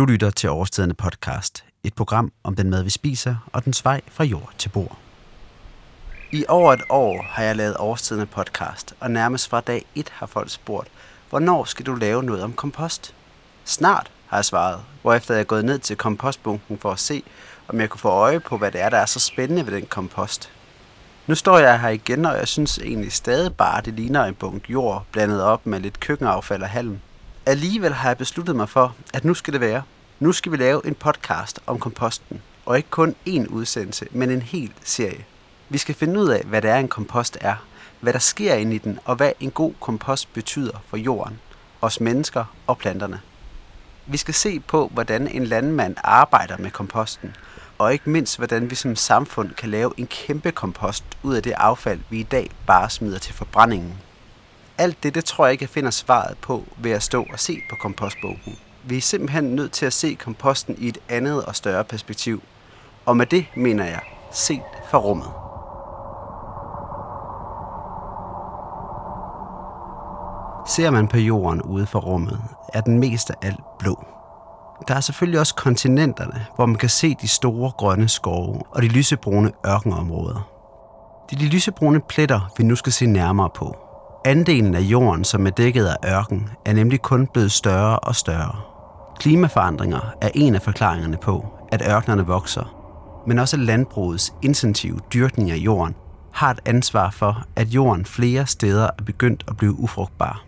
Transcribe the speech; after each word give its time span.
Du 0.00 0.04
lytter 0.04 0.30
til 0.30 0.50
Overstedende 0.50 0.94
podcast, 0.94 1.64
et 1.84 1.94
program 1.94 2.32
om 2.44 2.56
den 2.56 2.70
mad, 2.70 2.82
vi 2.82 2.90
spiser, 2.90 3.36
og 3.52 3.64
dens 3.64 3.84
vej 3.84 4.00
fra 4.10 4.24
jord 4.24 4.50
til 4.58 4.68
bord. 4.68 4.98
I 6.30 6.44
over 6.48 6.72
et 6.72 6.82
år 6.88 7.26
har 7.28 7.42
jeg 7.42 7.56
lavet 7.56 7.76
Overstedende 7.76 8.26
podcast, 8.26 8.94
og 9.00 9.10
nærmest 9.10 9.48
fra 9.48 9.60
dag 9.60 9.84
1 9.94 10.08
har 10.08 10.26
folk 10.26 10.50
spurgt, 10.50 10.88
hvornår 11.30 11.64
skal 11.64 11.86
du 11.86 11.94
lave 11.94 12.22
noget 12.22 12.42
om 12.42 12.52
kompost? 12.52 13.14
Snart, 13.64 14.10
har 14.26 14.36
jeg 14.36 14.44
svaret, 14.44 14.80
hvorefter 15.02 15.34
jeg 15.34 15.40
er 15.40 15.44
gået 15.44 15.64
ned 15.64 15.78
til 15.78 15.96
kompostbunken 15.96 16.78
for 16.78 16.90
at 16.90 16.98
se, 16.98 17.22
om 17.68 17.80
jeg 17.80 17.90
kunne 17.90 18.00
få 18.00 18.08
øje 18.08 18.40
på, 18.40 18.56
hvad 18.56 18.70
det 18.70 18.80
er, 18.80 18.88
der 18.88 18.98
er 18.98 19.06
så 19.06 19.20
spændende 19.20 19.66
ved 19.66 19.72
den 19.72 19.86
kompost. 19.86 20.50
Nu 21.26 21.34
står 21.34 21.58
jeg 21.58 21.80
her 21.80 21.88
igen, 21.88 22.24
og 22.26 22.36
jeg 22.36 22.48
synes 22.48 22.78
egentlig 22.78 23.12
stadig 23.12 23.56
bare, 23.56 23.82
det 23.82 23.94
ligner 23.94 24.24
en 24.24 24.34
bunke 24.34 24.72
jord, 24.72 25.06
blandet 25.12 25.42
op 25.42 25.66
med 25.66 25.80
lidt 25.80 26.00
køkkenaffald 26.00 26.62
og 26.62 26.68
halm. 26.68 27.00
Alligevel 27.46 27.92
har 27.92 28.08
jeg 28.08 28.18
besluttet 28.18 28.56
mig 28.56 28.68
for, 28.68 28.94
at 29.14 29.24
nu 29.24 29.34
skal 29.34 29.52
det 29.52 29.60
være. 29.60 29.82
Nu 30.18 30.32
skal 30.32 30.52
vi 30.52 30.56
lave 30.56 30.86
en 30.86 30.94
podcast 30.94 31.60
om 31.66 31.78
komposten. 31.78 32.42
Og 32.66 32.76
ikke 32.76 32.90
kun 32.90 33.14
én 33.28 33.48
udsendelse, 33.48 34.06
men 34.10 34.30
en 34.30 34.42
hel 34.42 34.72
serie. 34.84 35.24
Vi 35.68 35.78
skal 35.78 35.94
finde 35.94 36.20
ud 36.20 36.28
af, 36.28 36.44
hvad 36.44 36.62
det 36.62 36.70
er, 36.70 36.76
en 36.76 36.88
kompost 36.88 37.38
er, 37.40 37.54
hvad 38.00 38.12
der 38.12 38.18
sker 38.18 38.54
inde 38.54 38.74
i 38.74 38.78
den, 38.78 38.98
og 39.04 39.16
hvad 39.16 39.32
en 39.40 39.50
god 39.50 39.72
kompost 39.80 40.32
betyder 40.32 40.82
for 40.88 40.96
jorden, 40.96 41.40
os 41.80 42.00
mennesker 42.00 42.44
og 42.66 42.78
planterne. 42.78 43.20
Vi 44.06 44.16
skal 44.16 44.34
se 44.34 44.60
på, 44.60 44.90
hvordan 44.92 45.28
en 45.28 45.44
landmand 45.44 45.96
arbejder 46.04 46.58
med 46.58 46.70
komposten, 46.70 47.36
og 47.78 47.92
ikke 47.92 48.10
mindst, 48.10 48.36
hvordan 48.36 48.70
vi 48.70 48.74
som 48.74 48.96
samfund 48.96 49.50
kan 49.50 49.70
lave 49.70 49.92
en 49.96 50.06
kæmpe 50.06 50.52
kompost 50.52 51.04
ud 51.22 51.34
af 51.34 51.42
det 51.42 51.52
affald, 51.56 52.00
vi 52.10 52.20
i 52.20 52.22
dag 52.22 52.50
bare 52.66 52.90
smider 52.90 53.18
til 53.18 53.34
forbrændingen. 53.34 53.94
Alt 54.80 55.02
det, 55.02 55.14
det 55.14 55.24
tror 55.24 55.46
jeg 55.46 55.52
ikke, 55.52 55.62
jeg 55.62 55.68
finder 55.68 55.90
svaret 55.90 56.38
på 56.38 56.64
ved 56.76 56.90
at 56.90 57.02
stå 57.02 57.26
og 57.32 57.40
se 57.40 57.58
på 57.70 57.76
kompostbogen. 57.76 58.58
Vi 58.84 58.96
er 58.96 59.00
simpelthen 59.00 59.44
nødt 59.44 59.72
til 59.72 59.86
at 59.86 59.92
se 59.92 60.14
komposten 60.14 60.74
i 60.78 60.88
et 60.88 60.98
andet 61.08 61.44
og 61.44 61.56
større 61.56 61.84
perspektiv. 61.84 62.42
Og 63.06 63.16
med 63.16 63.26
det 63.26 63.46
mener 63.56 63.84
jeg 63.84 64.00
set 64.32 64.62
fra 64.90 64.98
rummet. 64.98 65.26
Ser 70.68 70.90
man 70.90 71.08
på 71.08 71.16
jorden 71.16 71.62
ude 71.62 71.86
for 71.86 71.98
rummet, 71.98 72.40
er 72.74 72.80
den 72.80 72.98
mest 72.98 73.30
af 73.30 73.34
alt 73.42 73.60
blå. 73.78 74.04
Der 74.88 74.94
er 74.94 75.00
selvfølgelig 75.00 75.40
også 75.40 75.54
kontinenterne, 75.54 76.46
hvor 76.56 76.66
man 76.66 76.76
kan 76.76 76.88
se 76.88 77.14
de 77.14 77.28
store 77.28 77.70
grønne 77.70 78.08
skove 78.08 78.62
og 78.70 78.82
de 78.82 78.88
lysebrune 78.88 79.52
ørkenområder. 79.66 80.50
Det 81.30 81.36
er 81.36 81.40
de 81.40 81.48
lysebrune 81.48 82.00
pletter, 82.00 82.52
vi 82.58 82.64
nu 82.64 82.76
skal 82.76 82.92
se 82.92 83.06
nærmere 83.06 83.50
på. 83.54 83.89
Andelen 84.24 84.74
af 84.74 84.80
jorden, 84.80 85.24
som 85.24 85.46
er 85.46 85.50
dækket 85.50 85.86
af 85.86 86.16
ørken, 86.16 86.48
er 86.64 86.72
nemlig 86.72 87.02
kun 87.02 87.26
blevet 87.26 87.52
større 87.52 87.98
og 87.98 88.16
større. 88.16 88.60
Klimaforandringer 89.18 90.14
er 90.20 90.30
en 90.34 90.54
af 90.54 90.62
forklaringerne 90.62 91.16
på, 91.16 91.46
at 91.72 91.82
ørkenerne 91.88 92.26
vokser, 92.26 92.76
men 93.26 93.38
også 93.38 93.56
landbrugets 93.56 94.34
intensive 94.42 94.98
dyrkning 95.14 95.50
af 95.50 95.56
jorden 95.56 95.94
har 96.32 96.50
et 96.50 96.60
ansvar 96.64 97.10
for, 97.10 97.42
at 97.56 97.68
jorden 97.68 98.04
flere 98.04 98.46
steder 98.46 98.84
er 98.98 99.02
begyndt 99.06 99.44
at 99.48 99.56
blive 99.56 99.78
ufrugtbar. 99.78 100.44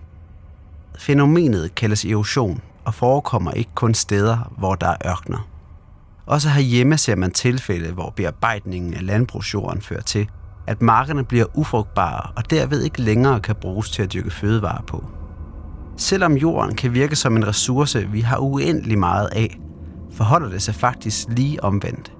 Fænomenet 0.99 1.75
kaldes 1.75 2.05
erosion 2.05 2.61
og 2.85 2.95
forekommer 2.95 3.53
ikke 3.53 3.71
kun 3.75 3.95
steder, 3.95 4.53
hvor 4.59 4.75
der 4.75 4.89
er 4.89 5.11
ørkner. 5.11 5.49
Også 6.27 6.49
herhjemme 6.49 6.99
ser 6.99 7.17
man 7.17 7.31
tilfælde, 7.31 7.93
hvor 7.93 8.13
bearbejdningen 8.17 8.95
af 8.95 9.07
landbrugsjorden 9.07 9.83
fører 9.83 10.01
til, 10.01 10.29
at 10.67 10.83
markerne 10.83 11.25
bliver 11.25 11.45
ufrugtbare 11.55 12.31
og 12.37 12.51
derved 12.51 12.83
ikke 12.83 13.03
længere 13.03 13.41
kan 13.41 13.55
bruges 13.55 13.91
til 13.91 14.03
at 14.03 14.13
dyrke 14.13 14.31
fødevarer 14.31 14.83
på. 14.83 15.05
Selvom 15.97 16.37
jorden 16.37 16.77
kan 16.77 16.95
virke 16.95 17.17
som 17.17 17.37
en 17.37 17.47
ressource, 17.47 18.09
vi 18.09 18.21
har 18.21 18.39
uendelig 18.39 18.99
meget 18.99 19.29
af, 19.33 19.59
forholder 20.13 20.49
det 20.49 20.63
sig 20.63 20.75
faktisk 20.75 21.29
lige 21.29 21.65
omvendt. 21.65 22.13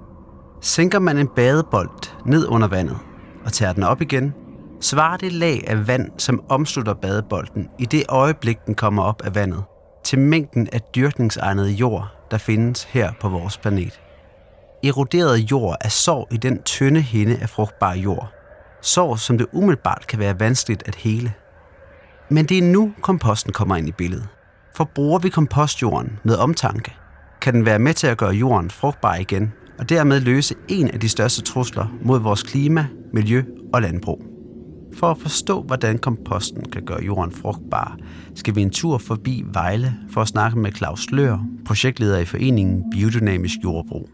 Sænker 0.61 0.99
man 0.99 1.17
en 1.17 1.27
badebold 1.27 1.89
ned 2.25 2.47
under 2.47 2.67
vandet 2.67 2.97
og 3.45 3.53
tager 3.53 3.73
den 3.73 3.83
op 3.83 4.01
igen, 4.01 4.33
svarer 4.81 5.17
det 5.17 5.33
lag 5.33 5.63
af 5.67 5.87
vand, 5.87 6.11
som 6.17 6.43
omslutter 6.49 6.93
badebolden 6.93 7.69
i 7.79 7.85
det 7.85 8.03
øjeblik, 8.09 8.57
den 8.65 8.75
kommer 8.75 9.03
op 9.03 9.21
af 9.21 9.35
vandet, 9.35 9.63
til 10.03 10.19
mængden 10.19 10.67
af 10.73 10.81
dyrkningsegnede 10.95 11.71
jord, 11.71 12.07
der 12.31 12.37
findes 12.37 12.83
her 12.83 13.11
på 13.21 13.29
vores 13.29 13.57
planet. 13.57 13.99
Eroderet 14.83 15.51
jord 15.51 15.77
er 15.81 15.89
sår 15.89 16.27
i 16.31 16.37
den 16.37 16.63
tynde 16.63 17.01
hinde 17.01 17.37
af 17.41 17.49
frugtbar 17.49 17.93
jord. 17.93 18.33
Sår, 18.81 19.15
som 19.15 19.37
det 19.37 19.47
umiddelbart 19.53 20.05
kan 20.07 20.19
være 20.19 20.39
vanskeligt 20.39 20.83
at 20.85 20.95
hele. 20.95 21.33
Men 22.29 22.45
det 22.45 22.57
er 22.57 22.61
nu, 22.61 22.93
komposten 23.01 23.53
kommer 23.53 23.75
ind 23.75 23.87
i 23.87 23.91
billedet. 23.91 24.27
For 24.75 24.83
bruger 24.95 25.19
vi 25.19 25.29
kompostjorden 25.29 26.19
med 26.23 26.35
omtanke, 26.35 26.93
kan 27.41 27.53
den 27.53 27.65
være 27.65 27.79
med 27.79 27.93
til 27.93 28.07
at 28.07 28.17
gøre 28.17 28.31
jorden 28.31 28.69
frugtbar 28.69 29.15
igen, 29.15 29.53
og 29.79 29.89
dermed 29.89 30.19
løse 30.19 30.55
en 30.67 30.87
af 30.87 30.99
de 30.99 31.09
største 31.09 31.41
trusler 31.41 31.87
mod 32.01 32.19
vores 32.19 32.43
klima, 32.43 32.87
miljø 33.13 33.43
og 33.73 33.81
landbrug. 33.81 34.21
For 34.99 35.11
at 35.11 35.17
forstå, 35.17 35.61
hvordan 35.61 35.97
komposten 35.97 36.71
kan 36.71 36.85
gøre 36.85 37.03
jorden 37.03 37.31
frugtbar, 37.31 37.97
skal 38.35 38.55
vi 38.55 38.61
en 38.61 38.69
tur 38.69 38.97
forbi 38.97 39.43
Vejle 39.53 39.93
for 40.11 40.21
at 40.21 40.27
snakke 40.27 40.59
med 40.59 40.71
Claus 40.71 41.11
Lør, 41.11 41.37
projektleder 41.65 42.17
i 42.17 42.25
foreningen 42.25 42.83
Biodynamisk 42.91 43.57
Jordbrug. 43.63 44.09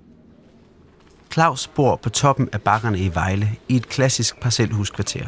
Claus 1.34 1.67
bor 1.67 1.95
på 1.95 2.09
toppen 2.09 2.50
af 2.51 2.62
bakkerne 2.62 3.00
i 3.00 3.12
Vejle 3.13 3.50
i 3.67 3.75
et 3.75 3.90
klassisk 3.90 4.40
parcelhuskvarter. 4.41 5.25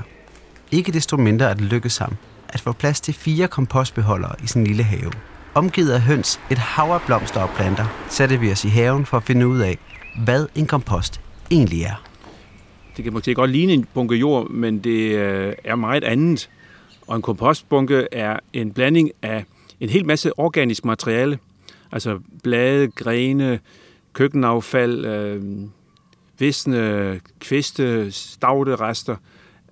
Ikke 0.71 0.91
desto 0.91 1.17
mindre 1.17 1.49
er 1.49 1.53
det 1.53 1.63
lykkedes 1.63 1.97
ham 1.97 2.15
at 2.49 2.61
få 2.61 2.71
plads 2.71 3.01
til 3.01 3.13
fire 3.13 3.47
kompostbeholdere 3.47 4.35
i 4.43 4.47
sin 4.47 4.63
lille 4.63 4.83
have. 4.83 5.11
Omgivet 5.53 5.91
af 5.91 6.01
høns, 6.01 6.39
et 6.51 6.57
hav 6.57 6.91
af 6.91 7.01
blomster 7.05 7.41
og 7.41 7.49
planter, 7.55 7.85
satte 8.09 8.39
vi 8.39 8.51
os 8.51 8.65
i 8.65 8.67
haven 8.67 9.05
for 9.05 9.17
at 9.17 9.23
finde 9.23 9.47
ud 9.47 9.59
af, 9.59 9.77
hvad 10.23 10.47
en 10.55 10.67
kompost 10.67 11.21
egentlig 11.51 11.83
er. 11.83 12.03
Det 12.97 13.03
kan 13.03 13.13
måske 13.13 13.35
godt 13.35 13.51
ligne 13.51 13.73
en 13.73 13.87
bunke 13.93 14.15
jord, 14.15 14.49
men 14.49 14.79
det 14.79 15.15
øh, 15.15 15.53
er 15.63 15.75
meget 15.75 16.03
andet. 16.03 16.49
Og 17.07 17.15
en 17.15 17.21
kompostbunke 17.21 18.07
er 18.11 18.39
en 18.53 18.71
blanding 18.71 19.11
af 19.21 19.45
en 19.79 19.89
hel 19.89 20.05
masse 20.05 20.39
organisk 20.39 20.85
materiale, 20.85 21.39
altså 21.91 22.19
blade, 22.43 22.87
grene, 22.87 23.59
køkkenaffald, 24.13 25.05
øh, 25.05 25.41
visne, 26.41 27.19
kviste, 27.39 28.11
stavte 28.11 28.75
rester, 28.75 29.15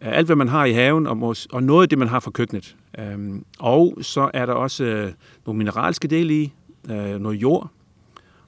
alt 0.02 0.26
hvad 0.26 0.36
man 0.36 0.48
har 0.48 0.66
i 0.66 0.74
haven, 0.74 1.08
og, 1.08 1.36
og 1.52 1.64
noget 1.64 1.84
af 1.84 1.90
det, 1.90 1.98
man 1.98 2.08
har 2.08 2.20
fra 2.20 2.32
køkkenet. 2.32 2.76
Øhm, 3.00 3.46
og 3.60 3.98
så 4.02 4.32
er 4.34 4.46
der 4.46 4.54
også 4.54 4.84
øh, 4.84 5.12
nogle 5.46 5.58
mineralske 5.58 6.08
dele 6.08 6.34
i, 6.34 6.54
øh, 6.90 7.20
noget 7.20 7.42
jord, 7.42 7.70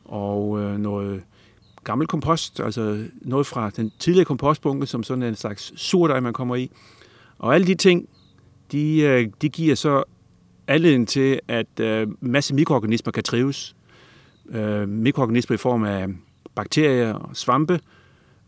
og 0.05 0.59
øh, 0.59 0.77
noget 0.77 1.23
gammel 1.83 2.07
kompost, 2.07 2.59
altså 2.59 3.05
noget 3.21 3.47
fra 3.47 3.69
den 3.69 3.91
tidligere 3.99 4.25
kompostbunke, 4.25 4.85
som 4.85 5.03
sådan 5.03 5.23
en 5.23 5.35
slags 5.35 5.81
surdej, 5.81 6.19
man 6.19 6.33
kommer 6.33 6.55
i. 6.55 6.71
Og 7.37 7.55
alle 7.55 7.67
de 7.67 7.75
ting, 7.75 8.09
de, 8.71 8.99
øh, 8.99 9.27
de 9.41 9.49
giver 9.49 9.75
så 9.75 10.03
anledning 10.67 11.07
til, 11.07 11.39
at 11.47 11.79
øh, 11.79 12.07
masse 12.19 12.55
mikroorganismer 12.55 13.11
kan 13.11 13.23
trives. 13.23 13.75
Øh, 14.49 14.89
mikroorganismer 14.89 15.53
i 15.53 15.57
form 15.57 15.83
af 15.83 16.07
bakterier 16.55 17.13
og 17.13 17.35
svampe, 17.35 17.79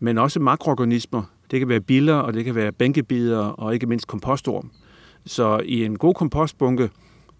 men 0.03 0.17
også 0.17 0.39
makroorganismer. 0.39 1.23
Det 1.51 1.59
kan 1.59 1.69
være 1.69 1.79
biller, 1.79 2.15
og 2.15 2.33
det 2.33 2.45
kan 2.45 2.55
være 2.55 2.71
bænkebider, 2.71 3.37
og 3.37 3.73
ikke 3.73 3.85
mindst 3.85 4.07
kompostorm. 4.07 4.69
Så 5.25 5.61
i 5.65 5.85
en 5.85 5.97
god 5.97 6.13
kompostbunke, 6.13 6.89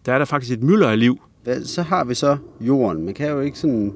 der 0.06 0.14
er 0.14 0.18
der 0.18 0.26
faktisk 0.26 0.54
et 0.54 0.64
mylder 0.64 0.90
af 0.90 1.00
liv. 1.00 1.22
Så 1.64 1.82
har 1.82 2.04
vi 2.04 2.14
så 2.14 2.38
jorden. 2.62 3.06
Man 3.06 3.14
kan 3.14 3.30
jo 3.30 3.40
ikke 3.40 3.60
sådan 3.60 3.94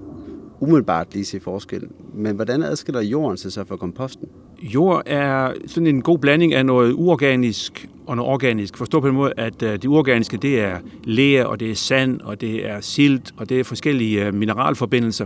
umiddelbart 0.60 1.14
lige 1.14 1.26
se 1.26 1.40
forskel. 1.40 1.88
Men 2.14 2.36
hvordan 2.36 2.64
adskiller 2.64 3.02
jorden 3.02 3.38
sig 3.38 3.52
så 3.52 3.66
fra 3.66 3.76
komposten? 3.76 4.28
Jord 4.62 5.04
er 5.06 5.54
sådan 5.68 5.88
en 5.88 6.02
god 6.02 6.20
blanding 6.20 6.54
af 6.54 6.66
noget 6.66 6.94
uorganisk 6.94 7.90
og 8.08 8.16
noget 8.16 8.32
organisk. 8.32 8.78
Forstå 8.78 9.00
på 9.00 9.08
den 9.08 9.16
måde, 9.16 9.34
at 9.38 9.62
øh, 9.62 9.72
det 9.72 9.86
uorganiske, 9.86 10.38
det 10.38 10.60
er 10.60 10.80
ler, 11.04 11.46
og 11.46 11.60
det 11.60 11.72
er 11.72 11.76
sand, 11.76 12.22
og 12.22 12.42
det 12.42 12.70
er 12.70 12.82
silt, 12.82 13.34
og 13.38 13.50
det 13.50 13.60
er 13.60 13.64
forskellige 13.64 14.26
øh, 14.26 14.34
mineralforbindelser. 14.34 15.26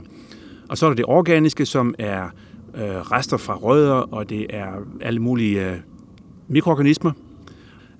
Og 0.70 0.78
så 0.78 0.86
er 0.86 0.90
der 0.90 0.96
det 0.96 1.06
organiske, 1.06 1.66
som 1.66 1.96
er 2.00 2.30
øh, 2.76 2.84
rester 2.84 3.38
fra 3.38 3.56
rødder, 3.56 3.94
og 3.94 4.30
det 4.30 4.46
er 4.50 4.68
alle 5.02 5.20
mulige 5.20 5.70
øh, 5.70 5.78
mikroorganismer. 6.48 7.12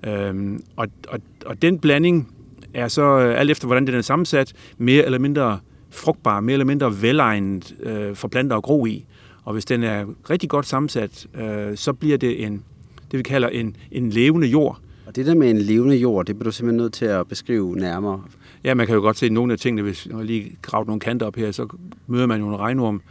Øhm, 0.06 0.62
og, 0.76 0.88
og, 1.08 1.20
og 1.46 1.62
den 1.62 1.78
blanding 1.78 2.34
er 2.74 2.88
så, 2.88 3.02
øh, 3.02 3.40
alt 3.40 3.50
efter 3.50 3.66
hvordan 3.66 3.86
den 3.86 3.94
er 3.94 4.00
sammensat, 4.00 4.52
mere 4.78 5.04
eller 5.04 5.18
mindre 5.18 5.58
frugtbar, 5.90 6.40
mere 6.40 6.52
eller 6.52 6.66
mindre 6.66 7.02
velegnet 7.02 7.74
øh, 7.82 8.14
for 8.14 8.28
planter 8.28 8.56
at 8.56 8.62
gro 8.62 8.86
i. 8.86 9.04
Og 9.44 9.52
hvis 9.52 9.64
den 9.64 9.82
er 9.82 10.06
rigtig 10.30 10.48
godt 10.48 10.66
sammensat, 10.66 11.26
øh, 11.34 11.76
så 11.76 11.92
bliver 11.92 12.18
det 12.18 12.44
en, 12.44 12.64
det 13.10 13.18
vi 13.18 13.22
kalder 13.22 13.48
en, 13.48 13.76
en 13.90 14.10
levende 14.10 14.46
jord. 14.46 14.78
Og 15.06 15.16
det 15.16 15.26
der 15.26 15.34
med 15.34 15.50
en 15.50 15.58
levende 15.58 15.96
jord, 15.96 16.26
det 16.26 16.36
bliver 16.36 16.50
du 16.50 16.52
simpelthen 16.52 16.82
nødt 16.82 16.92
til 16.92 17.04
at 17.04 17.28
beskrive 17.28 17.76
nærmere. 17.76 18.22
Ja, 18.64 18.74
man 18.74 18.86
kan 18.86 18.94
jo 18.94 19.00
godt 19.00 19.18
se 19.18 19.28
nogle 19.28 19.52
af 19.52 19.58
tingene, 19.58 19.82
hvis 19.82 20.08
man 20.10 20.26
lige 20.26 20.56
graver 20.62 20.84
nogle 20.84 21.00
kanter 21.00 21.26
op 21.26 21.36
her, 21.36 21.52
så 21.52 21.66
møder 22.06 22.26
man 22.26 22.40
jo 22.40 22.48
en 22.48 22.56
regnorm. 22.56 23.02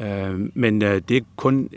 Øh, 0.00 0.50
men 0.54 0.82
øh, 0.82 1.02
det 1.08 1.16
er 1.16 1.20
kun 1.36 1.68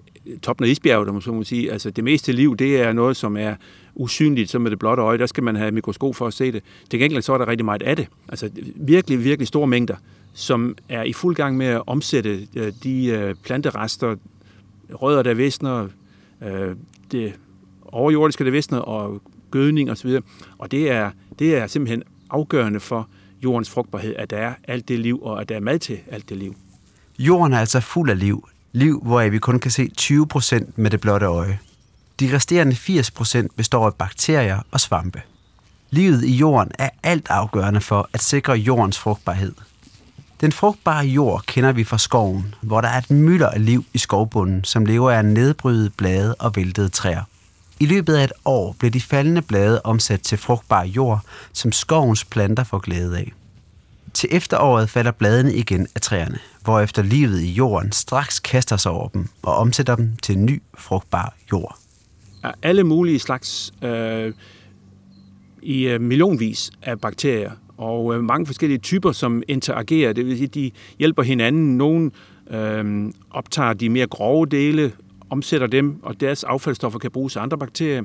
toppen 0.41 0.65
af 0.65 0.69
isbjerget, 0.69 1.07
der 1.07 1.13
må 1.13 1.21
så 1.21 1.31
må 1.31 1.43
sige. 1.43 1.71
Altså 1.71 1.89
det 1.89 2.03
meste 2.03 2.31
liv, 2.31 2.57
det 2.57 2.81
er 2.81 2.93
noget, 2.93 3.17
som 3.17 3.37
er 3.37 3.55
usynligt, 3.95 4.49
som 4.49 4.61
med 4.61 4.71
det 4.71 4.79
blotte 4.79 5.03
øje. 5.03 5.17
Der 5.17 5.25
skal 5.25 5.43
man 5.43 5.55
have 5.55 5.71
mikroskop 5.71 6.15
for 6.15 6.27
at 6.27 6.33
se 6.33 6.51
det. 6.51 6.63
Til 6.89 6.99
gengæld 6.99 7.21
så 7.21 7.33
er 7.33 7.37
der 7.37 7.47
rigtig 7.47 7.65
meget 7.65 7.81
af 7.81 7.95
det. 7.95 8.07
Altså 8.29 8.49
virkelig, 8.75 9.23
virkelig 9.23 9.47
store 9.47 9.67
mængder 9.67 9.95
som 10.33 10.75
er 10.89 11.03
i 11.03 11.13
fuld 11.13 11.35
gang 11.35 11.57
med 11.57 11.65
at 11.65 11.81
omsætte 11.87 12.47
øh, 12.55 12.73
de 12.83 13.05
øh, 13.05 13.35
planterester, 13.43 14.15
rødder, 14.89 15.23
der 15.23 15.33
visner, 15.33 15.87
øh, 16.41 16.75
det 17.11 17.33
overjordiske, 17.85 18.45
der 18.45 18.51
visner, 18.51 18.79
og 18.79 19.21
gødning 19.51 19.91
osv. 19.91 20.19
Og 20.57 20.71
det 20.71 20.91
er, 20.91 21.11
det 21.39 21.55
er 21.55 21.67
simpelthen 21.67 22.03
afgørende 22.29 22.79
for 22.79 23.09
jordens 23.43 23.69
frugtbarhed, 23.69 24.15
at 24.15 24.29
der 24.29 24.37
er 24.37 24.53
alt 24.63 24.87
det 24.87 24.99
liv, 24.99 25.19
og 25.21 25.41
at 25.41 25.49
der 25.49 25.55
er 25.55 25.59
mad 25.59 25.79
til 25.79 25.99
alt 26.11 26.29
det 26.29 26.37
liv. 26.37 26.55
Jorden 27.19 27.53
er 27.53 27.59
altså 27.59 27.79
fuld 27.79 28.09
af 28.09 28.19
liv. 28.19 28.49
Liv, 28.71 29.01
hvor 29.05 29.29
vi 29.29 29.39
kun 29.39 29.59
kan 29.59 29.71
se 29.71 29.89
20% 30.01 30.71
med 30.75 30.91
det 30.91 31.01
blotte 31.01 31.25
øje. 31.25 31.59
De 32.19 32.35
resterende 32.35 32.75
80% 32.75 33.47
består 33.55 33.85
af 33.85 33.93
bakterier 33.93 34.59
og 34.71 34.79
svampe. 34.79 35.21
Livet 35.89 36.23
i 36.23 36.35
jorden 36.35 36.71
er 36.79 36.89
alt 37.03 37.29
afgørende 37.29 37.81
for 37.81 38.09
at 38.13 38.23
sikre 38.23 38.53
jordens 38.53 38.99
frugtbarhed. 38.99 39.53
Den 40.41 40.51
frugtbare 40.51 41.05
jord 41.05 41.43
kender 41.47 41.71
vi 41.71 41.83
fra 41.83 41.97
skoven, 41.97 42.55
hvor 42.61 42.81
der 42.81 42.87
er 42.87 42.97
et 42.97 43.11
mylder 43.11 43.49
af 43.49 43.65
liv 43.65 43.85
i 43.93 43.97
skovbunden, 43.97 44.63
som 44.63 44.85
lever 44.85 45.11
af 45.11 45.25
nedbrydede 45.25 45.89
blade 45.89 46.35
og 46.35 46.55
væltede 46.55 46.89
træer. 46.89 47.23
I 47.79 47.85
løbet 47.85 48.15
af 48.15 48.23
et 48.23 48.33
år 48.45 48.75
bliver 48.79 48.91
de 48.91 49.01
faldende 49.01 49.41
blade 49.41 49.81
omsat 49.83 50.21
til 50.21 50.37
frugtbar 50.37 50.83
jord, 50.83 51.21
som 51.53 51.71
skovens 51.71 52.25
planter 52.25 52.63
får 52.63 52.79
glæde 52.79 53.17
af. 53.17 53.31
Til 54.13 54.29
efteråret 54.31 54.89
falder 54.89 55.11
bladene 55.11 55.53
igen 55.53 55.87
af 55.95 56.01
træerne, 56.01 56.39
hvorefter 56.69 57.01
livet 57.01 57.41
i 57.41 57.51
jorden 57.51 57.91
straks 57.91 58.39
kaster 58.39 58.77
sig 58.77 58.91
over 58.91 59.07
dem 59.07 59.27
og 59.41 59.55
omsætter 59.55 59.95
dem 59.95 60.15
til 60.21 60.37
ny 60.37 60.61
frugtbar 60.77 61.35
jord. 61.51 61.77
Alle 62.63 62.83
mulige 62.83 63.19
slags 63.19 63.73
øh, 63.81 64.33
i 65.61 65.87
øh, 65.87 66.01
millionvis 66.01 66.71
af 66.81 67.01
bakterier 67.01 67.51
og 67.77 68.15
øh, 68.15 68.23
mange 68.23 68.45
forskellige 68.45 68.77
typer, 68.77 69.11
som 69.11 69.43
interagerer. 69.47 70.13
Det 70.13 70.25
vil 70.25 70.37
sige, 70.37 70.47
de 70.47 70.71
hjælper 70.99 71.23
hinanden. 71.23 71.77
Nogle 71.77 72.11
øh, 72.49 73.11
optager 73.31 73.73
de 73.73 73.89
mere 73.89 74.07
grove 74.07 74.45
dele, 74.45 74.91
omsætter 75.29 75.67
dem, 75.67 76.03
og 76.03 76.19
deres 76.19 76.43
affaldsstoffer 76.43 76.99
kan 76.99 77.11
bruges 77.11 77.37
af 77.37 77.41
andre 77.41 77.57
bakterier. 77.57 78.03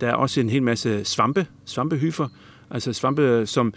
Der 0.00 0.08
er 0.08 0.14
også 0.14 0.40
en 0.40 0.48
hel 0.48 0.62
masse 0.62 1.04
svampe, 1.04 1.46
svampehyfer, 1.64 2.28
altså 2.70 2.92
svampe, 2.92 3.46
som 3.46 3.74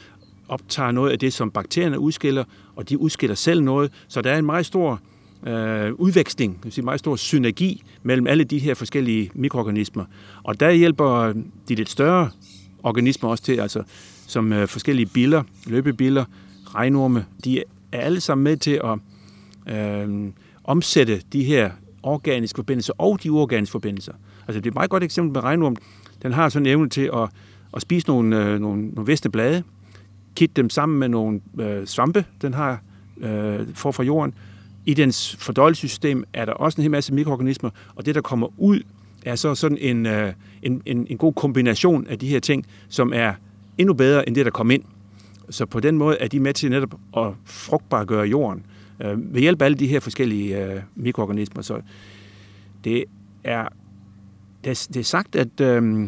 optager 0.52 0.92
noget 0.92 1.12
af 1.12 1.20
det, 1.20 1.34
som 1.34 1.52
bakterierne 1.52 2.00
udskiller, 2.00 2.44
og 2.76 2.90
de 2.90 2.98
udskiller 2.98 3.36
selv 3.36 3.64
noget. 3.64 3.92
Så 4.08 4.22
der 4.22 4.32
er 4.32 4.40
en 4.40 4.46
meget 4.46 4.66
stor 4.66 5.00
øh, 5.48 5.94
udveksling, 5.94 6.56
det 6.56 6.64
vil 6.64 6.74
sige 6.74 6.86
meget 6.86 7.00
stor 7.00 7.16
synergi 7.16 7.84
mellem 8.04 8.28
alle 8.28 8.44
de 8.44 8.60
her 8.60 8.74
forskellige 8.74 9.32
mikroorganismer. 9.34 10.06
Og 10.44 10.60
der 10.60 10.72
hjælper 10.72 11.34
de 11.70 11.76
lidt 11.76 11.90
større 11.90 12.30
organismer 12.84 13.30
også 13.30 13.44
til, 13.44 13.60
altså 13.60 13.84
som 14.28 14.54
øh, 14.54 14.68
forskellige 14.68 15.06
biller, 15.06 15.44
løbebiller, 15.68 16.26
regnorme, 16.76 17.26
de 17.44 17.60
er 17.60 17.64
alle 17.92 18.22
sammen 18.22 18.44
med 18.44 18.58
til 18.58 18.82
at 18.84 19.00
øh, 19.76 20.32
omsætte 20.64 21.22
de 21.34 21.44
her 21.44 21.72
organiske 22.04 22.58
forbindelser 22.58 22.94
og 22.98 23.24
de 23.24 23.32
uorganiske 23.32 23.72
forbindelser. 23.72 24.14
Altså 24.48 24.60
det 24.60 24.66
er 24.66 24.72
et 24.72 24.76
meget 24.76 24.90
godt 24.90 25.04
eksempel 25.04 25.34
med 25.34 25.44
regnorm. 25.44 25.76
Den 26.24 26.32
har 26.32 26.50
sådan 26.50 26.66
en 26.66 26.72
evne 26.72 26.90
til 26.90 27.10
at, 27.14 27.30
at 27.74 27.82
spise 27.82 28.08
nogle, 28.08 28.46
øh, 28.46 28.60
nogle, 28.60 28.88
nogle 28.88 29.06
visne 29.08 29.32
blade, 29.32 29.64
kitte 30.36 30.54
dem 30.56 30.70
sammen 30.70 31.00
med 31.00 31.10
nogle 31.10 31.42
øh, 31.60 31.86
svampe, 31.86 32.26
den 32.42 32.54
har 32.54 32.82
øh, 33.18 33.68
for 33.74 33.92
fra 33.92 34.04
jorden. 34.04 34.34
I 34.86 34.94
dens 34.94 35.36
fordøjelsessystem 35.40 36.24
er 36.34 36.46
der 36.46 36.54
også 36.54 36.78
en 36.78 36.82
hel 36.82 36.92
masse 36.92 37.14
mikroorganismer, 37.14 37.70
og 37.96 38.06
det, 38.06 38.16
der 38.16 38.22
kommer 38.22 38.48
ud, 38.58 38.80
er 39.26 39.36
så 39.36 39.56
sådan 39.56 39.78
en, 39.78 40.06
øh, 40.06 40.34
en, 40.64 40.82
en, 40.86 41.08
en 41.10 41.18
god 41.18 41.34
kombination 41.34 42.08
af 42.08 42.20
de 42.20 42.28
her 42.28 42.40
ting, 42.40 42.66
som 42.90 43.14
er 43.16 43.34
endnu 43.78 43.94
bedre 43.94 44.28
end 44.28 44.36
det, 44.36 44.46
der 44.46 44.52
kom 44.52 44.72
ind. 44.72 44.84
Så 45.50 45.66
på 45.66 45.80
den 45.80 45.98
måde 45.98 46.18
er 46.18 46.28
de 46.28 46.40
med 46.40 46.54
til 46.54 46.70
netop 46.70 46.94
at 47.18 47.28
frugtbargøre 47.46 48.28
jorden 48.28 48.66
øh, 49.04 49.34
ved 49.34 49.42
hjælp 49.42 49.62
af 49.62 49.66
alle 49.66 49.78
de 49.78 49.88
her 49.88 50.00
forskellige 50.00 50.66
øh, 50.66 50.82
mikroorganismer. 50.96 51.62
Så 51.62 51.82
det 52.84 53.04
er, 53.44 53.68
det 54.64 54.70
er, 54.70 54.88
det 54.94 55.00
er 55.00 55.04
sagt, 55.04 55.36
at, 55.36 55.62
øh, 55.62 56.08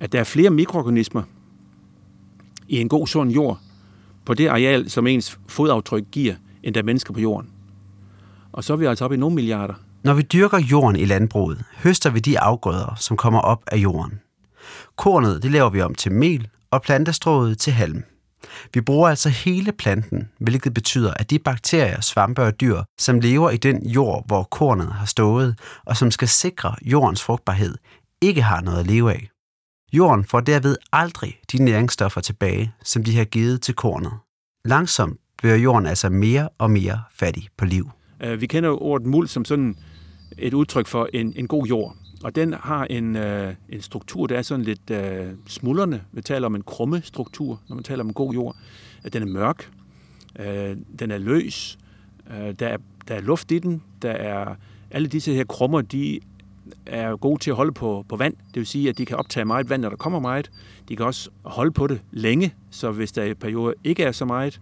at 0.00 0.12
der 0.12 0.20
er 0.20 0.24
flere 0.24 0.50
mikroorganismer 0.50 1.22
i 2.68 2.80
en 2.80 2.88
god, 2.88 3.06
sund 3.06 3.30
jord 3.30 3.58
på 4.24 4.34
det 4.34 4.48
areal, 4.48 4.90
som 4.90 5.06
ens 5.06 5.38
fodaftryk 5.48 6.04
giver, 6.12 6.34
end 6.62 6.74
der 6.74 6.80
er 6.80 6.84
mennesker 6.84 7.14
på 7.14 7.20
jorden. 7.20 7.50
Og 8.52 8.64
så 8.64 8.72
er 8.72 8.76
vi 8.76 8.86
altså 8.86 9.04
oppe 9.04 9.16
i 9.16 9.18
nogle 9.18 9.34
milliarder. 9.34 9.74
Når 10.04 10.14
vi 10.14 10.22
dyrker 10.22 10.58
jorden 10.58 10.96
i 10.96 11.04
landbruget, 11.04 11.64
høster 11.76 12.10
vi 12.10 12.20
de 12.20 12.40
afgrøder, 12.40 12.94
som 12.98 13.16
kommer 13.16 13.40
op 13.40 13.62
af 13.66 13.76
jorden. 13.76 14.20
Kornet 14.96 15.42
det 15.42 15.50
laver 15.50 15.70
vi 15.70 15.80
om 15.80 15.94
til 15.94 16.12
mel, 16.12 16.48
og 16.70 16.82
plantestrået 16.82 17.58
til 17.58 17.72
halm. 17.72 18.04
Vi 18.74 18.80
bruger 18.80 19.08
altså 19.08 19.28
hele 19.28 19.72
planten, 19.72 20.28
hvilket 20.38 20.74
betyder, 20.74 21.14
at 21.14 21.30
de 21.30 21.38
bakterier, 21.38 22.00
svampe 22.00 22.42
og 22.42 22.60
dyr, 22.60 22.82
som 22.98 23.20
lever 23.20 23.50
i 23.50 23.56
den 23.56 23.86
jord, 23.86 24.26
hvor 24.26 24.42
kornet 24.42 24.92
har 24.92 25.06
stået, 25.06 25.58
og 25.84 25.96
som 25.96 26.10
skal 26.10 26.28
sikre 26.28 26.74
jordens 26.82 27.22
frugtbarhed, 27.22 27.74
ikke 28.22 28.42
har 28.42 28.60
noget 28.60 28.80
at 28.80 28.86
leve 28.86 29.12
af. 29.12 29.28
Jorden 29.92 30.24
får 30.24 30.40
derved 30.40 30.76
aldrig 30.92 31.38
de 31.52 31.64
næringsstoffer 31.64 32.20
tilbage, 32.20 32.72
som 32.84 33.04
de 33.04 33.16
har 33.16 33.24
givet 33.24 33.62
til 33.62 33.74
kornet. 33.74 34.12
Langsomt 34.64 35.20
bliver 35.38 35.56
jorden 35.56 35.86
altså 35.86 36.08
mere 36.08 36.48
og 36.58 36.70
mere 36.70 37.00
fattig 37.14 37.48
på 37.56 37.64
liv. 37.64 37.90
Øh, 38.22 38.40
vi 38.40 38.46
kender 38.46 38.68
jo 38.68 38.78
ordet 38.78 39.06
muld 39.06 39.28
som 39.28 39.44
sådan 39.44 39.76
et 40.38 40.54
udtryk 40.54 40.86
for 40.86 41.08
en, 41.12 41.32
en 41.36 41.46
god 41.46 41.66
jord. 41.66 41.96
Og 42.24 42.34
den 42.34 42.52
har 42.52 42.84
en, 42.84 43.16
øh, 43.16 43.54
en 43.68 43.82
struktur, 43.82 44.26
der 44.26 44.38
er 44.38 44.42
sådan 44.42 44.64
lidt 44.64 44.90
øh, 44.90 45.26
smuldrende. 45.46 46.02
Vi 46.12 46.22
taler 46.22 46.46
om 46.46 46.54
en 46.54 46.62
krumme 46.62 47.02
struktur, 47.04 47.60
når 47.68 47.74
man 47.74 47.84
taler 47.84 48.00
om 48.02 48.08
en 48.08 48.14
god 48.14 48.32
jord. 48.32 48.56
Øh, 49.04 49.12
den 49.12 49.22
er 49.22 49.26
mørk, 49.26 49.70
øh, 50.38 50.76
den 50.98 51.10
er 51.10 51.18
løs, 51.18 51.78
øh, 52.30 52.54
der, 52.58 52.68
er, 52.68 52.78
der 53.08 53.14
er 53.14 53.20
luft 53.20 53.52
i 53.52 53.58
den, 53.58 53.82
der 54.02 54.10
er 54.10 54.54
alle 54.90 55.08
disse 55.08 55.34
her 55.34 55.44
krummer, 55.44 55.80
de 55.80 56.20
er 56.86 57.16
gode 57.16 57.40
til 57.40 57.50
at 57.50 57.56
holde 57.56 57.72
på, 57.72 58.04
på 58.08 58.16
vand. 58.16 58.34
Det 58.34 58.56
vil 58.56 58.66
sige, 58.66 58.88
at 58.88 58.98
de 58.98 59.06
kan 59.06 59.16
optage 59.16 59.44
meget 59.44 59.70
vand, 59.70 59.82
når 59.82 59.88
der 59.88 59.96
kommer 59.96 60.20
meget. 60.20 60.50
De 60.88 60.96
kan 60.96 61.06
også 61.06 61.30
holde 61.44 61.70
på 61.70 61.86
det 61.86 62.00
længe, 62.12 62.54
så 62.70 62.90
hvis 62.90 63.12
der 63.12 63.24
i 63.24 63.34
perioder 63.34 63.72
ikke 63.84 64.02
er 64.02 64.12
så 64.12 64.24
meget 64.24 64.60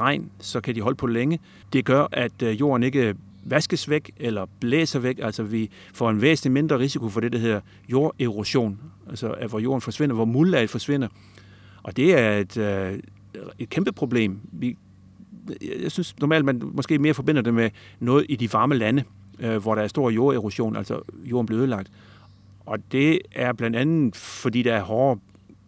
regn, 0.00 0.30
så 0.38 0.60
kan 0.60 0.74
de 0.74 0.80
holde 0.80 0.96
på 0.96 1.06
det 1.06 1.14
længe. 1.14 1.38
Det 1.72 1.84
gør, 1.84 2.06
at 2.12 2.42
øh, 2.42 2.60
jorden 2.60 2.82
ikke 2.82 3.14
vaskes 3.44 3.90
væk 3.90 4.10
eller 4.16 4.46
blæser 4.60 4.98
væk. 4.98 5.18
Altså 5.22 5.42
vi 5.42 5.70
får 5.94 6.10
en 6.10 6.20
væsentlig 6.20 6.52
mindre 6.52 6.78
risiko 6.78 7.08
for 7.08 7.20
det, 7.20 7.32
der 7.32 7.38
hedder 7.38 7.60
jorderosion, 7.88 8.78
altså 9.10 9.30
at 9.30 9.50
hvor 9.50 9.58
jorden 9.58 9.80
forsvinder, 9.80 10.14
hvor 10.14 10.24
muldlaget 10.24 10.70
forsvinder. 10.70 11.08
Og 11.82 11.96
det 11.96 12.18
er 12.18 12.38
et, 12.38 12.56
øh, 12.56 12.98
et 13.58 13.68
kæmpe 13.68 13.92
problem. 13.92 14.40
Vi, 14.52 14.76
jeg 15.82 15.90
synes 15.90 16.20
normalt, 16.20 16.44
man 16.44 16.62
måske 16.74 16.98
mere 16.98 17.14
forbinder 17.14 17.42
det 17.42 17.54
med 17.54 17.70
noget 18.00 18.26
i 18.28 18.36
de 18.36 18.52
varme 18.52 18.74
lande, 18.74 19.04
øh, 19.42 19.56
hvor 19.56 19.74
der 19.74 19.82
er 19.82 19.88
stor 19.88 20.10
jorderosion, 20.10 20.76
altså 20.76 21.00
jorden 21.24 21.46
bliver 21.46 21.60
ødelagt. 21.60 21.90
Og 22.66 22.92
det 22.92 23.18
er 23.32 23.52
blandt 23.52 23.76
andet, 23.76 24.16
fordi 24.16 24.62
der 24.62 24.74
er 24.74 24.82
hårde 24.82 25.20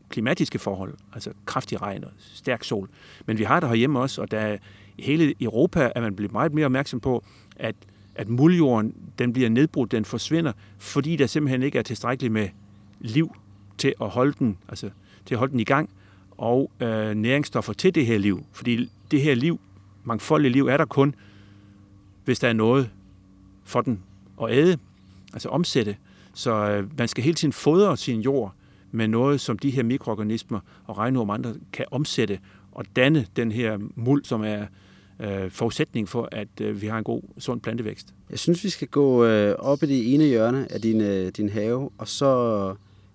klimatiske 0.09 0.59
forhold, 0.59 0.95
altså 1.13 1.31
kraftig 1.47 1.83
regn 1.83 2.05
og 2.05 2.11
stærk 2.19 2.65
sol. 2.65 2.89
Men 3.27 3.39
vi 3.39 3.45
har 3.45 3.61
det 3.61 3.69
herhjemme 3.69 4.01
også, 4.01 4.23
og 4.23 4.31
der 4.31 4.57
i 4.99 5.03
hele 5.03 5.35
Europa 5.41 5.93
er 5.95 6.01
man 6.01 6.17
blevet 6.17 6.33
meget 6.33 6.55
mere 6.55 6.67
opmærksom 6.67 7.01
på, 7.01 7.25
at, 7.57 7.75
at 8.15 8.29
muldjorden 8.29 8.95
den 9.19 9.33
bliver 9.33 9.49
nedbrudt, 9.49 9.93
den 9.93 10.05
forsvinder, 10.05 10.53
fordi 10.79 11.17
der 11.17 11.27
simpelthen 11.27 11.63
ikke 11.63 11.79
er 11.79 11.83
tilstrækkeligt 11.83 12.33
med 12.33 12.49
liv 13.01 13.37
til 13.79 13.95
at 14.01 14.09
holde 14.09 14.35
den, 14.39 14.59
altså 14.69 14.91
til 15.27 15.35
at 15.35 15.39
holde 15.39 15.53
den 15.53 15.61
i 15.61 15.65
gang, 15.65 15.91
og 16.31 16.71
øh, 16.81 17.15
næringsstoffer 17.15 17.73
til 17.73 17.95
det 17.95 18.07
her 18.07 18.19
liv. 18.19 18.47
Fordi 18.53 18.91
det 19.11 19.23
her 19.23 19.35
liv, 19.35 19.61
mangfoldige 20.05 20.53
liv, 20.53 20.67
er 20.67 20.77
der 20.77 20.85
kun, 20.85 21.15
hvis 22.25 22.39
der 22.39 22.49
er 22.49 22.53
noget 22.53 22.91
for 23.65 23.81
den 23.81 24.03
at 24.43 24.51
æde, 24.51 24.79
altså 25.33 25.49
omsætte. 25.49 25.97
Så 26.35 26.53
øh, 26.53 26.99
man 26.99 27.09
skal 27.09 27.25
hele 27.25 27.35
tiden 27.35 27.53
fodre 27.53 27.97
sin 27.97 28.21
jord 28.21 28.55
med 28.93 29.09
noget, 29.09 29.41
som 29.41 29.59
de 29.59 29.71
her 29.71 29.83
mikroorganismer 29.83 30.61
og 30.87 30.99
regnorm 30.99 31.31
andre 31.31 31.55
kan 31.73 31.85
omsætte 31.91 32.39
og 32.73 32.85
danne 32.97 33.27
den 33.37 33.53
her 33.53 33.79
muld, 33.95 34.25
som 34.25 34.45
er 34.45 34.67
øh, 35.21 35.51
forudsætning 35.51 36.09
for, 36.09 36.29
at 36.33 36.49
øh, 36.61 36.83
vi 36.83 36.87
har 36.87 36.99
en 36.99 37.05
god, 37.05 37.23
sund 37.39 37.61
plantevækst. 37.61 38.15
Jeg 38.31 38.39
synes, 38.39 38.65
vi 38.65 38.69
skal 38.69 38.89
gå 38.89 39.25
øh, 39.25 39.55
op 39.59 39.83
i 39.83 39.87
det 39.87 40.15
ene 40.15 40.25
hjørne 40.25 40.73
af 40.73 40.81
din, 40.81 41.01
øh, 41.01 41.33
din 41.37 41.49
have, 41.49 41.91
og 41.99 42.09
så 42.09 42.27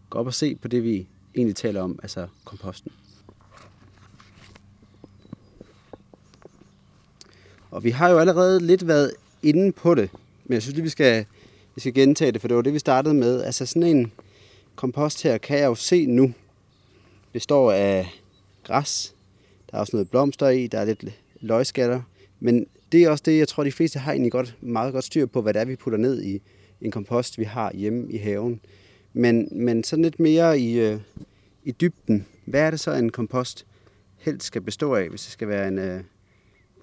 gå 0.09 0.19
op 0.19 0.27
og 0.27 0.33
se 0.33 0.55
på 0.55 0.67
det, 0.67 0.83
vi 0.83 1.07
egentlig 1.35 1.55
taler 1.55 1.81
om, 1.81 1.99
altså 2.03 2.27
komposten. 2.43 2.91
Og 7.71 7.83
vi 7.83 7.89
har 7.89 8.09
jo 8.09 8.17
allerede 8.17 8.65
lidt 8.65 8.87
været 8.87 9.11
inde 9.43 9.71
på 9.71 9.95
det, 9.95 10.09
men 10.49 10.53
jeg 10.53 10.61
synes 10.61 10.75
lige, 10.75 10.83
vi 10.83 10.89
skal, 10.89 11.25
vi 11.75 11.81
skal 11.81 11.93
gentage 11.93 12.31
det, 12.31 12.41
for 12.41 12.47
det 12.47 12.57
var 12.57 12.61
det, 12.61 12.73
vi 12.73 12.79
startede 12.79 13.13
med. 13.13 13.43
Altså 13.43 13.65
sådan 13.65 13.83
en 13.83 14.11
kompost 14.75 15.23
her, 15.23 15.37
kan 15.37 15.59
jeg 15.59 15.65
jo 15.65 15.75
se 15.75 16.05
nu, 16.05 16.33
består 17.33 17.71
af 17.71 18.07
græs, 18.63 19.15
der 19.71 19.77
er 19.77 19.79
også 19.79 19.95
noget 19.95 20.09
blomster 20.09 20.49
i, 20.49 20.67
der 20.67 20.79
er 20.79 20.85
lidt 20.85 21.05
løgskatter. 21.41 22.01
Men 22.39 22.67
det 22.91 23.03
er 23.03 23.09
også 23.09 23.23
det, 23.25 23.37
jeg 23.37 23.47
tror, 23.47 23.63
de 23.63 23.71
fleste 23.71 23.99
har 23.99 24.11
egentlig 24.11 24.31
godt, 24.31 24.55
meget 24.61 24.93
godt 24.93 25.03
styr 25.03 25.25
på, 25.25 25.41
hvad 25.41 25.53
det 25.53 25.61
er, 25.61 25.65
vi 25.65 25.75
putter 25.75 25.99
ned 25.99 26.23
i 26.23 26.41
en 26.81 26.91
kompost, 26.91 27.37
vi 27.37 27.43
har 27.43 27.71
hjemme 27.73 28.11
i 28.11 28.17
haven. 28.17 28.61
Men, 29.13 29.47
men 29.51 29.83
sådan 29.83 30.03
lidt 30.03 30.19
mere 30.19 30.59
i, 30.59 30.79
øh, 30.79 30.99
i 31.63 31.71
dybden. 31.71 32.25
Hvad 32.45 32.61
er 32.61 32.71
det 32.71 32.79
så, 32.79 32.93
en 32.93 33.11
kompost 33.11 33.65
helst 34.17 34.47
skal 34.47 34.61
bestå 34.61 34.95
af, 34.95 35.09
hvis 35.09 35.23
det 35.23 35.31
skal 35.31 35.47
være 35.47 35.67
en, 35.67 35.79
øh, 35.79 36.03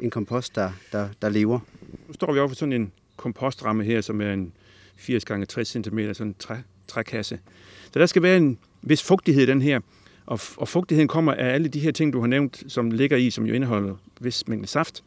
en 0.00 0.10
kompost, 0.10 0.54
der, 0.54 0.72
der, 0.92 1.08
der 1.22 1.28
lever? 1.28 1.60
Nu 2.08 2.14
står 2.14 2.32
vi 2.32 2.38
over 2.38 2.48
for 2.48 2.54
sådan 2.54 2.72
en 2.72 2.92
kompostramme 3.16 3.84
her, 3.84 4.00
som 4.00 4.20
er 4.20 4.32
en 4.32 4.52
80 4.96 5.24
x 5.24 5.48
60 5.48 5.68
cm, 5.68 5.98
sådan 6.12 6.26
en 6.26 6.34
træ, 6.38 6.56
trækasse. 6.88 7.38
Så 7.92 7.98
der 7.98 8.06
skal 8.06 8.22
være 8.22 8.36
en 8.36 8.58
vis 8.82 9.02
fugtighed 9.02 9.42
i 9.42 9.46
den 9.46 9.62
her, 9.62 9.80
og, 10.26 10.40
og 10.56 10.68
fugtigheden 10.68 11.08
kommer 11.08 11.32
af 11.32 11.54
alle 11.54 11.68
de 11.68 11.80
her 11.80 11.90
ting, 11.92 12.12
du 12.12 12.20
har 12.20 12.26
nævnt, 12.26 12.64
som 12.68 12.90
ligger 12.90 13.16
i, 13.16 13.30
som 13.30 13.46
jo 13.46 13.54
indeholder 13.54 13.94
vis 14.20 14.48
mængde 14.48 14.66
saft. 14.68 15.04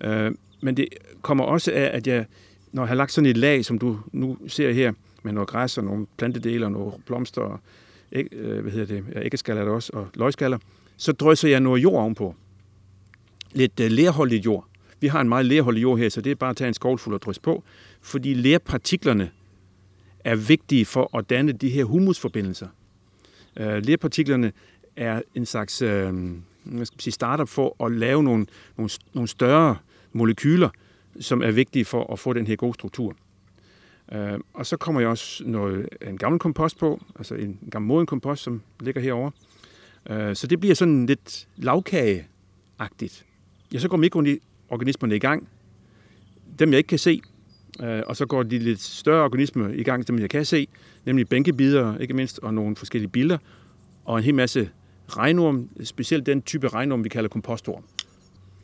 Øh, 0.00 0.32
men 0.60 0.76
det 0.76 0.88
kommer 1.22 1.44
også 1.44 1.72
af, 1.72 1.90
at 1.92 2.06
jeg, 2.06 2.26
når 2.72 2.82
jeg 2.82 2.88
har 2.88 2.94
lagt 2.94 3.12
sådan 3.12 3.30
et 3.30 3.36
lag, 3.36 3.64
som 3.64 3.78
du 3.78 3.98
nu 4.12 4.38
ser 4.48 4.72
her, 4.72 4.92
med 5.22 5.32
noget 5.32 5.48
græs 5.48 5.78
og 5.78 5.84
nogle 5.84 6.06
plantedele 6.16 6.66
og 6.66 6.72
nogle 6.72 6.92
blomster 7.06 7.42
og 7.42 7.60
æg, 8.12 8.26
øh, 8.32 8.60
hvad 8.60 8.72
hedder 8.72 8.94
det, 8.94 9.04
ja, 9.14 9.24
æggeskaller 9.24 9.64
der 9.64 9.72
også, 9.72 9.90
og 9.92 10.08
løgskaller, 10.14 10.58
så 10.96 11.12
drysser 11.12 11.48
jeg 11.48 11.60
noget 11.60 11.82
jord 11.82 12.02
ovenpå. 12.02 12.34
Lidt 13.52 13.80
øh, 13.80 13.90
lærholdigt 13.90 14.44
jord. 14.44 14.66
Vi 15.00 15.06
har 15.06 15.20
en 15.20 15.28
meget 15.28 15.46
lærholdig 15.46 15.82
jord 15.82 15.98
her, 15.98 16.08
så 16.08 16.20
det 16.20 16.30
er 16.30 16.34
bare 16.34 16.50
at 16.50 16.56
tage 16.56 16.68
en 16.68 16.74
skovlfuld 16.74 17.14
og 17.14 17.22
drysse 17.22 17.42
på, 17.42 17.64
fordi 18.00 18.34
lerpartiklerne 18.34 19.30
er 20.24 20.36
vigtige 20.36 20.84
for 20.84 21.18
at 21.18 21.30
danne 21.30 21.52
de 21.52 21.68
her 21.68 21.84
humusforbindelser. 21.84 22.68
Øh, 23.56 23.84
lerpartiklerne 23.84 24.52
er 24.96 25.22
en 25.34 25.46
slags 25.46 25.82
øh, 25.82 26.14
hvad 26.64 26.86
skal 26.86 27.00
sige, 27.00 27.12
startup 27.12 27.48
for 27.48 27.84
at 27.84 27.92
lave 27.92 28.22
nogle, 28.22 28.46
nogle, 28.76 28.90
nogle 29.12 29.28
større 29.28 29.76
molekyler, 30.12 30.68
som 31.20 31.42
er 31.42 31.50
vigtige 31.50 31.84
for 31.84 32.12
at 32.12 32.18
få 32.18 32.32
den 32.32 32.46
her 32.46 32.56
gode 32.56 32.74
struktur. 32.74 33.16
Øh, 34.12 34.38
og 34.54 34.66
så 34.66 34.76
kommer 34.76 35.00
jeg 35.00 35.10
også 35.10 35.44
noget, 35.46 35.88
en 36.02 36.18
gammel 36.18 36.38
kompost 36.38 36.78
på, 36.78 37.04
altså 37.16 37.34
en 37.34 37.58
gammel 37.70 37.86
moden 37.88 38.06
kompost, 38.06 38.42
som 38.42 38.62
ligger 38.80 39.00
herovre. 39.00 39.32
Øh, 40.10 40.36
så 40.36 40.46
det 40.46 40.60
bliver 40.60 40.74
sådan 40.74 41.06
lidt 41.06 41.48
lavkageagtigt. 41.56 43.26
Jeg 43.72 43.80
så 43.80 43.88
går 43.88 43.96
mikroen 43.96 44.26
i 44.26 44.38
gang. 45.20 45.48
Dem 46.58 46.70
jeg 46.70 46.78
ikke 46.78 46.88
kan 46.88 46.98
se, 46.98 47.20
øh, 47.82 48.02
og 48.06 48.16
så 48.16 48.26
går 48.26 48.42
de 48.42 48.58
lidt 48.58 48.80
større 48.80 49.24
organismer 49.24 49.68
i 49.68 49.82
gang, 49.82 50.06
som 50.06 50.18
jeg 50.18 50.30
kan 50.30 50.44
se, 50.44 50.68
nemlig 51.06 51.28
bænkebider, 51.28 51.98
ikke 51.98 52.14
mindst, 52.14 52.38
og 52.38 52.54
nogle 52.54 52.76
forskellige 52.76 53.10
billeder, 53.10 53.38
og 54.04 54.18
en 54.18 54.24
hel 54.24 54.34
masse 54.34 54.70
regnorm, 55.08 55.68
specielt 55.84 56.26
den 56.26 56.42
type 56.42 56.68
regnorm, 56.68 57.04
vi 57.04 57.08
kalder 57.08 57.28
kompostorm. 57.28 57.82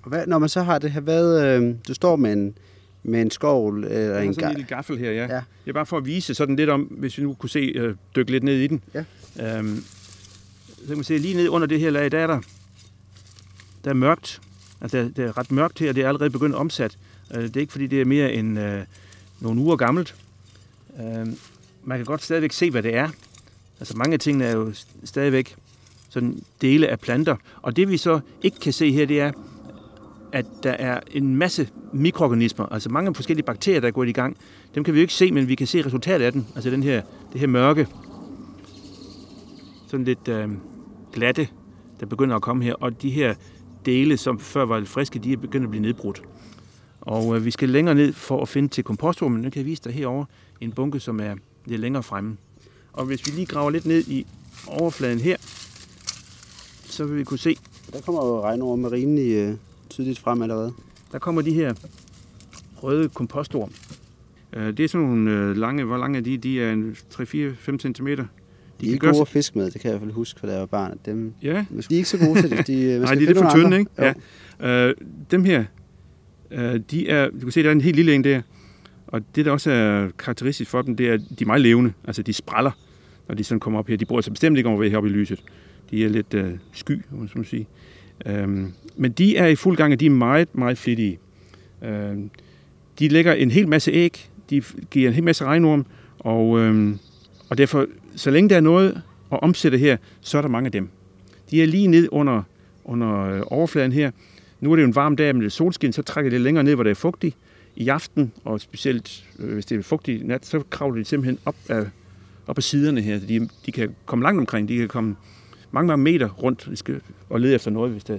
Og 0.02 0.08
hvad, 0.08 0.26
når 0.26 0.38
man 0.38 0.48
så 0.48 0.62
har 0.62 0.78
det 0.78 0.90
her, 0.90 1.00
hvad, 1.00 1.44
øh, 1.44 1.74
du 1.88 1.94
står 1.94 2.16
med 2.16 2.32
en, 2.32 2.58
med 3.02 3.22
en 3.22 3.30
skovl 3.30 3.84
eller 3.84 4.18
en 4.18 4.34
sådan 4.34 4.50
en 4.50 4.56
lille 4.56 4.68
gaffel 4.68 4.98
her, 4.98 5.10
ja. 5.10 5.22
ja. 5.22 5.40
Det 5.64 5.68
er 5.68 5.72
bare 5.72 5.86
for 5.86 5.96
at 5.96 6.06
vise 6.06 6.34
sådan 6.34 6.56
lidt 6.56 6.70
om, 6.70 6.82
hvis 6.82 7.18
vi 7.18 7.22
nu 7.22 7.34
kunne 7.34 7.50
se, 7.50 7.58
øh, 7.58 7.94
dykke 8.16 8.30
lidt 8.30 8.44
ned 8.44 8.56
i 8.56 8.66
den. 8.66 8.82
Ja. 8.94 9.04
Øhm, 9.58 9.84
så 10.66 10.86
kan 10.86 10.96
man 10.96 11.04
se 11.04 11.18
lige 11.18 11.36
ned 11.36 11.48
under 11.48 11.66
det 11.66 11.80
her 11.80 11.90
lag, 11.90 12.12
der 12.12 12.18
er 12.18 12.26
der, 12.26 12.40
der 13.84 13.90
er 13.90 13.94
mørkt. 13.94 14.40
Altså, 14.80 14.98
det 15.16 15.18
er 15.18 15.38
ret 15.38 15.52
mørkt 15.52 15.78
her, 15.78 15.88
og 15.88 15.94
det 15.94 16.04
er 16.04 16.08
allerede 16.08 16.30
begyndt 16.30 16.54
omsat. 16.54 16.98
Øh, 17.34 17.42
det 17.42 17.56
er 17.56 17.60
ikke, 17.60 17.72
fordi 17.72 17.86
det 17.86 18.00
er 18.00 18.04
mere 18.04 18.32
end 18.32 18.58
øh, 18.58 18.82
nogle 19.40 19.60
uger 19.60 19.76
gammelt. 19.76 20.14
Øh, 21.00 21.26
man 21.84 21.98
kan 21.98 22.04
godt 22.04 22.22
stadigvæk 22.22 22.52
se, 22.52 22.70
hvad 22.70 22.82
det 22.82 22.96
er. 22.96 23.08
Altså, 23.80 23.96
mange 23.96 24.14
af 24.14 24.20
tingene 24.20 24.44
er 24.44 24.56
jo 24.56 24.72
stadigvæk 25.04 25.56
sådan 26.08 26.42
dele 26.60 26.88
af 26.88 27.00
planter. 27.00 27.36
Og 27.62 27.76
det 27.76 27.88
vi 27.88 27.96
så 27.96 28.20
ikke 28.42 28.60
kan 28.60 28.72
se 28.72 28.92
her, 28.92 29.06
det 29.06 29.20
er, 29.20 29.32
at 30.32 30.46
der 30.62 30.70
er 30.70 31.00
en 31.10 31.36
masse 31.36 31.68
mikroorganismer, 31.92 32.66
altså 32.66 32.88
mange 32.88 33.14
forskellige 33.14 33.46
bakterier, 33.46 33.80
der 33.80 33.88
er 33.88 33.92
gået 33.92 34.08
i 34.08 34.12
gang. 34.12 34.36
Dem 34.74 34.84
kan 34.84 34.94
vi 34.94 34.98
jo 34.98 35.02
ikke 35.02 35.14
se, 35.14 35.32
men 35.32 35.48
vi 35.48 35.54
kan 35.54 35.66
se 35.66 35.86
resultatet 35.86 36.24
af 36.24 36.32
den. 36.32 36.46
Altså 36.54 36.70
den 36.70 36.82
her, 36.82 37.02
det 37.32 37.40
her 37.40 37.46
mørke, 37.46 37.86
sådan 39.86 40.04
lidt 40.04 40.28
øh, 40.28 40.48
glatte, 41.12 41.48
der 42.00 42.06
begynder 42.06 42.36
at 42.36 42.42
komme 42.42 42.64
her. 42.64 42.74
Og 42.74 43.02
de 43.02 43.10
her 43.10 43.34
dele, 43.86 44.16
som 44.16 44.38
før 44.38 44.64
var 44.64 44.84
friske, 44.84 45.18
de 45.18 45.32
er 45.32 45.36
begyndt 45.36 45.64
at 45.64 45.70
blive 45.70 45.82
nedbrudt. 45.82 46.22
Og 47.00 47.36
øh, 47.36 47.44
vi 47.44 47.50
skal 47.50 47.68
længere 47.68 47.94
ned 47.94 48.12
for 48.12 48.42
at 48.42 48.48
finde 48.48 48.68
til 48.68 48.84
kompostrummet. 48.84 49.42
Nu 49.42 49.50
kan 49.50 49.60
jeg 49.60 49.66
vise 49.66 49.82
dig 49.84 49.92
herover 49.92 50.24
en 50.60 50.72
bunke, 50.72 51.00
som 51.00 51.20
er 51.20 51.34
lidt 51.64 51.80
længere 51.80 52.02
fremme. 52.02 52.36
Og 52.92 53.04
hvis 53.04 53.26
vi 53.26 53.30
lige 53.30 53.46
graver 53.46 53.70
lidt 53.70 53.86
ned 53.86 54.04
i 54.08 54.26
overfladen 54.66 55.20
her, 55.20 55.36
så 56.84 57.04
vil 57.04 57.18
vi 57.18 57.24
kunne 57.24 57.38
se... 57.38 57.56
Der 57.92 58.00
kommer 58.00 58.26
jo 58.26 58.40
regnorme 58.40 58.90
rimelig 58.90 59.32
øh, 59.34 59.54
tydeligt 59.90 60.18
frem 60.18 60.42
allerede. 60.42 60.72
Der 61.12 61.18
kommer 61.18 61.42
de 61.42 61.52
her 61.52 61.74
røde 62.82 63.08
kompostorm. 63.08 63.72
Øh, 64.52 64.76
det 64.76 64.80
er 64.80 64.88
sådan 64.88 65.06
nogle 65.06 65.30
øh, 65.30 65.56
lange, 65.56 65.84
hvor 65.84 65.96
lange 65.96 66.18
er 66.18 66.22
de? 66.22 66.36
De 66.36 66.60
er 66.60 66.74
3-4-5 67.14 67.78
cm. 67.78 68.08
De, 68.80 68.86
de 68.86 68.94
er 68.94 68.98
gode 68.98 69.20
at 69.20 69.28
fiske 69.28 69.58
med, 69.58 69.70
det 69.70 69.80
kan 69.80 69.88
jeg 69.88 69.96
i 69.96 69.98
hvert 69.98 70.06
fald 70.06 70.14
huske, 70.14 70.40
for 70.40 70.46
da 70.46 70.52
jeg 70.52 70.60
var 70.60 70.66
barn. 70.66 70.98
Dem, 71.06 71.32
ja. 71.42 71.64
De 71.88 71.94
er 71.94 71.96
ikke 71.96 72.08
så 72.08 72.18
gode 72.18 72.42
til 72.42 72.50
det. 72.50 72.66
De, 72.66 72.98
Nej, 72.98 73.14
de 73.14 73.22
er 73.22 73.26
lidt 73.26 73.38
for 73.38 73.50
tynde, 73.54 73.78
ikke? 73.78 73.90
Ja. 73.98 74.12
ja. 74.60 74.88
Øh, 74.88 74.94
dem 75.30 75.44
her, 75.44 75.64
øh, 76.50 76.80
de 76.90 77.08
er, 77.08 77.28
du 77.30 77.40
kan 77.40 77.50
se, 77.50 77.62
der 77.62 77.68
er 77.68 77.72
en 77.72 77.80
helt 77.80 77.96
lille 77.96 78.14
en 78.14 78.24
der. 78.24 78.42
Og 79.06 79.22
det, 79.36 79.44
der 79.44 79.50
også 79.50 79.70
er 79.70 80.08
karakteristisk 80.18 80.70
for 80.70 80.82
dem, 80.82 80.96
det 80.96 81.08
er, 81.08 81.14
at 81.14 81.20
de 81.38 81.44
er 81.44 81.46
meget 81.46 81.60
levende. 81.60 81.92
Altså, 82.04 82.22
de 82.22 82.32
spraller, 82.32 82.70
når 83.28 83.34
de 83.34 83.44
sådan 83.44 83.60
kommer 83.60 83.78
op 83.78 83.88
her. 83.88 83.96
De 83.96 84.04
bor 84.04 84.16
altså 84.16 84.30
bestemt 84.30 84.56
ikke 84.56 84.68
over 84.68 84.78
ved 84.78 84.90
heroppe 84.90 85.08
i 85.08 85.12
lyset. 85.12 85.42
De 85.90 86.04
er 86.04 86.08
lidt 86.08 86.34
øh, 86.34 86.50
sky, 86.72 87.02
må 87.10 87.26
man 87.34 87.44
sige. 87.44 87.66
Øhm, 88.26 88.72
men 88.96 89.12
de 89.12 89.36
er 89.36 89.46
i 89.46 89.54
fuld 89.54 89.76
gang, 89.76 89.92
og 89.92 90.00
de 90.00 90.06
er 90.06 90.10
meget, 90.10 90.54
meget 90.54 90.78
flittige. 90.78 91.18
Øhm, 91.82 92.30
de 92.98 93.08
lægger 93.08 93.32
en 93.32 93.50
hel 93.50 93.68
masse 93.68 93.90
æg, 93.90 94.30
de 94.50 94.62
giver 94.90 95.08
en 95.08 95.14
hel 95.14 95.24
masse 95.24 95.44
regnorm, 95.44 95.86
og, 96.18 96.60
øhm, 96.60 96.98
og 97.48 97.58
derfor, 97.58 97.86
så 98.16 98.30
længe 98.30 98.50
der 98.50 98.56
er 98.56 98.60
noget 98.60 99.02
at 99.32 99.42
omsætte 99.42 99.78
her, 99.78 99.96
så 100.20 100.38
er 100.38 100.42
der 100.42 100.48
mange 100.48 100.66
af 100.66 100.72
dem. 100.72 100.88
De 101.50 101.62
er 101.62 101.66
lige 101.66 101.86
ned 101.86 102.08
under, 102.12 102.42
under 102.84 103.20
øh, 103.20 103.42
overfladen 103.46 103.92
her. 103.92 104.10
Nu 104.60 104.72
er 104.72 104.76
det 104.76 104.82
jo 104.82 104.86
en 104.86 104.94
varm 104.94 105.16
dag 105.16 105.34
med 105.34 105.42
lidt 105.42 105.52
solskin, 105.52 105.92
så 105.92 106.02
trækker 106.02 106.30
det 106.30 106.40
længere 106.40 106.64
ned, 106.64 106.74
hvor 106.74 106.84
det 106.84 106.90
er 106.90 106.94
fugtigt. 106.94 107.36
I 107.76 107.88
aften, 107.88 108.32
og 108.44 108.60
specielt 108.60 109.24
øh, 109.38 109.52
hvis 109.52 109.66
det 109.66 109.78
er 109.78 109.82
fugtigt 109.82 110.26
nat, 110.26 110.46
så 110.46 110.62
kravler 110.70 110.98
de 110.98 111.04
simpelthen 111.04 111.38
op 111.44 111.56
af, 111.68 111.84
op 112.46 112.58
af 112.58 112.62
siderne 112.62 113.00
her. 113.00 113.18
De, 113.18 113.48
de 113.66 113.72
kan 113.72 113.94
komme 114.06 114.22
langt 114.22 114.40
omkring, 114.40 114.68
de 114.68 114.76
kan 114.76 114.88
komme 114.88 115.16
mange, 115.70 115.86
mange 115.86 116.02
meter 116.02 116.28
rundt 116.28 116.88
og 117.28 117.40
lede 117.40 117.54
efter 117.54 117.70
noget, 117.70 117.92
hvis 117.92 118.04
der, 118.04 118.18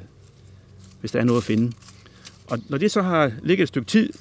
hvis 1.00 1.12
der 1.12 1.20
er 1.20 1.24
noget 1.24 1.38
at 1.38 1.44
finde. 1.44 1.72
Og 2.48 2.60
når 2.70 2.78
det 2.78 2.92
så 2.92 3.02
har 3.02 3.32
ligget 3.44 3.64
et 3.64 3.68
stykke 3.68 3.88
tid, 3.88 4.14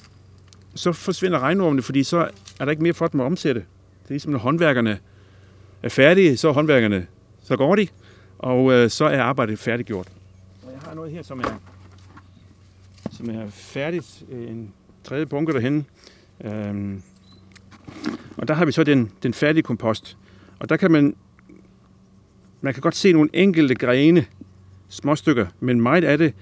så 0.75 0.93
forsvinder 0.93 1.39
regnormene, 1.39 1.83
fordi 1.83 2.03
så 2.03 2.29
er 2.61 2.65
der 2.65 2.71
ikke 2.71 2.83
mere 2.83 2.95
for 2.95 3.07
dem 3.07 3.21
at 3.21 3.25
omsætte. 3.25 3.61
Det 3.61 4.09
er 4.09 4.13
ligesom, 4.13 4.33
når 4.33 4.39
håndværkerne 4.39 4.99
er 5.83 5.89
færdige, 5.89 6.37
så 6.37 6.49
er 6.49 6.53
håndværkerne, 6.53 7.07
så 7.43 7.57
går 7.57 7.77
de, 7.77 7.89
og 8.39 8.73
øh, 8.73 8.91
så 8.91 9.05
er 9.05 9.23
arbejdet 9.23 9.59
færdiggjort. 9.59 10.09
Og 10.63 10.73
jeg 10.73 10.81
har 10.81 10.95
noget 10.95 11.13
her, 11.13 11.23
som 11.23 11.41
er, 11.41 11.61
som 13.11 13.31
er 13.31 13.51
færdigt. 13.51 14.25
Øh, 14.31 14.51
en 14.51 14.73
tredje 15.05 15.27
bunke 15.27 15.53
derhen. 15.53 15.87
Øhm, 16.45 17.03
og 18.37 18.49
der 18.49 18.55
har 18.55 18.65
vi 18.65 18.73
så 18.73 18.85
den, 18.85 19.11
den 19.23 19.35
færdige 19.35 19.63
kompost. 19.63 20.19
Og 20.59 20.69
der 20.69 20.77
kan 20.77 20.91
man 20.91 21.17
man 22.61 22.75
kan 22.75 22.81
godt 22.81 22.97
se 22.97 23.13
nogle 23.13 23.31
enkelte 23.33 23.75
grene, 23.75 24.27
småstykker, 24.89 25.47
men 25.61 25.81
meget 25.81 26.05
af 26.05 26.19
det, 26.19 26.35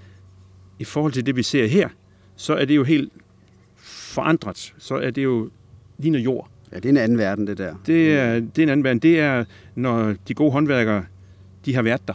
i 0.78 0.84
forhold 0.84 1.12
til 1.12 1.26
det, 1.26 1.36
vi 1.36 1.42
ser 1.42 1.66
her, 1.66 1.88
så 2.36 2.54
er 2.54 2.64
det 2.64 2.76
jo 2.76 2.84
helt 2.84 3.12
forandret. 3.76 4.74
Så 4.78 4.94
er 4.94 5.10
det 5.10 5.24
jo 5.24 5.50
ligner 5.98 6.18
jord. 6.18 6.50
Ja, 6.74 6.78
det 6.78 6.84
er 6.84 6.90
en 6.90 6.96
anden 6.96 7.18
verden, 7.18 7.46
det 7.46 7.58
der. 7.58 7.74
Det 7.86 8.18
er, 8.18 8.34
det 8.34 8.58
er 8.58 8.62
en 8.62 8.68
anden 8.68 8.84
verden. 8.84 8.98
Det 8.98 9.20
er, 9.20 9.44
når 9.74 10.14
de 10.28 10.34
gode 10.34 10.52
håndværkere, 10.52 11.04
de 11.64 11.74
har 11.74 11.82
været 11.82 12.08
der 12.08 12.14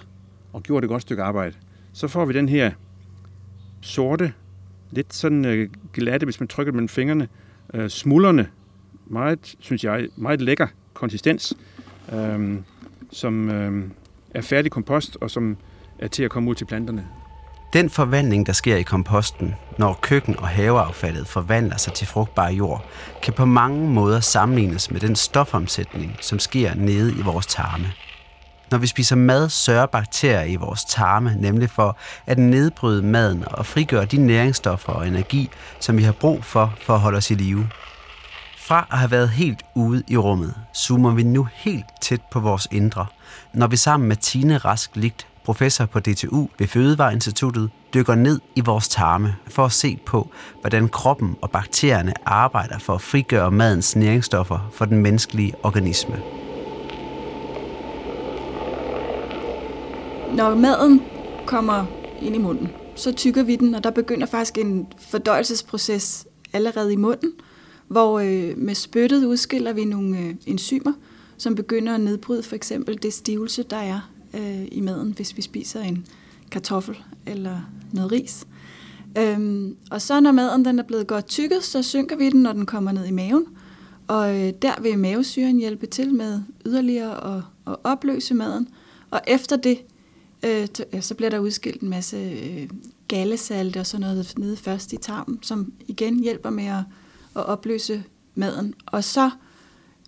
og 0.53 0.63
gjort 0.63 0.83
et 0.83 0.89
godt 0.89 1.01
stykke 1.01 1.23
arbejde. 1.23 1.55
Så 1.93 2.07
får 2.07 2.25
vi 2.25 2.33
den 2.33 2.49
her 2.49 2.71
sorte, 3.81 4.33
lidt 4.91 5.13
sådan 5.13 5.45
øh, 5.45 5.69
glatte, 5.93 6.25
hvis 6.25 6.39
man 6.39 6.47
trykker 6.47 6.73
mellem 6.73 6.87
fingrene, 6.87 7.27
uh, 7.73 7.87
smuldrende, 7.87 8.47
meget, 9.05 9.55
synes 9.59 9.83
jeg, 9.83 10.07
meget 10.15 10.41
lækker 10.41 10.67
konsistens. 10.93 11.57
øh, 12.13 12.57
som 13.11 13.49
øh, 13.49 13.83
er 14.33 14.41
færdig 14.41 14.71
kompost, 14.71 15.17
og 15.21 15.31
som 15.31 15.57
er 15.99 16.07
til 16.07 16.23
at 16.23 16.31
komme 16.31 16.49
ud 16.49 16.55
til 16.55 16.65
planterne. 16.65 17.07
Den 17.73 17.89
forvandling, 17.89 18.45
der 18.45 18.53
sker 18.53 18.75
i 18.75 18.81
komposten, 18.81 19.55
når 19.77 19.99
køkken- 20.01 20.39
og 20.39 20.47
haveaffaldet 20.47 21.27
forvandler 21.27 21.77
sig 21.77 21.93
til 21.93 22.07
frugtbar 22.07 22.49
jord, 22.49 22.85
kan 23.23 23.33
på 23.33 23.45
mange 23.45 23.89
måder 23.89 24.19
sammenlignes 24.19 24.91
med 24.91 24.99
den 24.99 25.15
stofomsætning, 25.15 26.17
som 26.21 26.39
sker 26.39 26.75
nede 26.75 27.13
i 27.19 27.21
vores 27.21 27.45
tarme. 27.45 27.91
Når 28.71 28.77
vi 28.77 28.88
spiser 28.88 29.15
mad, 29.15 29.49
sørger 29.49 29.85
bakterier 29.85 30.43
i 30.43 30.55
vores 30.55 30.85
tarme 30.85 31.35
nemlig 31.39 31.69
for 31.69 31.97
at 32.25 32.38
nedbryde 32.38 33.01
maden 33.01 33.43
og 33.47 33.65
frigøre 33.65 34.05
de 34.05 34.17
næringsstoffer 34.17 34.93
og 34.93 35.07
energi, 35.07 35.49
som 35.79 35.97
vi 35.97 36.03
har 36.03 36.11
brug 36.11 36.43
for 36.43 36.73
for 36.81 36.93
at 36.93 36.99
holde 36.99 37.17
os 37.17 37.31
i 37.31 37.33
live. 37.33 37.69
Fra 38.57 38.88
at 38.91 38.97
have 38.97 39.11
været 39.11 39.29
helt 39.29 39.63
ude 39.75 40.03
i 40.07 40.17
rummet, 40.17 40.55
zoomer 40.73 41.11
vi 41.11 41.23
nu 41.23 41.47
helt 41.53 41.85
tæt 42.01 42.21
på 42.31 42.39
vores 42.39 42.67
indre, 42.71 43.05
når 43.53 43.67
vi 43.67 43.77
sammen 43.77 44.07
med 44.07 44.15
Tine 44.15 44.57
Rask 44.57 44.91
Ligt, 44.95 45.27
professor 45.49 45.85
på 45.85 45.99
DTU 45.99 46.47
ved 46.59 46.67
Fødevareinstituttet, 46.67 47.69
dykker 47.93 48.15
ned 48.15 48.39
i 48.55 48.61
vores 48.61 48.87
tarme 48.87 49.35
for 49.47 49.65
at 49.65 49.71
se 49.71 49.99
på, 50.05 50.29
hvordan 50.61 50.89
kroppen 50.89 51.35
og 51.41 51.51
bakterierne 51.51 52.13
arbejder 52.25 52.79
for 52.79 52.93
at 52.93 53.01
frigøre 53.01 53.51
madens 53.51 53.95
næringsstoffer 53.95 54.69
for 54.73 54.85
den 54.85 54.97
menneskelige 54.97 55.53
organisme. 55.63 56.21
Når 60.35 60.55
maden 60.55 61.01
kommer 61.45 61.85
ind 62.21 62.35
i 62.35 62.39
munden, 62.39 62.67
så 62.95 63.11
tykker 63.11 63.43
vi 63.43 63.55
den, 63.55 63.75
og 63.75 63.83
der 63.83 63.91
begynder 63.91 64.27
faktisk 64.27 64.57
en 64.57 64.87
fordøjelsesproces 65.09 66.27
allerede 66.53 66.93
i 66.93 66.95
munden, 66.95 67.31
hvor 67.87 68.19
øh, 68.19 68.57
med 68.57 68.75
spyttet 68.75 69.25
udskiller 69.25 69.73
vi 69.73 69.85
nogle 69.85 70.17
øh, 70.17 70.35
enzymer, 70.45 70.93
som 71.37 71.55
begynder 71.55 71.95
at 71.95 72.01
nedbryde 72.01 72.43
for 72.43 72.55
eksempel 72.55 73.03
det 73.03 73.13
stivelse, 73.13 73.63
der 73.63 73.77
er 73.77 74.09
øh, 74.33 74.67
i 74.71 74.81
maden, 74.81 75.12
hvis 75.12 75.38
vi 75.38 75.41
spiser 75.41 75.81
en 75.81 76.05
kartoffel 76.51 76.98
eller 77.25 77.59
noget 77.91 78.12
ris. 78.12 78.48
Øhm, 79.17 79.77
og 79.91 80.01
så 80.01 80.19
når 80.19 80.31
maden 80.31 80.65
den 80.65 80.79
er 80.79 80.83
blevet 80.83 81.07
godt 81.07 81.27
tykket, 81.27 81.63
så 81.63 81.83
synker 81.83 82.15
vi 82.15 82.29
den, 82.29 82.43
når 82.43 82.53
den 82.53 82.65
kommer 82.65 82.91
ned 82.91 83.05
i 83.05 83.12
maven. 83.12 83.45
Og 84.07 84.36
øh, 84.36 84.53
der 84.62 84.81
vil 84.81 85.00
mavesyren 85.00 85.57
hjælpe 85.57 85.86
til 85.86 86.13
med 86.13 86.41
yderligere 86.65 87.38
at, 87.38 87.43
at 87.67 87.75
opløse 87.83 88.33
maden. 88.33 88.67
Og 89.12 89.21
efter 89.27 89.55
det, 89.55 89.79
øh, 90.45 90.67
så 91.01 91.15
bliver 91.15 91.29
der 91.29 91.39
udskilt 91.39 91.81
en 91.81 91.89
masse 91.89 92.17
øh, 92.17 92.69
gallesalte 93.07 93.79
og 93.79 93.86
sådan 93.86 94.01
noget 94.01 94.33
nede 94.38 94.57
først 94.57 94.93
i 94.93 94.98
tarmen, 94.98 95.39
som 95.41 95.74
igen 95.88 96.19
hjælper 96.19 96.50
med 96.50 96.65
at, 96.65 96.83
at 97.36 97.45
opløse 97.45 98.03
maden. 98.36 98.74
Og 98.86 99.03
så 99.03 99.29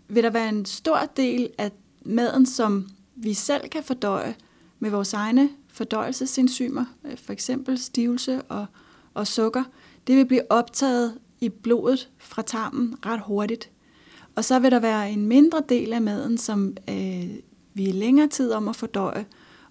vil 0.07 0.23
der 0.23 0.29
være 0.29 0.49
en 0.49 0.65
stor 0.65 0.99
del 1.17 1.49
af 1.57 1.71
maden, 2.05 2.45
som 2.45 2.89
vi 3.23 3.33
selv 3.33 3.69
kan 3.69 3.83
fordøje 3.83 4.35
med 4.79 4.89
vores 4.89 5.13
egne 5.13 5.49
fordøjelsesenzymer, 5.67 6.85
øh, 7.05 7.17
for 7.17 7.33
eksempel 7.33 7.77
stivelse 7.77 8.41
og, 8.41 8.65
og 9.13 9.27
sukker. 9.27 9.63
Det 10.07 10.17
vil 10.17 10.25
blive 10.25 10.51
optaget 10.51 11.19
i 11.41 11.49
blodet 11.49 12.09
fra 12.17 12.41
tarmen 12.41 12.95
ret 13.05 13.21
hurtigt. 13.25 13.69
Og 14.35 14.45
så 14.45 14.59
vil 14.59 14.71
der 14.71 14.79
være 14.79 15.11
en 15.11 15.25
mindre 15.25 15.63
del 15.69 15.93
af 15.93 16.01
maden, 16.01 16.37
som 16.37 16.77
øh, 16.89 17.29
vi 17.73 17.89
er 17.89 17.93
længere 17.93 18.27
tid 18.27 18.51
om 18.51 18.67
at 18.67 18.75
fordøje. 18.75 19.25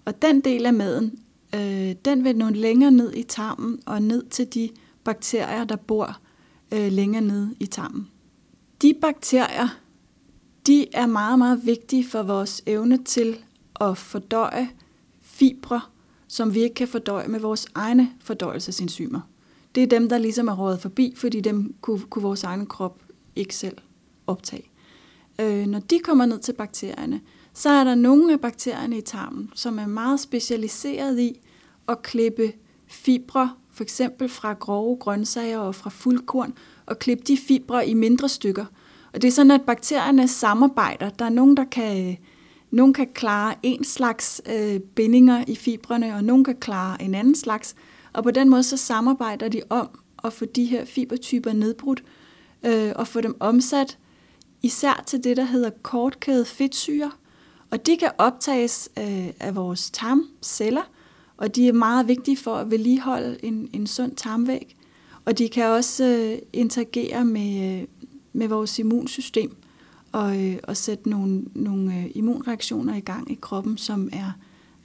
Og 0.05 0.21
den 0.21 0.41
del 0.41 0.65
af 0.65 0.73
maden, 0.73 1.19
øh, 1.55 1.95
den 2.05 2.23
vil 2.23 2.35
nå 2.35 2.49
længere 2.49 2.91
ned 2.91 3.13
i 3.13 3.23
tarmen 3.23 3.79
og 3.85 4.01
ned 4.01 4.23
til 4.23 4.53
de 4.53 4.69
bakterier, 5.03 5.63
der 5.63 5.75
bor 5.75 6.17
øh, 6.71 6.91
længere 6.91 7.21
nede 7.21 7.55
i 7.59 7.65
tarmen. 7.65 8.07
De 8.81 8.93
bakterier, 9.01 9.80
de 10.67 10.95
er 10.95 11.05
meget, 11.05 11.39
meget 11.39 11.65
vigtige 11.65 12.07
for 12.07 12.23
vores 12.23 12.61
evne 12.65 13.03
til 13.03 13.37
at 13.81 13.97
fordøje 13.97 14.69
fibre, 15.21 15.81
som 16.27 16.53
vi 16.53 16.59
ikke 16.59 16.75
kan 16.75 16.87
fordøje 16.87 17.27
med 17.27 17.39
vores 17.39 17.67
egne 17.75 18.11
fordøjelsesenzymer. 18.19 19.21
Det 19.75 19.83
er 19.83 19.87
dem, 19.87 20.09
der 20.09 20.17
ligesom 20.17 20.47
er 20.47 20.55
rådet 20.55 20.81
forbi, 20.81 21.13
fordi 21.17 21.41
dem 21.41 21.75
kunne, 21.81 21.99
kunne 21.99 22.23
vores 22.23 22.43
egen 22.43 22.65
krop 22.65 22.99
ikke 23.35 23.55
selv 23.55 23.77
optage. 24.27 24.71
Øh, 25.39 25.65
når 25.65 25.79
de 25.79 25.99
kommer 25.99 26.25
ned 26.25 26.39
til 26.39 26.53
bakterierne, 26.53 27.21
så 27.53 27.69
er 27.69 27.83
der 27.83 27.95
nogle 27.95 28.33
af 28.33 28.39
bakterierne 28.39 28.97
i 28.97 29.01
tarmen, 29.01 29.51
som 29.55 29.79
er 29.79 29.87
meget 29.87 30.19
specialiseret 30.19 31.19
i 31.19 31.39
at 31.87 32.01
klippe 32.01 32.53
fibre, 32.87 33.51
for 33.71 33.83
eksempel 33.83 34.29
fra 34.29 34.53
grove 34.53 34.97
grøntsager 34.97 35.59
og 35.59 35.75
fra 35.75 35.89
fuldkorn, 35.89 36.53
og 36.85 36.99
klippe 36.99 37.23
de 37.23 37.37
fibre 37.37 37.87
i 37.87 37.93
mindre 37.93 38.29
stykker. 38.29 38.65
Og 39.13 39.21
det 39.21 39.27
er 39.27 39.31
sådan, 39.31 39.51
at 39.51 39.61
bakterierne 39.61 40.27
samarbejder. 40.27 41.09
Der 41.09 41.25
er 41.25 41.29
nogen, 41.29 41.57
der 41.57 41.63
kan, 41.63 42.17
nogen 42.71 42.93
kan 42.93 43.07
klare 43.13 43.55
en 43.63 43.83
slags 43.83 44.41
øh, 44.53 44.79
bindinger 44.79 45.43
i 45.47 45.55
fibrene, 45.55 46.15
og 46.15 46.23
nogen 46.23 46.43
kan 46.43 46.55
klare 46.55 47.01
en 47.01 47.15
anden 47.15 47.35
slags. 47.35 47.75
Og 48.13 48.23
på 48.23 48.31
den 48.31 48.49
måde 48.49 48.63
så 48.63 48.77
samarbejder 48.77 49.49
de 49.49 49.61
om 49.69 49.89
at 50.23 50.33
få 50.33 50.45
de 50.45 50.65
her 50.65 50.85
fibertyper 50.85 51.53
nedbrudt 51.53 52.03
øh, 52.65 52.91
og 52.95 53.07
få 53.07 53.21
dem 53.21 53.37
omsat 53.39 53.97
især 54.61 55.03
til 55.07 55.23
det, 55.23 55.37
der 55.37 55.43
hedder 55.43 55.69
kortkædet 55.69 56.47
fedtsyre. 56.47 57.11
Og 57.71 57.85
de 57.85 57.97
kan 57.97 58.09
optages 58.17 58.89
øh, 58.99 59.27
af 59.39 59.55
vores 59.55 59.91
tarmceller, 59.91 60.89
og 61.37 61.55
de 61.55 61.67
er 61.67 61.73
meget 61.73 62.07
vigtige 62.07 62.37
for 62.37 62.55
at 62.55 62.71
vedligeholde 62.71 63.45
en, 63.45 63.69
en 63.73 63.87
sund 63.87 64.15
tarmvæg. 64.15 64.75
Og 65.25 65.37
de 65.37 65.49
kan 65.49 65.65
også 65.65 66.05
øh, 66.05 66.39
interagere 66.53 67.25
med, 67.25 67.79
øh, 67.81 67.87
med 68.33 68.47
vores 68.47 68.79
immunsystem 68.79 69.55
og, 70.11 70.43
øh, 70.43 70.57
og 70.63 70.77
sætte 70.77 71.09
nogle, 71.09 71.43
nogle 71.53 71.97
øh, 71.97 72.05
immunreaktioner 72.15 72.95
i 72.95 72.99
gang 72.99 73.31
i 73.31 73.37
kroppen, 73.41 73.77
som 73.77 74.09
er, 74.13 74.31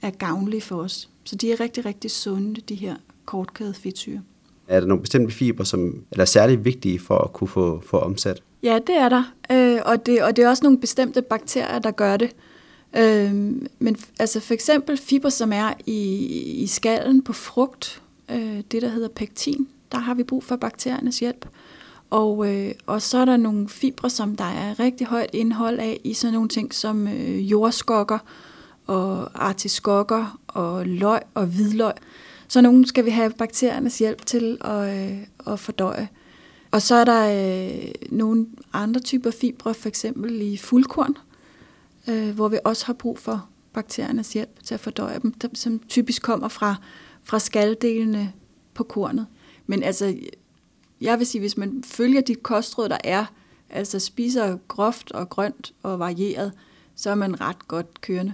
er 0.01 0.09
gavnlige 0.09 0.61
for 0.61 0.75
os. 0.75 1.09
Så 1.23 1.35
de 1.35 1.51
er 1.51 1.59
rigtig, 1.59 1.85
rigtig 1.85 2.11
sunde, 2.11 2.61
de 2.61 2.75
her 2.75 2.95
kortkæde 3.25 3.73
fedtsyre. 3.73 4.21
Er 4.67 4.79
der 4.79 4.87
nogle 4.87 5.01
bestemte 5.01 5.33
fiber, 5.33 5.63
som 5.63 6.03
er 6.11 6.25
særlig 6.25 6.65
vigtige 6.65 6.99
for 6.99 7.17
at 7.17 7.33
kunne 7.33 7.47
få, 7.47 7.81
få 7.85 7.97
omsat? 7.97 8.43
Ja, 8.63 8.79
det 8.87 8.95
er 8.95 9.09
der. 9.09 9.33
Øh, 9.51 9.81
og, 9.85 10.05
det, 10.05 10.23
og 10.23 10.35
det 10.35 10.43
er 10.43 10.49
også 10.49 10.63
nogle 10.63 10.79
bestemte 10.79 11.21
bakterier, 11.21 11.79
der 11.79 11.91
gør 11.91 12.17
det. 12.17 12.35
Øh, 12.97 13.33
men 13.79 13.97
altså 14.19 14.39
for 14.39 14.53
eksempel 14.53 14.97
fiber, 14.97 15.29
som 15.29 15.53
er 15.53 15.73
i, 15.85 16.15
i 16.63 16.67
skallen 16.67 17.21
på 17.21 17.33
frugt, 17.33 18.01
øh, 18.31 18.61
det 18.71 18.81
der 18.81 18.89
hedder 18.89 19.07
pektin, 19.07 19.67
der 19.91 19.97
har 19.97 20.13
vi 20.13 20.23
brug 20.23 20.43
for 20.43 20.55
bakteriernes 20.55 21.19
hjælp. 21.19 21.45
Og, 22.09 22.53
øh, 22.53 22.71
og 22.85 23.01
så 23.01 23.17
er 23.17 23.25
der 23.25 23.37
nogle 23.37 23.69
fibre, 23.69 24.09
som 24.09 24.35
der 24.35 24.43
er 24.43 24.79
rigtig 24.79 25.07
højt 25.07 25.29
indhold 25.33 25.79
af 25.79 25.99
i 26.03 26.13
sådan 26.13 26.33
nogle 26.33 26.49
ting 26.49 26.73
som 26.73 27.07
øh, 27.07 27.51
jordskokker 27.51 28.19
og 28.87 29.29
artiskokker 29.47 30.39
og 30.47 30.85
løg 30.85 31.21
og 31.33 31.45
hvidløg. 31.45 31.93
Så 32.47 32.61
nogle 32.61 32.87
skal 32.87 33.05
vi 33.05 33.09
have 33.09 33.31
bakteriernes 33.37 33.99
hjælp 33.99 34.25
til 34.25 34.57
at, 34.61 35.11
øh, 35.11 35.17
at 35.47 35.59
fordøje. 35.59 36.09
Og 36.71 36.81
så 36.81 36.95
er 36.95 37.05
der 37.05 37.29
øh, 37.29 37.91
nogle 38.09 38.47
andre 38.73 39.01
typer 39.01 39.31
fibre, 39.31 39.73
for 39.73 39.87
eksempel 39.87 40.41
i 40.41 40.57
fuldkorn, 40.57 41.17
øh, 42.07 42.35
hvor 42.35 42.47
vi 42.47 42.57
også 42.63 42.85
har 42.85 42.93
brug 42.93 43.19
for 43.19 43.47
bakteriernes 43.73 44.33
hjælp 44.33 44.63
til 44.63 44.73
at 44.73 44.79
fordøje 44.79 45.19
dem, 45.41 45.55
som 45.55 45.79
typisk 45.79 46.21
kommer 46.21 46.47
fra, 46.47 46.75
fra 47.23 47.39
skalddelene 47.39 48.33
på 48.73 48.83
kornet. 48.83 49.27
Men 49.65 49.83
altså, 49.83 50.15
jeg 51.01 51.19
vil 51.19 51.27
sige, 51.27 51.39
hvis 51.39 51.57
man 51.57 51.83
følger 51.85 52.21
de 52.21 52.35
kostråd, 52.35 52.89
der 52.89 52.97
er, 53.03 53.25
altså 53.69 53.99
spiser 53.99 54.57
groft 54.67 55.11
og 55.11 55.29
grønt 55.29 55.71
og 55.83 55.99
varieret, 55.99 56.51
så 56.95 57.09
er 57.09 57.15
man 57.15 57.41
ret 57.41 57.67
godt 57.67 58.01
kørende. 58.01 58.33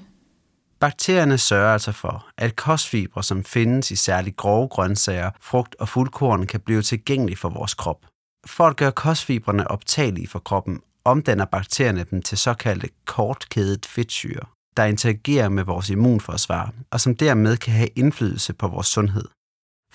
Bakterierne 0.79 1.37
sørger 1.37 1.73
altså 1.73 1.91
for, 1.91 2.27
at 2.37 2.55
kostfibre, 2.55 3.23
som 3.23 3.43
findes 3.43 3.91
i 3.91 3.95
særligt 3.95 4.37
grove 4.37 4.67
grøntsager, 4.67 5.31
frugt 5.41 5.75
og 5.79 5.89
fuldkorn, 5.89 6.47
kan 6.47 6.59
blive 6.59 6.81
tilgængelige 6.81 7.37
for 7.37 7.49
vores 7.49 7.73
krop. 7.73 8.05
For 8.45 8.63
at 8.63 8.75
gøre 8.75 8.91
kostfibrene 8.91 9.71
optagelige 9.71 10.27
for 10.27 10.39
kroppen, 10.39 10.81
omdanner 11.05 11.45
bakterierne 11.45 12.05
dem 12.11 12.21
til 12.21 12.37
såkaldte 12.37 12.89
kortkædet 13.05 13.85
fedtsyre, 13.85 14.45
der 14.77 14.83
interagerer 14.83 15.49
med 15.49 15.63
vores 15.63 15.89
immunforsvar, 15.89 16.73
og 16.91 17.01
som 17.01 17.15
dermed 17.15 17.57
kan 17.57 17.73
have 17.73 17.89
indflydelse 17.95 18.53
på 18.53 18.67
vores 18.67 18.87
sundhed. 18.87 19.25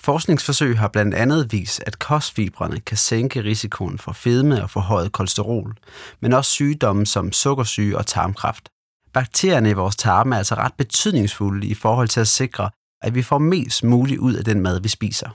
Forskningsforsøg 0.03 0.79
har 0.79 0.87
blandt 0.87 1.15
andet 1.15 1.51
vist, 1.51 1.83
at 1.85 1.99
kostfibrene 1.99 2.79
kan 2.79 2.97
sænke 2.97 3.43
risikoen 3.43 3.97
for 3.97 4.11
fedme 4.11 4.63
og 4.63 4.69
forhøjet 4.69 5.11
kolesterol, 5.11 5.75
men 6.19 6.33
også 6.33 6.51
sygdomme 6.51 7.05
som 7.05 7.31
sukkersyge 7.31 7.97
og 7.97 8.05
tarmkræft. 8.05 8.69
Bakterierne 9.13 9.69
i 9.69 9.73
vores 9.73 9.95
tarme 9.95 10.35
er 10.35 10.37
altså 10.37 10.55
ret 10.55 10.73
betydningsfulde 10.73 11.67
i 11.67 11.73
forhold 11.73 12.07
til 12.07 12.19
at 12.19 12.27
sikre, 12.27 12.69
at 13.01 13.15
vi 13.15 13.21
får 13.21 13.37
mest 13.37 13.83
muligt 13.83 14.19
ud 14.19 14.33
af 14.33 14.45
den 14.45 14.61
mad, 14.61 14.81
vi 14.81 14.89
spiser. 14.89 15.29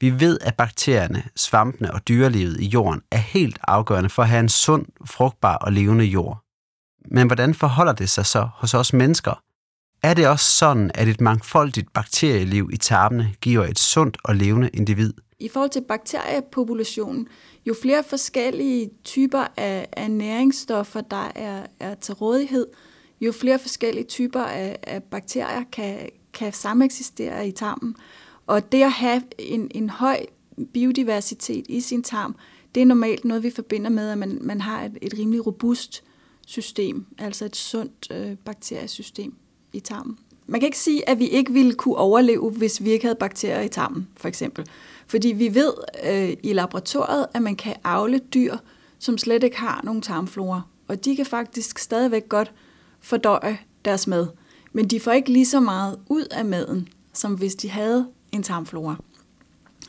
Vi 0.00 0.20
ved, 0.20 0.38
at 0.40 0.54
bakterierne, 0.54 1.22
svampene 1.36 1.94
og 1.94 2.08
dyrelivet 2.08 2.60
i 2.60 2.66
jorden 2.66 3.02
er 3.10 3.16
helt 3.16 3.58
afgørende 3.68 4.10
for 4.10 4.22
at 4.22 4.28
have 4.28 4.40
en 4.40 4.48
sund, 4.48 4.86
frugtbar 5.04 5.56
og 5.56 5.72
levende 5.72 6.04
jord. 6.04 6.42
Men 7.10 7.26
hvordan 7.26 7.54
forholder 7.54 7.92
det 7.92 8.10
sig 8.10 8.26
så 8.26 8.48
hos 8.54 8.74
os 8.74 8.92
mennesker? 8.92 9.42
Er 10.02 10.14
det 10.14 10.28
også 10.28 10.58
sådan, 10.58 10.90
at 10.94 11.08
et 11.08 11.20
mangfoldigt 11.20 11.92
bakterieliv 11.92 12.70
i 12.72 12.76
tarmene 12.76 13.34
giver 13.40 13.64
et 13.64 13.78
sundt 13.78 14.16
og 14.24 14.34
levende 14.34 14.70
individ? 14.74 15.12
I 15.38 15.48
forhold 15.48 15.70
til 15.70 15.82
bakteriepopulationen, 15.88 17.28
jo 17.66 17.74
flere 17.82 18.04
forskellige 18.04 18.90
typer 19.04 19.44
af, 19.56 19.88
af 19.92 20.10
næringsstoffer, 20.10 21.00
der 21.00 21.32
er, 21.34 21.66
er 21.80 21.94
til 21.94 22.14
rådighed, 22.14 22.66
jo 23.20 23.32
flere 23.32 23.58
forskellige 23.58 24.04
typer 24.04 24.40
af, 24.40 24.78
af 24.82 25.02
bakterier 25.02 25.64
kan, 25.72 26.08
kan 26.32 26.52
sameksistere 26.52 27.48
i 27.48 27.52
tarmen. 27.52 27.96
Og 28.46 28.72
det 28.72 28.82
at 28.82 28.92
have 28.92 29.22
en, 29.38 29.70
en 29.70 29.90
høj 29.90 30.26
biodiversitet 30.72 31.66
i 31.68 31.80
sin 31.80 32.02
tarm, 32.02 32.36
det 32.74 32.80
er 32.80 32.86
normalt 32.86 33.24
noget, 33.24 33.42
vi 33.42 33.50
forbinder 33.50 33.90
med, 33.90 34.10
at 34.10 34.18
man, 34.18 34.38
man 34.40 34.60
har 34.60 34.84
et, 34.84 34.98
et 35.02 35.14
rimelig 35.18 35.46
robust 35.46 36.04
system, 36.46 37.06
altså 37.18 37.44
et 37.44 37.56
sundt 37.56 38.08
øh, 38.10 38.36
bakteriesystem 38.36 39.34
i 39.72 39.80
tarmen. 39.80 40.18
Man 40.46 40.60
kan 40.60 40.66
ikke 40.66 40.78
sige, 40.78 41.08
at 41.08 41.18
vi 41.18 41.28
ikke 41.28 41.52
ville 41.52 41.74
kunne 41.74 41.96
overleve, 41.96 42.50
hvis 42.50 42.84
vi 42.84 42.90
ikke 42.90 43.04
havde 43.04 43.16
bakterier 43.20 43.60
i 43.60 43.68
tarmen, 43.68 44.08
for 44.16 44.28
eksempel. 44.28 44.66
Fordi 45.06 45.28
vi 45.28 45.54
ved 45.54 45.72
øh, 46.04 46.36
i 46.42 46.52
laboratoriet, 46.52 47.26
at 47.34 47.42
man 47.42 47.56
kan 47.56 47.74
afle 47.84 48.18
dyr, 48.18 48.56
som 48.98 49.18
slet 49.18 49.42
ikke 49.42 49.58
har 49.58 49.80
nogen 49.84 50.02
tarmflora. 50.02 50.62
Og 50.88 51.04
de 51.04 51.16
kan 51.16 51.26
faktisk 51.26 51.78
stadigvæk 51.78 52.28
godt 52.28 52.52
fordøje 53.00 53.58
deres 53.84 54.06
mad. 54.06 54.26
Men 54.72 54.88
de 54.88 55.00
får 55.00 55.12
ikke 55.12 55.32
lige 55.32 55.46
så 55.46 55.60
meget 55.60 55.98
ud 56.08 56.24
af 56.30 56.44
maden, 56.44 56.88
som 57.12 57.34
hvis 57.34 57.54
de 57.54 57.70
havde 57.70 58.06
en 58.32 58.42
tarmflora. 58.42 58.96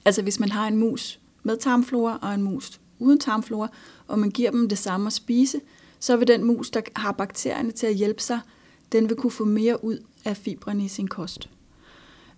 Altså 0.05 0.21
hvis 0.21 0.39
man 0.39 0.51
har 0.51 0.67
en 0.67 0.77
mus 0.77 1.19
med 1.43 1.57
tarmflora 1.57 2.19
og 2.21 2.33
en 2.33 2.43
mus 2.43 2.79
uden 2.99 3.19
tarmflora, 3.19 3.67
og 4.07 4.19
man 4.19 4.31
giver 4.31 4.51
dem 4.51 4.69
det 4.69 4.77
samme 4.77 5.07
at 5.07 5.13
spise, 5.13 5.61
så 5.99 6.17
vil 6.17 6.27
den 6.27 6.43
mus, 6.43 6.69
der 6.69 6.81
har 6.95 7.11
bakterierne 7.11 7.71
til 7.71 7.87
at 7.87 7.95
hjælpe 7.95 8.21
sig, 8.21 8.39
den 8.91 9.09
vil 9.09 9.17
kunne 9.17 9.31
få 9.31 9.45
mere 9.45 9.83
ud 9.83 9.97
af 10.25 10.37
fibrene 10.37 10.85
i 10.85 10.87
sin 10.87 11.07
kost. 11.07 11.49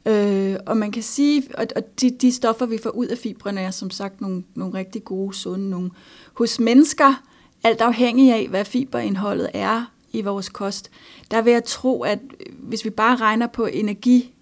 Øh, 0.06 0.56
og 0.66 0.78
man 0.78 0.92
kan 0.92 1.04
sige, 1.04 1.44
at 1.58 2.02
de, 2.02 2.10
de 2.10 2.32
stoffer, 2.32 2.66
vi 2.66 2.78
får 2.84 2.90
ud 2.90 3.08
af 3.08 3.18
fibrene, 3.18 3.62
er 3.62 3.72
som 3.72 3.90
sagt 3.90 4.22
nogle, 4.22 4.44
nogle 4.56 4.74
rigtig 4.74 5.04
gode, 5.04 5.34
sunde 5.34 5.70
nogle. 5.70 5.92
Hos 6.34 6.60
mennesker, 6.60 7.24
alt 7.64 7.82
afhængig 7.82 8.34
af, 8.34 8.48
hvad 8.48 8.66
fiberindholdet 8.66 9.50
er 9.54 9.92
i 10.12 10.22
vores 10.22 10.50
kost, 10.50 10.92
der 11.32 11.42
vil 11.42 11.54
jeg 11.54 11.64
tro, 11.64 12.02
at 12.04 12.20
hvis 12.54 12.86
vi 12.86 12.90
bare 12.90 13.16
regner 13.16 13.48
på 13.48 13.66
energi 13.66 14.34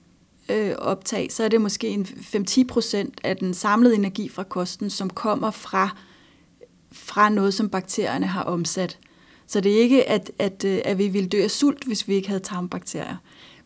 øh, 0.49 0.75
optag, 0.77 1.31
så 1.31 1.43
er 1.43 1.47
det 1.47 1.61
måske 1.61 1.87
en 1.87 2.03
5-10 2.03 2.63
procent 2.67 3.19
af 3.23 3.37
den 3.37 3.53
samlede 3.53 3.95
energi 3.95 4.29
fra 4.29 4.43
kosten, 4.43 4.89
som 4.89 5.09
kommer 5.09 5.51
fra, 5.51 5.97
fra 6.91 7.29
noget, 7.29 7.53
som 7.53 7.69
bakterierne 7.69 8.27
har 8.27 8.43
omsat. 8.43 8.99
Så 9.47 9.61
det 9.61 9.77
er 9.77 9.79
ikke, 9.79 10.09
at, 10.09 10.31
at, 10.39 10.63
øh, 10.65 10.79
at 10.85 10.97
vi 10.97 11.07
ville 11.07 11.29
dø 11.29 11.43
af 11.43 11.51
sult, 11.51 11.83
hvis 11.83 12.07
vi 12.07 12.13
ikke 12.13 12.27
havde 12.27 12.43
tarmbakterier. 12.43 13.15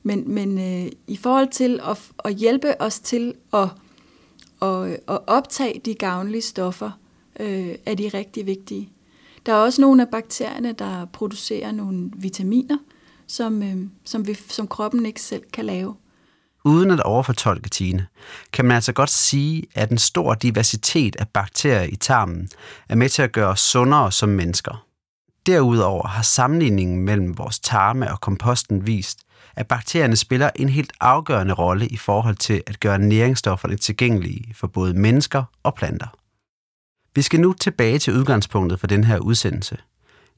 Men, 0.04 0.34
men 0.34 0.58
øh, 0.58 0.92
i 1.08 1.18
forhold 1.18 1.52
til 1.52 1.80
at, 1.84 1.98
at 2.26 2.36
hjælpe 2.36 2.82
os 2.82 3.00
til 3.00 3.34
at, 3.54 3.70
at, 4.62 4.98
at 5.08 5.20
optage 5.28 5.82
de 5.86 5.94
gavnlige 5.94 6.42
stoffer, 6.42 6.92
øh, 7.40 7.76
er 7.86 7.96
de 7.96 8.12
rigtig 8.14 8.46
vigtige. 8.46 8.90
Der 9.46 9.54
er 9.54 9.58
også 9.58 9.82
nogle 9.82 10.02
af 10.02 10.08
bakterierne, 10.08 10.72
der 10.72 11.06
producerer 11.06 11.72
nogle 11.72 12.12
vitaminer, 12.16 12.78
som, 13.28 13.64
øh, 13.64 13.78
som, 14.06 14.28
vi, 14.28 14.34
som 14.34 14.68
kroppen 14.68 15.06
ikke 15.06 15.22
selv 15.22 15.44
kan 15.54 15.66
lave. 15.66 15.96
Uden 16.66 16.92
at 16.92 17.00
overfortolke 17.00 17.70
Tine, 17.70 18.08
kan 18.54 18.66
man 18.66 18.76
altså 18.76 18.94
godt 18.94 19.10
sige, 19.10 19.64
at 19.76 19.90
en 19.90 19.98
stor 19.98 20.34
diversitet 20.34 21.16
af 21.16 21.28
bakterier 21.28 21.84
i 21.84 21.96
tarmen 21.96 22.50
er 22.90 22.96
med 22.96 23.10
til 23.10 23.22
at 23.22 23.32
gøre 23.32 23.48
os 23.48 23.60
sundere 23.60 24.12
som 24.12 24.30
mennesker. 24.30 24.86
Derudover 25.46 26.08
har 26.08 26.24
sammenligningen 26.24 27.06
mellem 27.06 27.38
vores 27.38 27.60
tarme 27.60 28.12
og 28.12 28.22
komposten 28.22 28.88
vist, 28.88 29.20
at 29.56 29.68
bakterierne 29.68 30.16
spiller 30.16 30.50
en 30.56 30.70
helt 30.70 30.94
afgørende 31.00 31.54
rolle 31.54 31.88
i 31.88 31.98
forhold 31.98 32.36
til 32.36 32.64
at 32.68 32.80
gøre 32.80 33.00
næringsstofferne 33.00 33.78
tilgængelige 33.78 34.54
for 34.56 34.68
både 34.68 34.94
mennesker 34.94 35.44
og 35.64 35.76
planter. 35.76 36.08
Vi 37.16 37.22
skal 37.22 37.40
nu 37.40 37.54
tilbage 37.54 38.00
til 38.00 38.14
udgangspunktet 38.14 38.80
for 38.80 38.88
den 38.88 39.04
her 39.04 39.20
udsendelse, 39.20 39.78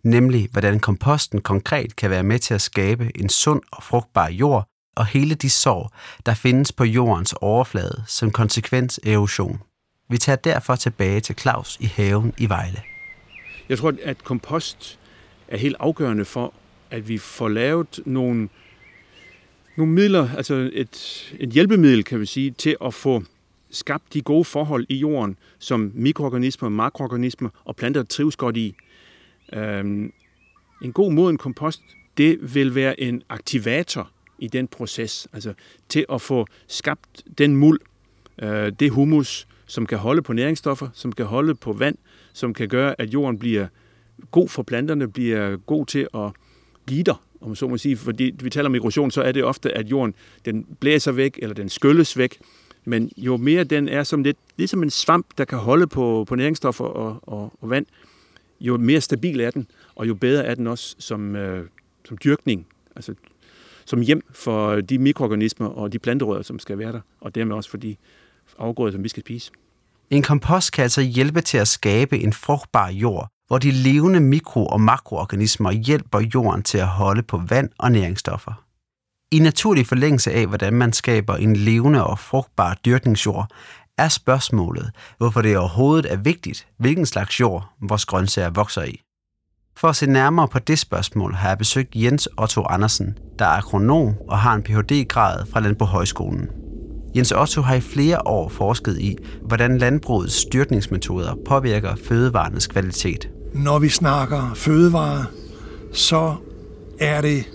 nemlig 0.03 0.49
hvordan 0.51 0.79
komposten 0.79 1.41
konkret 1.41 1.95
kan 1.95 2.09
være 2.09 2.23
med 2.23 2.39
til 2.39 2.53
at 2.53 2.61
skabe 2.61 3.17
en 3.17 3.29
sund 3.29 3.61
og 3.71 3.83
frugtbar 3.83 4.29
jord 4.29 4.67
og 4.95 5.05
hele 5.05 5.35
de 5.35 5.49
sår, 5.49 5.91
der 6.25 6.33
findes 6.33 6.71
på 6.71 6.83
jordens 6.83 7.33
overflade 7.33 8.03
som 8.07 8.31
konsekvens 8.31 8.99
af 9.05 9.11
erosion. 9.11 9.61
Vi 10.09 10.17
tager 10.17 10.35
derfor 10.35 10.75
tilbage 10.75 11.19
til 11.19 11.35
Claus 11.35 11.77
i 11.79 11.85
haven 11.85 12.33
i 12.37 12.49
Vejle. 12.49 12.92
Jeg 13.69 13.77
tror, 13.77 13.93
at 14.03 14.23
kompost 14.23 14.99
er 15.47 15.57
helt 15.57 15.75
afgørende 15.79 16.25
for, 16.25 16.53
at 16.91 17.09
vi 17.09 17.17
får 17.17 17.49
lavet 17.49 17.99
nogle, 18.05 18.49
nogle 19.77 19.93
midler, 19.93 20.29
altså 20.35 20.69
et, 20.73 21.33
et 21.39 21.49
hjælpemiddel, 21.49 22.03
kan 22.03 22.19
vi 22.19 22.25
sige, 22.25 22.51
til 22.51 22.75
at 22.85 22.93
få 22.93 23.23
skabt 23.69 24.13
de 24.13 24.21
gode 24.21 24.45
forhold 24.45 24.85
i 24.89 24.95
jorden, 24.95 25.37
som 25.59 25.91
mikroorganismer, 25.95 26.69
makroorganismer 26.69 27.49
og 27.65 27.75
planter 27.75 28.03
trives 28.03 28.35
godt 28.35 28.57
i. 28.57 28.75
Øhm, 29.53 30.13
en 30.83 30.93
god 30.93 31.11
moden 31.11 31.37
kompost, 31.37 31.81
det 32.17 32.55
vil 32.55 32.75
være 32.75 32.99
en 32.99 33.23
aktivator 33.29 34.11
i 34.39 34.47
den 34.47 34.67
proces, 34.67 35.27
altså 35.33 35.53
til 35.89 36.05
at 36.11 36.21
få 36.21 36.47
skabt 36.67 37.23
den 37.37 37.55
muld, 37.55 37.79
øh, 38.41 38.71
det 38.79 38.91
humus, 38.91 39.47
som 39.73 39.85
kan 39.85 39.97
holde 39.97 40.21
på 40.21 40.33
næringsstoffer, 40.33 40.87
som 40.93 41.11
kan 41.11 41.25
holde 41.25 41.55
på 41.55 41.73
vand, 41.73 41.95
som 42.33 42.53
kan 42.53 42.67
gøre, 42.67 43.01
at 43.01 43.13
jorden 43.13 43.39
bliver 43.39 43.67
god 44.31 44.49
for 44.49 44.63
planterne, 44.63 45.11
bliver 45.11 45.57
god 45.57 45.85
til 45.85 46.07
at 46.13 46.31
gider, 46.87 47.23
om 47.41 47.55
så 47.55 47.67
må 47.67 47.77
sige. 47.77 47.97
Fordi 47.97 48.35
vi 48.43 48.49
taler 48.49 48.69
om 48.69 48.75
erosion, 48.75 49.11
så 49.11 49.21
er 49.21 49.31
det 49.31 49.43
ofte, 49.43 49.71
at 49.71 49.91
jorden 49.91 50.15
den 50.45 50.65
blæser 50.79 51.11
væk, 51.11 51.39
eller 51.41 51.55
den 51.55 51.69
skylles 51.69 52.17
væk. 52.17 52.37
Men 52.85 53.11
jo 53.17 53.37
mere 53.37 53.63
den 53.63 53.89
er 53.89 54.03
som 54.03 54.23
lidt, 54.23 54.37
ligesom 54.57 54.83
en 54.83 54.89
svamp, 54.89 55.27
der 55.37 55.45
kan 55.45 55.57
holde 55.57 55.87
på, 55.87 56.25
på 56.27 56.35
næringsstoffer 56.35 56.85
og, 56.85 57.19
og, 57.21 57.53
og 57.61 57.69
vand, 57.69 57.85
jo 58.59 58.77
mere 58.77 59.01
stabil 59.01 59.39
er 59.39 59.51
den, 59.51 59.67
og 59.95 60.07
jo 60.07 60.13
bedre 60.13 60.45
er 60.45 60.55
den 60.55 60.67
også 60.67 60.95
som, 60.99 61.35
øh, 61.35 61.65
som 62.05 62.17
dyrkning, 62.23 62.67
altså 62.95 63.13
som 63.85 64.01
hjem 64.01 64.21
for 64.31 64.81
de 64.81 64.97
mikroorganismer 64.97 65.67
og 65.67 65.93
de 65.93 65.99
planterødder, 65.99 66.41
som 66.41 66.59
skal 66.59 66.77
være 66.77 66.91
der, 66.91 67.01
og 67.21 67.35
dermed 67.35 67.55
også 67.55 67.69
for 67.69 67.77
de 67.77 67.95
afgrøder, 68.57 68.91
som 68.91 69.03
vi 69.03 69.09
skal 69.09 69.23
spise. 69.23 69.51
En 70.09 70.23
kompost 70.23 70.71
kan 70.71 70.83
altså 70.83 71.01
hjælpe 71.01 71.41
til 71.41 71.57
at 71.57 71.67
skabe 71.67 72.19
en 72.19 72.33
frugtbar 72.33 72.89
jord, 72.89 73.27
hvor 73.47 73.57
de 73.57 73.71
levende 73.71 74.19
mikro- 74.19 74.65
og 74.65 74.81
makroorganismer 74.81 75.71
hjælper 75.71 76.19
jorden 76.33 76.63
til 76.63 76.77
at 76.77 76.87
holde 76.87 77.23
på 77.23 77.41
vand 77.47 77.69
og 77.79 77.91
næringsstoffer. 77.91 78.63
I 79.31 79.39
naturlig 79.39 79.87
forlængelse 79.87 80.31
af, 80.31 80.47
hvordan 80.47 80.73
man 80.73 80.93
skaber 80.93 81.35
en 81.35 81.55
levende 81.55 82.07
og 82.07 82.19
frugtbar 82.19 82.77
dyrkningsjord, 82.85 83.47
er 83.97 84.07
spørgsmålet, 84.07 84.91
hvorfor 85.17 85.41
det 85.41 85.57
overhovedet 85.57 86.11
er 86.11 86.17
vigtigt, 86.17 86.67
hvilken 86.77 87.05
slags 87.05 87.39
jord 87.39 87.73
vores 87.81 88.05
grøntsager 88.05 88.49
vokser 88.49 88.83
i. 88.83 89.01
For 89.77 89.87
at 89.87 89.95
se 89.95 90.05
nærmere 90.05 90.47
på 90.47 90.59
det 90.59 90.79
spørgsmål 90.79 91.33
har 91.33 91.47
jeg 91.47 91.57
besøgt 91.57 91.95
Jens 91.95 92.29
Otto 92.37 92.63
Andersen, 92.63 93.17
der 93.39 93.45
er 93.45 93.49
agronom 93.49 94.15
og 94.27 94.39
har 94.39 94.53
en 94.53 94.63
Ph.D.-grad 94.63 95.45
fra 95.51 95.59
Landbrugshøjskolen. 95.59 96.49
Jens 97.15 97.31
Otto 97.31 97.61
har 97.61 97.75
i 97.75 97.81
flere 97.81 98.27
år 98.27 98.49
forsket 98.49 98.99
i, 98.99 99.17
hvordan 99.41 99.77
landbrugets 99.77 100.33
styrkningsmetoder 100.33 101.35
påvirker 101.45 101.95
fødevarenes 101.95 102.67
kvalitet. 102.67 103.29
Når 103.53 103.79
vi 103.79 103.89
snakker 103.89 104.51
fødevarer, 104.55 105.23
så 105.91 106.35
er 106.99 107.21
det 107.21 107.45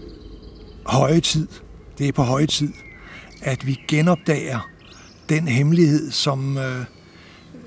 høje 0.86 1.20
tid, 1.20 1.48
det 1.98 2.08
er 2.08 2.12
på 2.12 2.22
høje 2.22 2.46
tid, 2.46 2.72
at 3.42 3.66
vi 3.66 3.80
genopdager 3.88 4.68
den 5.28 5.48
hemmelighed, 5.48 6.10
som 6.10 6.58
øh, 6.58 6.80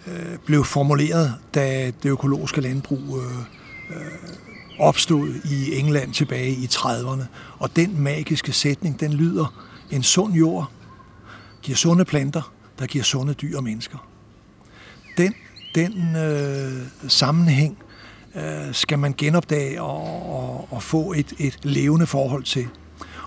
øh, 0.08 0.38
blev 0.46 0.64
formuleret, 0.64 1.34
da 1.56 1.92
det 2.04 2.10
økologiske 2.10 2.62
landbrug 2.62 3.00
øh, 3.00 3.98
øh, 3.98 4.12
opstod 4.80 5.28
i 5.46 5.80
England 5.80 6.14
tilbage 6.14 6.52
i 6.52 6.66
30'erne. 6.66 7.24
Og 7.60 7.76
den 7.76 8.02
magiske 8.02 8.52
sætning, 8.52 9.00
den 9.00 9.14
lyder, 9.14 9.64
en 9.92 10.04
sund 10.04 10.34
jord 10.34 10.72
giver 11.62 11.76
sunde 11.76 12.06
planter, 12.06 12.54
der 12.80 12.86
giver 12.86 13.04
sunde 13.04 13.34
dyr 13.34 13.58
og 13.58 13.63
mennesker. 13.63 14.08
Den, 15.17 15.34
den 15.76 16.15
øh, 16.15 16.88
sammenhæng 17.08 17.78
øh, 18.36 18.74
skal 18.74 19.00
man 19.00 19.13
genopdage 19.17 19.82
og, 19.82 20.32
og, 20.34 20.67
og 20.71 20.84
få 20.84 21.13
et, 21.13 21.34
et 21.39 21.60
levende 21.63 22.08
forhold 22.08 22.43
til. 22.43 22.67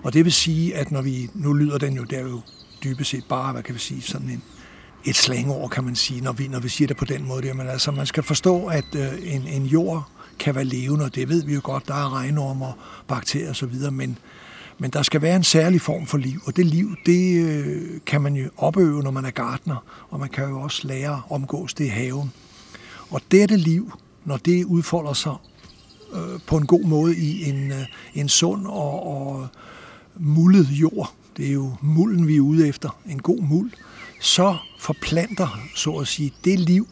Og 0.02 0.12
det 0.12 0.24
vil 0.24 0.32
sige, 0.32 0.76
at 0.76 0.90
når 0.90 1.02
vi, 1.02 1.30
nu 1.34 1.52
lyder 1.52 1.78
den 1.78 1.96
jo, 1.96 2.04
det 2.04 2.18
er 2.18 2.22
jo 2.22 2.40
dybest 2.84 3.10
set 3.10 3.24
bare, 3.28 3.52
hvad 3.52 3.62
kan 3.62 3.74
vi 3.74 3.80
sige, 3.80 4.02
sådan 4.02 4.28
en, 4.28 4.42
et 5.04 5.16
slangord, 5.16 5.70
kan 5.70 5.84
man 5.84 5.96
sige, 5.96 6.20
når 6.20 6.32
vi, 6.32 6.48
når 6.48 6.60
vi 6.60 6.68
siger 6.68 6.88
det 6.88 6.96
på 6.96 7.04
den 7.04 7.28
måde. 7.28 7.54
Men 7.54 7.68
altså, 7.68 7.90
man 7.90 8.06
skal 8.06 8.22
forstå, 8.22 8.66
at 8.66 8.94
øh, 8.96 9.34
en, 9.34 9.46
en 9.46 9.66
jord 9.66 10.08
kan 10.38 10.54
være 10.54 10.64
levende, 10.64 11.04
og 11.04 11.14
det 11.14 11.28
ved 11.28 11.44
vi 11.44 11.54
jo 11.54 11.60
godt, 11.64 11.88
der 11.88 11.94
er 11.94 12.14
regnormer, 12.14 12.72
bakterier 13.08 13.50
osv., 13.50 13.90
men, 13.92 14.18
men 14.78 14.90
der 14.90 15.02
skal 15.02 15.22
være 15.22 15.36
en 15.36 15.44
særlig 15.44 15.80
form 15.80 16.06
for 16.06 16.18
liv, 16.18 16.40
og 16.46 16.56
det 16.56 16.66
liv, 16.66 16.96
det 17.06 17.44
øh, 17.44 18.00
kan 18.06 18.20
man 18.20 18.36
jo 18.36 18.48
opøve, 18.56 19.02
når 19.02 19.10
man 19.10 19.24
er 19.24 19.30
gartner, 19.30 19.84
og 20.10 20.20
man 20.20 20.28
kan 20.28 20.48
jo 20.48 20.60
også 20.60 20.88
lære 20.88 21.12
at 21.12 21.22
omgås 21.30 21.74
det 21.74 21.84
i 21.84 21.88
haven. 21.88 22.32
Og 23.10 23.20
dette 23.30 23.56
liv, 23.56 23.92
når 24.24 24.36
det 24.36 24.64
udfolder 24.64 25.12
sig 25.12 25.34
øh, 26.14 26.40
på 26.46 26.56
en 26.56 26.66
god 26.66 26.84
måde 26.84 27.16
i 27.16 27.48
en, 27.48 27.72
øh, 27.72 27.86
en 28.14 28.28
sund 28.28 28.66
og, 28.66 29.06
og 29.06 29.48
mullet 30.16 30.66
jord, 30.66 31.14
det 31.36 31.48
er 31.48 31.52
jo 31.52 31.72
mulden, 31.80 32.28
vi 32.28 32.36
er 32.36 32.40
ude 32.40 32.68
efter, 32.68 33.00
en 33.06 33.22
god 33.22 33.40
muld, 33.40 33.70
så 34.20 34.56
forplanter, 34.78 35.60
så 35.74 35.90
at 35.90 36.08
sige, 36.08 36.32
det 36.44 36.58
liv, 36.58 36.88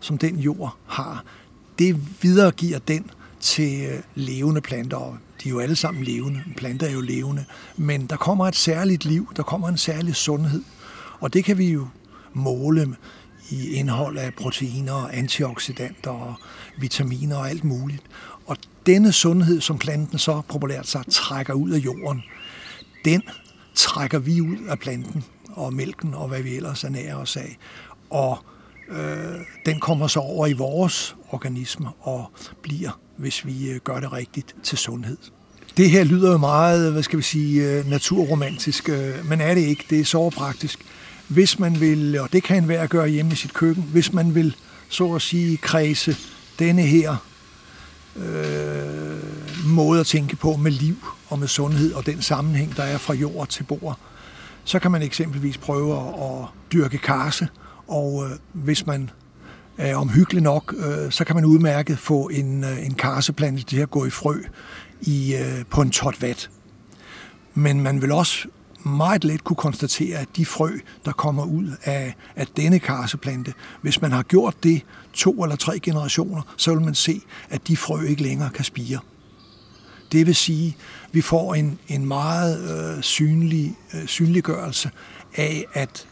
som 0.00 0.18
den 0.18 0.38
jord 0.38 0.76
har, 0.86 1.24
det 1.78 2.22
videregiver 2.22 2.78
den 2.78 3.10
til 3.40 3.86
øh, 3.86 4.00
levende 4.14 4.60
planter. 4.60 4.96
Og 4.96 5.18
de 5.44 5.48
er 5.48 5.52
jo 5.52 5.58
alle 5.58 5.76
sammen 5.76 6.04
levende. 6.04 6.42
Planter 6.56 6.86
er 6.86 6.92
jo 6.92 7.00
levende. 7.00 7.44
Men 7.76 8.06
der 8.06 8.16
kommer 8.16 8.46
et 8.46 8.56
særligt 8.56 9.04
liv, 9.04 9.32
der 9.36 9.42
kommer 9.42 9.68
en 9.68 9.78
særlig 9.78 10.16
sundhed. 10.16 10.62
Og 11.20 11.32
det 11.32 11.44
kan 11.44 11.58
vi 11.58 11.72
jo 11.72 11.86
måle 12.32 12.96
i 13.50 13.70
indhold 13.70 14.18
af 14.18 14.34
proteiner, 14.34 15.08
antioxidanter 15.08 16.10
og 16.10 16.34
vitaminer 16.78 17.36
og 17.36 17.50
alt 17.50 17.64
muligt. 17.64 18.02
Og 18.46 18.56
denne 18.86 19.12
sundhed, 19.12 19.60
som 19.60 19.78
planten 19.78 20.18
så 20.18 20.42
populært 20.48 20.86
sagt 20.86 21.10
trækker 21.10 21.54
ud 21.54 21.70
af 21.70 21.78
jorden, 21.78 22.22
den 23.04 23.22
trækker 23.74 24.18
vi 24.18 24.40
ud 24.40 24.56
af 24.68 24.78
planten 24.78 25.24
og 25.48 25.74
mælken 25.74 26.14
og 26.14 26.28
hvad 26.28 26.42
vi 26.42 26.56
ellers 26.56 26.84
ernærer 26.84 27.16
os 27.16 27.36
af. 27.36 27.58
Og 28.10 28.38
øh, 28.88 29.40
den 29.66 29.80
kommer 29.80 30.06
så 30.06 30.20
over 30.20 30.46
i 30.46 30.52
vores 30.52 31.16
organismer 31.28 31.96
og 32.00 32.30
bliver, 32.62 33.00
hvis 33.16 33.46
vi 33.46 33.70
øh, 33.70 33.80
gør 33.84 34.00
det 34.00 34.12
rigtigt, 34.12 34.54
til 34.62 34.78
sundhed. 34.78 35.16
Det 35.76 35.90
her 35.90 36.04
lyder 36.04 36.32
jo 36.32 36.38
meget, 36.38 36.92
hvad 36.92 37.02
skal 37.02 37.18
vi 37.18 37.22
sige, 37.22 37.70
øh, 37.70 37.90
naturromantisk, 37.90 38.88
øh, 38.88 39.28
men 39.28 39.40
er 39.40 39.54
det 39.54 39.60
ikke. 39.60 39.84
Det 39.90 40.00
er 40.00 40.04
så 40.04 40.30
praktisk. 40.30 40.78
Hvis 41.28 41.58
man 41.58 41.80
vil, 41.80 42.20
og 42.20 42.32
det 42.32 42.42
kan 42.42 42.56
enhver 42.56 42.86
gøre 42.86 43.08
hjemme 43.08 43.32
i 43.32 43.34
sit 43.34 43.54
køkken, 43.54 43.82
hvis 43.82 44.12
man 44.12 44.34
vil, 44.34 44.56
så 44.88 45.14
at 45.14 45.22
sige, 45.22 45.56
kredse 45.56 46.16
denne 46.58 46.82
her 46.82 47.16
øh, 48.16 49.66
måde 49.66 50.00
at 50.00 50.06
tænke 50.06 50.36
på 50.36 50.56
med 50.56 50.70
liv 50.70 50.96
og 51.28 51.38
med 51.38 51.48
sundhed 51.48 51.92
og 51.92 52.06
den 52.06 52.22
sammenhæng, 52.22 52.76
der 52.76 52.82
er 52.82 52.98
fra 52.98 53.14
jord 53.14 53.48
til 53.48 53.62
bord, 53.62 53.98
så 54.64 54.78
kan 54.78 54.90
man 54.90 55.02
eksempelvis 55.02 55.58
prøve 55.58 55.96
at 55.98 56.46
dyrke 56.72 56.98
karse, 56.98 57.48
og 57.88 58.24
øh, 58.24 58.36
hvis 58.52 58.86
man 58.86 59.10
er 59.78 59.96
omhyggelig 59.96 60.42
nok, 60.42 60.74
øh, 60.78 61.10
så 61.12 61.24
kan 61.24 61.36
man 61.36 61.44
udmærket 61.44 61.98
få 61.98 62.28
en, 62.28 62.64
øh, 62.64 62.86
en 62.86 62.94
karseplante 62.94 63.62
til 63.62 63.76
at 63.76 63.90
gå 63.90 64.04
i 64.06 64.10
frø 64.10 64.42
i, 65.00 65.34
øh, 65.34 65.64
på 65.70 65.82
en 65.82 65.90
tot 65.90 66.22
vat. 66.22 66.50
Men 67.54 67.80
man 67.80 68.02
vil 68.02 68.12
også 68.12 68.48
meget 68.84 69.24
let 69.24 69.44
kunne 69.44 69.56
konstatere, 69.56 70.18
at 70.18 70.28
de 70.36 70.46
frø, 70.46 70.70
der 71.04 71.12
kommer 71.12 71.44
ud 71.44 71.70
af, 71.84 72.14
af 72.36 72.46
denne 72.46 72.78
karseplante, 72.78 73.54
hvis 73.82 74.02
man 74.02 74.12
har 74.12 74.22
gjort 74.22 74.54
det 74.62 74.82
to 75.12 75.42
eller 75.42 75.56
tre 75.56 75.78
generationer, 75.78 76.42
så 76.56 76.74
vil 76.74 76.84
man 76.84 76.94
se, 76.94 77.20
at 77.50 77.68
de 77.68 77.76
frø 77.76 78.02
ikke 78.02 78.22
længere 78.22 78.50
kan 78.50 78.64
spire. 78.64 78.98
Det 80.12 80.26
vil 80.26 80.34
sige, 80.34 80.76
at 81.04 81.14
vi 81.14 81.20
får 81.20 81.54
en, 81.54 81.78
en 81.88 82.06
meget 82.06 82.70
øh, 82.96 83.02
synlig, 83.02 83.76
øh, 83.94 84.06
synliggørelse 84.06 84.90
af, 85.36 85.64
at, 85.72 86.06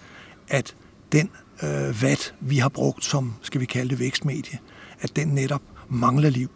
at 0.49 0.75
den 1.13 1.31
øh, 1.63 2.03
vat, 2.03 2.35
vi 2.41 2.59
har 2.59 2.69
brugt 2.69 3.05
som, 3.05 3.35
skal 3.43 3.61
vi 3.61 3.67
kalde 3.67 3.91
det, 3.91 3.99
vækstmedie, 3.99 4.59
at 5.01 5.17
den 5.17 5.29
netop 5.29 5.63
mangler 5.89 6.31
liv. 6.31 6.51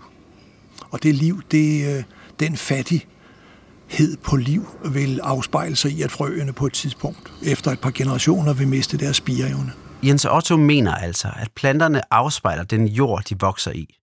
Og 0.91 1.03
det 1.03 1.15
liv, 1.15 1.43
det, 1.51 1.97
øh, 1.97 2.05
den 2.41 2.57
fattighed 2.57 4.17
på 4.23 4.37
liv 4.37 4.67
vil 4.85 5.21
afspejle 5.23 5.77
sig 5.77 5.91
i, 5.91 6.03
at 6.03 6.11
frøene 6.11 6.53
på 6.53 6.67
et 6.67 6.73
tidspunkt, 6.73 7.33
efter 7.43 7.71
et 7.71 7.81
par 7.81 7.91
generationer, 7.91 8.53
vil 8.53 8.69
miste 8.69 8.97
deres 8.97 9.17
spireevne. 9.17 9.73
Jens 10.03 10.25
Otto 10.25 10.57
mener 10.57 10.95
altså, 10.95 11.29
at 11.37 11.49
planterne 11.57 12.13
afspejler 12.13 12.65
den 12.65 12.87
jord, 12.87 13.23
de 13.29 13.35
vokser 13.41 13.73
i. 13.73 13.99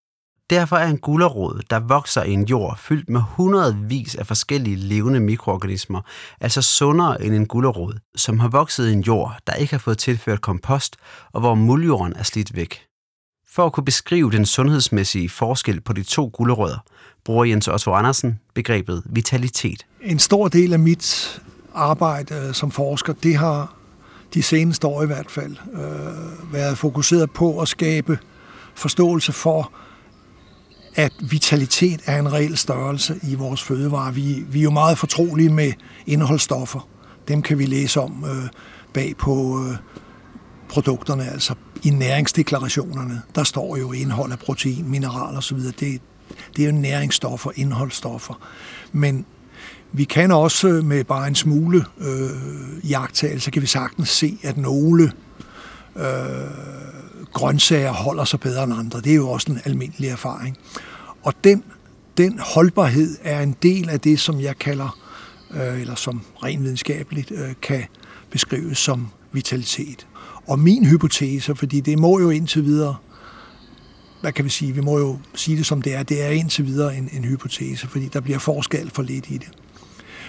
Derfor 0.49 0.75
er 0.77 0.87
en 0.87 0.97
gulerod, 0.97 1.61
der 1.69 1.79
vokser 1.79 2.23
i 2.23 2.31
en 2.31 2.45
jord 2.45 2.77
fyldt 2.77 3.09
med 3.09 3.21
hundredvis 3.21 4.15
af 4.15 4.27
forskellige 4.27 4.75
levende 4.75 5.19
mikroorganismer, 5.19 6.01
altså 6.41 6.61
sundere 6.61 7.23
end 7.23 7.35
en 7.35 7.47
gulerod, 7.47 7.93
som 8.15 8.39
har 8.39 8.47
vokset 8.47 8.89
i 8.89 8.93
en 8.93 9.01
jord, 9.01 9.37
der 9.47 9.53
ikke 9.53 9.73
har 9.73 9.79
fået 9.79 9.97
tilført 9.97 10.41
kompost, 10.41 10.95
og 11.33 11.39
hvor 11.39 11.55
muljorden 11.55 12.15
er 12.15 12.23
slidt 12.23 12.55
væk. 12.55 12.81
For 13.49 13.65
at 13.65 13.73
kunne 13.73 13.85
beskrive 13.85 14.31
den 14.31 14.45
sundhedsmæssige 14.45 15.29
forskel 15.29 15.81
på 15.81 15.93
de 15.93 16.03
to 16.03 16.29
gulerødder, 16.33 16.83
bruger 17.25 17.45
Jens 17.45 17.67
Otto 17.67 17.93
Andersen 17.93 18.39
begrebet 18.53 19.03
vitalitet. 19.05 19.85
En 20.01 20.19
stor 20.19 20.47
del 20.47 20.73
af 20.73 20.79
mit 20.79 21.41
arbejde 21.73 22.35
øh, 22.35 22.53
som 22.53 22.71
forsker, 22.71 23.13
det 23.13 23.35
har 23.35 23.75
de 24.33 24.43
seneste 24.43 24.87
år 24.87 25.03
i 25.03 25.05
hvert 25.05 25.31
fald 25.31 25.57
øh, 25.73 26.53
været 26.53 26.77
fokuseret 26.77 27.31
på 27.31 27.59
at 27.59 27.67
skabe 27.67 28.19
forståelse 28.75 29.31
for, 29.31 29.71
at 30.95 31.13
vitalitet 31.19 32.01
er 32.05 32.19
en 32.19 32.33
reel 32.33 32.57
størrelse 32.57 33.19
i 33.23 33.35
vores 33.35 33.63
fødevarer. 33.63 34.11
Vi, 34.11 34.45
vi 34.49 34.59
er 34.59 34.63
jo 34.63 34.71
meget 34.71 34.97
fortrolige 34.97 35.49
med 35.49 35.71
indholdsstoffer. 36.07 36.87
Dem 37.27 37.41
kan 37.41 37.59
vi 37.59 37.65
læse 37.65 38.01
om 38.01 38.25
øh, 38.25 38.49
bag 38.93 39.17
på 39.17 39.63
øh, 39.63 39.75
produkterne, 40.69 41.31
altså 41.31 41.53
i 41.83 41.89
næringsdeklarationerne. 41.89 43.21
Der 43.35 43.43
står 43.43 43.77
jo 43.77 43.91
indhold 43.91 44.31
af 44.31 44.39
protein, 44.39 44.89
mineral 44.89 45.37
osv. 45.37 45.57
Det, 45.57 46.01
det 46.55 46.59
er 46.59 46.65
jo 46.65 46.71
næringsstoffer, 46.71 47.51
indholdsstoffer. 47.55 48.39
Men 48.91 49.25
vi 49.91 50.03
kan 50.03 50.31
også 50.31 50.67
øh, 50.67 50.83
med 50.83 51.03
bare 51.03 51.27
en 51.27 51.35
smule 51.35 51.85
øh, 51.97 52.89
jagttagelse, 52.89 53.51
kan 53.51 53.61
vi 53.61 53.67
sagtens 53.67 54.09
se, 54.09 54.37
at 54.43 54.57
nogle 54.57 55.11
øh, 55.95 56.03
grøntsager 57.33 57.91
holder 57.91 58.23
sig 58.23 58.39
bedre 58.39 58.63
end 58.63 58.73
andre. 58.73 59.01
Det 59.01 59.11
er 59.11 59.15
jo 59.15 59.29
også 59.29 59.51
en 59.51 59.59
almindelig 59.65 60.09
erfaring. 60.09 60.57
Og 61.23 61.33
den, 61.43 61.63
den 62.17 62.39
holdbarhed 62.39 63.17
er 63.23 63.41
en 63.41 63.55
del 63.63 63.89
af 63.89 63.99
det, 63.99 64.19
som 64.19 64.39
jeg 64.39 64.57
kalder, 64.57 64.99
øh, 65.51 65.81
eller 65.81 65.95
som 65.95 66.21
rent 66.43 66.63
videnskabeligt 66.63 67.31
øh, 67.31 67.53
kan 67.61 67.83
beskrives 68.29 68.77
som 68.77 69.07
vitalitet. 69.31 70.07
Og 70.47 70.59
min 70.59 70.85
hypotese, 70.85 71.55
fordi 71.55 71.79
det 71.79 71.99
må 71.99 72.19
jo 72.19 72.29
indtil 72.29 72.65
videre, 72.65 72.95
hvad 74.21 74.31
kan 74.31 74.45
vi 74.45 74.49
sige, 74.49 74.71
vi 74.71 74.81
må 74.81 74.99
jo 74.99 75.19
sige 75.35 75.57
det 75.57 75.65
som 75.65 75.81
det 75.81 75.95
er, 75.95 76.03
det 76.03 76.23
er 76.23 76.29
indtil 76.29 76.65
videre 76.65 76.97
en, 76.97 77.09
en 77.13 77.25
hypotese, 77.25 77.87
fordi 77.87 78.07
der 78.07 78.19
bliver 78.19 78.39
forskel 78.39 78.91
for 78.93 79.03
lidt 79.03 79.25
i 79.29 79.37
det. 79.37 79.49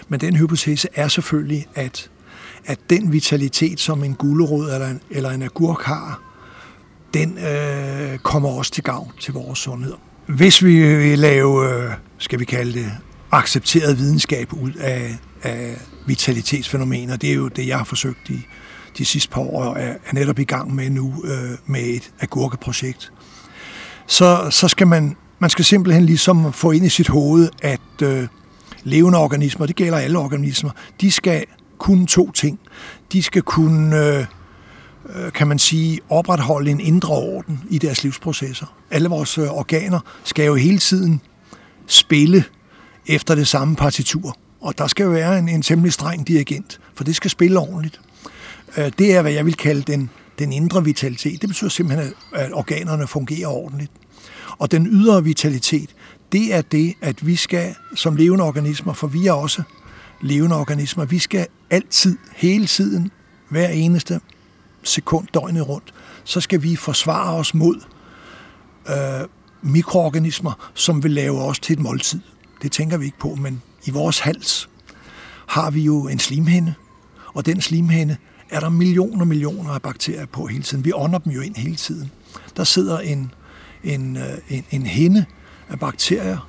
Men 0.09 0.21
den 0.21 0.37
hypotese 0.37 0.89
er 0.95 1.09
selvfølgelig, 1.09 1.67
at, 1.75 2.11
at 2.65 2.79
den 2.91 3.13
vitalitet, 3.13 3.81
som 3.81 4.05
en 4.05 4.15
gulerod 4.15 4.71
eller 4.73 4.89
en, 4.89 5.01
eller 5.11 5.31
en 5.31 5.43
agurk 5.43 5.83
har, 5.83 6.24
den 7.15 7.39
øh, 7.39 8.19
kommer 8.19 8.49
også 8.49 8.73
til 8.73 8.83
gavn 8.83 9.13
til 9.21 9.35
vores 9.35 9.59
sundhed. 9.59 9.95
Hvis 10.27 10.65
vi 10.65 10.97
vil 10.97 11.19
lave, 11.19 11.75
øh, 11.75 11.91
skal 12.19 12.41
vi 12.41 12.45
kalde 12.45 12.73
det, 12.73 12.93
accepteret 13.33 13.99
videnskab 13.99 14.53
ud 14.53 14.73
af, 14.73 15.17
af 15.43 15.77
vitalitetsfænomener, 16.07 17.17
det 17.17 17.31
er 17.31 17.35
jo 17.35 17.49
det, 17.49 17.67
jeg 17.67 17.77
har 17.77 17.85
forsøgt 17.85 18.31
i 18.31 18.47
de 18.99 19.05
sidste 19.05 19.31
par 19.31 19.41
år, 19.41 19.65
og 19.65 19.81
er, 19.81 19.95
netop 20.13 20.39
i 20.39 20.45
gang 20.45 20.75
med 20.75 20.91
nu 20.91 21.25
øh, 21.25 21.59
med 21.67 21.81
et 21.81 22.11
agurkeprojekt, 22.21 23.13
så, 24.07 24.49
så 24.51 24.69
skal 24.69 24.87
man, 24.87 25.17
man 25.39 25.51
skal 25.51 25.65
simpelthen 25.65 26.07
ligesom 26.07 26.53
få 26.53 26.71
ind 26.71 26.87
i 26.87 26.89
sit 26.89 27.09
hoved, 27.09 27.49
at 27.63 28.03
øh, 28.03 28.27
levende 28.85 29.19
organismer, 29.19 29.67
det 29.67 29.77
gælder 29.77 29.99
alle 29.99 30.19
organismer, 30.19 30.71
de 31.01 31.11
skal 31.11 31.45
kunne 31.79 32.07
to 32.07 32.31
ting. 32.31 32.59
De 33.13 33.23
skal 33.23 33.43
kunne, 33.43 34.07
øh, 34.07 34.25
Øh, 35.09 35.33
kan 35.33 35.47
man 35.47 35.59
sige, 35.59 36.01
opretholde 36.09 36.71
en 36.71 36.81
indre 36.81 37.15
orden 37.15 37.61
i 37.71 37.79
deres 37.79 38.03
livsprocesser. 38.03 38.77
Alle 38.91 39.09
vores 39.09 39.39
øh, 39.39 39.51
organer 39.51 40.01
skal 40.25 40.47
jo 40.47 40.55
hele 40.55 40.79
tiden 40.79 41.21
spille 41.87 42.45
efter 43.07 43.35
det 43.35 43.49
samme 43.49 43.77
partitur. 43.77 44.37
Og 44.61 44.79
der 44.79 44.87
skal 44.87 45.05
jo 45.05 45.11
være 45.11 45.39
en, 45.39 45.49
en 45.49 45.63
temmelig 45.63 45.93
streng 45.93 46.29
dirigent, 46.29 46.81
for 46.95 47.05
det 47.05 47.17
skal 47.17 47.31
spille 47.31 47.59
ordentligt. 47.59 48.01
Øh, 48.77 48.93
det 48.99 49.15
er, 49.15 49.23
hvad 49.23 49.33
jeg 49.33 49.47
vil 49.47 49.55
kalde 49.55 49.83
den, 49.83 50.11
den 50.39 50.53
indre 50.53 50.85
vitalitet. 50.85 51.41
Det 51.41 51.49
betyder 51.49 51.71
simpelthen, 51.71 52.13
at 52.35 52.53
organerne 52.53 53.07
fungerer 53.07 53.49
ordentligt. 53.49 53.93
Og 54.59 54.71
den 54.71 54.87
ydre 54.87 55.25
vitalitet, 55.25 55.91
det 56.33 56.55
er 56.55 56.63
det, 56.63 56.95
at 57.01 57.27
vi 57.27 57.37
skal 57.37 57.75
som 57.95 58.17
levende 58.17 58.45
organismer, 58.45 58.93
for 58.93 59.07
vi 59.07 59.27
er 59.27 59.33
også 59.33 59.63
levende 60.23 60.57
organismer, 60.57 61.05
vi 61.05 61.19
skal 61.19 61.47
altid, 61.71 62.17
hele 62.37 62.67
tiden, 62.67 63.11
hver 63.49 63.69
eneste 63.69 64.21
sekund 64.85 65.29
døgnet 65.35 65.69
rundt, 65.69 65.95
så 66.25 66.41
skal 66.41 66.63
vi 66.63 66.77
forsvare 66.77 67.35
os 67.35 67.55
mod 67.55 67.81
øh, 68.89 69.29
mikroorganismer, 69.63 70.71
som 70.75 71.03
vil 71.03 71.11
lave 71.11 71.43
os 71.43 71.59
til 71.59 71.73
et 71.73 71.79
måltid. 71.79 72.21
Det 72.63 72.73
tænker 72.73 72.97
vi 72.97 73.05
ikke 73.05 73.19
på, 73.19 73.35
men 73.35 73.63
i 73.85 73.91
vores 73.91 74.19
hals 74.19 74.69
har 75.47 75.71
vi 75.71 75.83
jo 75.83 76.09
en 76.09 76.19
slimhinde, 76.19 76.75
og 77.35 77.47
den 77.47 77.61
slimhinde 77.61 78.17
er 78.51 78.61
der 78.61 78.69
millioner 78.69 79.21
og 79.21 79.27
millioner 79.27 79.71
af 79.71 79.83
bakterier 79.83 80.27
på 80.27 80.47
hele 80.47 80.63
tiden. 80.63 80.85
Vi 80.85 80.93
ånder 80.95 81.19
dem 81.19 81.33
jo 81.33 81.41
ind 81.41 81.57
hele 81.57 81.77
tiden. 81.77 82.11
Der 82.57 82.65
sidder 82.65 82.99
en, 82.99 83.33
en, 83.85 84.17
øh, 84.17 84.39
en, 84.49 84.65
en 84.71 84.87
hinde 84.87 85.25
af 85.69 85.79
bakterier 85.79 86.49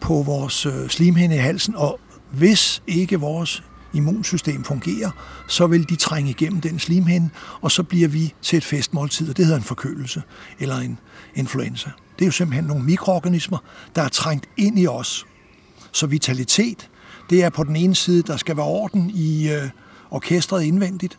på 0.00 0.22
vores 0.22 0.66
øh, 0.66 0.88
slimhinde 0.88 1.36
i 1.36 1.38
halsen, 1.38 1.76
og 1.76 2.00
hvis 2.30 2.82
ikke 2.86 3.20
vores 3.20 3.62
immunsystem 3.96 4.64
fungerer, 4.64 5.10
så 5.48 5.66
vil 5.66 5.88
de 5.88 5.96
trænge 5.96 6.30
igennem 6.30 6.60
den 6.60 6.78
slimhinde, 6.78 7.30
og 7.60 7.70
så 7.70 7.82
bliver 7.82 8.08
vi 8.08 8.34
til 8.42 8.56
et 8.56 8.64
festmåltid, 8.64 9.30
og 9.30 9.36
det 9.36 9.44
hedder 9.44 9.58
en 9.58 9.64
forkølelse 9.64 10.22
eller 10.58 10.76
en 10.76 10.98
influenza. 11.34 11.90
Det 12.18 12.24
er 12.24 12.26
jo 12.26 12.32
simpelthen 12.32 12.64
nogle 12.64 12.84
mikroorganismer, 12.84 13.58
der 13.96 14.02
er 14.02 14.08
trængt 14.08 14.48
ind 14.56 14.78
i 14.78 14.86
os. 14.86 15.26
Så 15.92 16.06
vitalitet, 16.06 16.90
det 17.30 17.42
er 17.44 17.50
på 17.50 17.64
den 17.64 17.76
ene 17.76 17.94
side, 17.94 18.22
der 18.22 18.36
skal 18.36 18.56
være 18.56 18.66
orden 18.66 19.10
i 19.14 19.48
øh, 19.52 19.70
orkestret 20.10 20.62
indvendigt, 20.62 21.18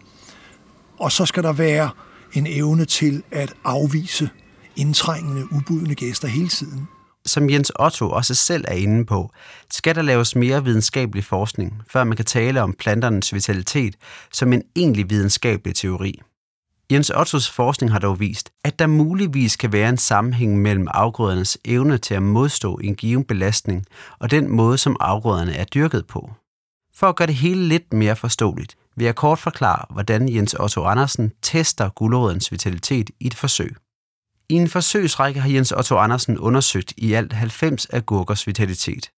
og 1.00 1.12
så 1.12 1.26
skal 1.26 1.44
der 1.44 1.54
være 1.54 1.90
en 2.34 2.48
evne 2.48 2.86
til 2.86 3.24
at 3.32 3.54
afvise 3.64 4.30
indtrængende, 4.76 5.54
ubudne 5.54 5.96
gæster 5.96 6.28
hele 6.28 6.48
tiden 6.48 6.88
som 7.28 7.50
Jens 7.50 7.72
Otto 7.80 8.10
også 8.10 8.36
selv 8.36 8.66
er 8.68 8.74
inde 8.74 9.06
på, 9.06 9.32
skal 9.72 9.96
der 9.96 10.02
laves 10.02 10.36
mere 10.36 10.64
videnskabelig 10.64 11.24
forskning, 11.24 11.82
før 11.90 12.04
man 12.04 12.18
kan 12.18 12.26
tale 12.26 12.62
om 12.62 12.76
planternes 12.80 13.34
vitalitet 13.34 13.96
som 14.34 14.54
en 14.54 14.64
egentlig 14.76 15.10
videnskabelig 15.10 15.76
teori. 15.76 16.22
Jens 16.92 17.10
Ottos 17.10 17.50
forskning 17.50 17.92
har 17.92 18.00
dog 18.00 18.20
vist, 18.20 18.50
at 18.64 18.80
der 18.80 18.88
muligvis 18.88 19.56
kan 19.56 19.74
være 19.74 19.90
en 19.90 19.98
sammenhæng 19.98 20.62
mellem 20.62 20.88
afgrødernes 20.92 21.58
evne 21.66 21.98
til 21.98 22.14
at 22.14 22.24
modstå 22.24 22.76
en 22.76 22.96
given 22.96 23.24
belastning 23.24 23.86
og 24.20 24.32
den 24.32 24.52
måde, 24.52 24.78
som 24.78 24.96
afgrøderne 25.00 25.54
er 25.54 25.64
dyrket 25.64 26.08
på. 26.08 26.32
For 26.96 27.08
at 27.08 27.16
gøre 27.16 27.28
det 27.28 27.36
hele 27.36 27.68
lidt 27.68 27.94
mere 27.94 28.16
forståeligt, 28.16 28.76
vil 28.96 29.06
jeg 29.06 29.16
kort 29.16 29.40
forklare, 29.40 29.86
hvordan 29.90 30.36
Jens 30.36 30.54
Otto 30.54 30.84
Andersen 30.84 31.32
tester 31.42 31.90
gulerodens 31.90 32.52
vitalitet 32.52 33.10
i 33.20 33.28
et 33.28 33.34
forsøg. 33.34 33.76
I 34.50 34.54
en 34.54 34.68
forsøgsrække 34.68 35.40
har 35.40 35.50
Jens 35.50 35.72
Otto 35.72 35.98
Andersen 35.98 36.38
undersøgt 36.40 36.94
i 36.98 37.14
alt 37.14 37.34
90 37.34 37.88
agurkers 37.94 38.48
vitalitet. 38.48 39.10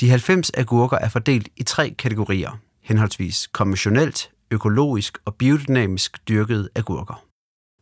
De 0.00 0.10
90 0.10 0.50
agurker 0.54 0.98
er 0.98 1.08
fordelt 1.08 1.48
i 1.56 1.62
tre 1.62 1.94
kategorier, 1.98 2.50
henholdsvis 2.82 3.46
konventionelt, 3.52 4.30
økologisk 4.50 5.18
og 5.24 5.34
biodynamisk 5.34 6.28
dyrkede 6.28 6.68
agurker. 6.74 7.24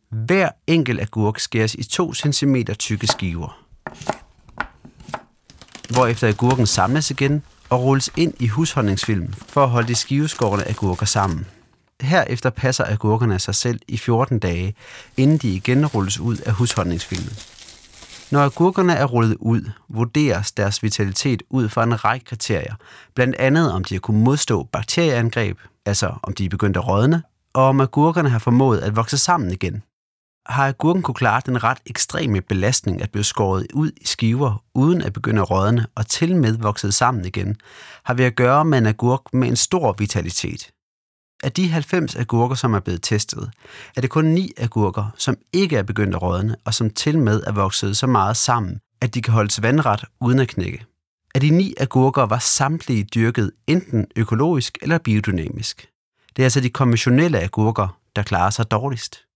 Hver 0.09 0.49
enkelt 0.67 1.01
agurk 1.01 1.39
skæres 1.39 1.73
i 1.73 1.83
2 1.83 2.13
cm 2.13 2.55
tykke 2.79 3.07
skiver, 3.07 3.63
hvorefter 5.89 6.27
agurken 6.27 6.65
samles 6.65 7.11
igen 7.11 7.43
og 7.69 7.83
rulles 7.83 8.09
ind 8.17 8.33
i 8.39 8.47
husholdningsfilm 8.47 9.33
for 9.33 9.63
at 9.63 9.69
holde 9.69 9.87
de 9.87 9.95
skiveskårne 9.95 10.67
agurker 10.67 11.05
sammen. 11.05 11.45
Herefter 12.01 12.49
passer 12.49 12.83
agurkerne 12.87 13.39
sig 13.39 13.55
selv 13.55 13.79
i 13.87 13.97
14 13.97 14.39
dage, 14.39 14.75
inden 15.17 15.37
de 15.37 15.49
igen 15.49 15.85
rulles 15.85 16.19
ud 16.19 16.37
af 16.37 16.53
husholdningsfilmet. 16.53 17.57
Når 18.31 18.43
agurkerne 18.43 18.93
er 18.93 19.05
rullet 19.05 19.37
ud, 19.39 19.69
vurderes 19.89 20.51
deres 20.51 20.83
vitalitet 20.83 21.43
ud 21.49 21.69
fra 21.69 21.83
en 21.83 22.05
række 22.05 22.25
kriterier, 22.25 22.75
blandt 23.15 23.35
andet 23.35 23.71
om 23.71 23.83
de 23.83 23.95
har 23.95 23.99
kunnet 23.99 24.23
modstå 24.23 24.63
bakterieangreb, 24.63 25.57
altså 25.85 26.13
om 26.23 26.33
de 26.33 26.45
er 26.45 26.49
begyndt 26.49 26.77
at 26.77 26.87
rådne, 26.87 27.23
og 27.53 27.63
om 27.63 27.81
agurkerne 27.81 28.29
har 28.29 28.39
formået 28.39 28.79
at 28.79 28.95
vokse 28.95 29.17
sammen 29.17 29.51
igen. 29.51 29.83
Har 30.45 30.67
agurken 30.67 31.01
kunne 31.03 31.15
klare 31.15 31.41
den 31.45 31.63
ret 31.63 31.77
ekstreme 31.85 32.41
belastning 32.41 33.01
at 33.01 33.11
blive 33.11 33.23
skåret 33.23 33.67
ud 33.73 33.91
i 34.01 34.05
skiver, 34.05 34.63
uden 34.73 35.01
at 35.01 35.13
begynde 35.13 35.41
at 35.41 35.51
rådne 35.51 35.85
og 35.95 36.07
til 36.07 36.35
med 36.35 36.57
vokset 36.57 36.93
sammen 36.93 37.25
igen, 37.25 37.55
har 38.03 38.13
vi 38.13 38.23
at 38.23 38.35
gøre 38.35 38.65
med 38.65 38.77
en 38.77 38.85
agurk 38.85 39.33
med 39.33 39.47
en 39.47 39.55
stor 39.55 39.95
vitalitet. 39.97 40.71
Af 41.43 41.51
de 41.51 41.67
90 41.67 42.15
agurker, 42.15 42.55
som 42.55 42.73
er 42.73 42.79
blevet 42.79 43.03
testet, 43.03 43.51
er 43.95 44.01
det 44.01 44.09
kun 44.09 44.25
9 44.25 44.51
agurker, 44.57 45.13
som 45.17 45.37
ikke 45.53 45.77
er 45.77 45.83
begyndt 45.83 46.15
at 46.15 46.21
rådne, 46.21 46.55
og 46.65 46.73
som 46.73 46.89
til 46.89 47.19
med 47.19 47.43
er 47.47 47.51
vokset 47.51 47.97
så 47.97 48.07
meget 48.07 48.37
sammen, 48.37 48.79
at 49.01 49.13
de 49.13 49.21
kan 49.21 49.33
holdes 49.33 49.61
vandret 49.61 50.03
uden 50.21 50.39
at 50.39 50.47
knække. 50.47 50.85
Af 51.35 51.41
de 51.41 51.49
9 51.49 51.73
agurker 51.79 52.23
var 52.23 52.39
samtlige 52.39 53.03
dyrket 53.03 53.51
enten 53.67 54.05
økologisk 54.15 54.77
eller 54.81 54.97
biodynamisk. 54.97 55.87
Det 56.35 56.43
er 56.43 56.45
altså 56.45 56.61
de 56.61 56.69
konventionelle 56.69 57.39
agurker, 57.39 57.99
der 58.15 58.23
klarer 58.23 58.49
sig 58.49 58.71
dårligst. 58.71 59.27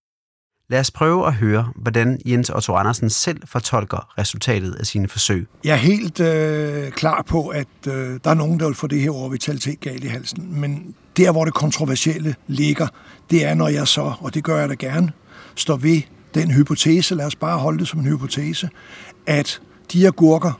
Lad 0.69 0.79
os 0.79 0.91
prøve 0.91 1.27
at 1.27 1.33
høre, 1.33 1.71
hvordan 1.75 2.21
Jens 2.25 2.49
Otto 2.49 2.75
Andersen 2.75 3.09
selv 3.09 3.41
fortolker 3.45 4.13
resultatet 4.17 4.75
af 4.75 4.85
sine 4.85 5.07
forsøg. 5.07 5.47
Jeg 5.63 5.71
er 5.71 5.75
helt 5.75 6.19
øh, 6.19 6.91
klar 6.91 7.21
på, 7.21 7.47
at 7.47 7.67
øh, 7.87 8.19
der 8.23 8.29
er 8.29 8.33
nogen, 8.33 8.59
der 8.59 8.65
vil 8.65 8.75
få 8.75 8.87
det 8.87 9.01
her 9.01 9.11
over 9.11 9.29
vitalitet 9.29 9.79
galt 9.79 10.03
i 10.03 10.07
halsen. 10.07 10.61
Men 10.61 10.95
der, 11.17 11.31
hvor 11.31 11.45
det 11.45 11.53
kontroversielle 11.53 12.35
ligger, 12.47 12.87
det 13.31 13.45
er, 13.45 13.53
når 13.53 13.67
jeg 13.67 13.87
så, 13.87 14.13
og 14.19 14.33
det 14.33 14.43
gør 14.43 14.59
jeg 14.59 14.69
da 14.69 14.73
gerne, 14.73 15.11
står 15.55 15.75
ved 15.75 16.01
den 16.33 16.51
hypotese, 16.51 17.15
lad 17.15 17.25
os 17.25 17.35
bare 17.35 17.57
holde 17.57 17.79
det 17.79 17.87
som 17.87 17.99
en 17.99 18.05
hypotese, 18.05 18.69
at 19.27 19.61
de 19.93 20.07
agurker, 20.07 20.51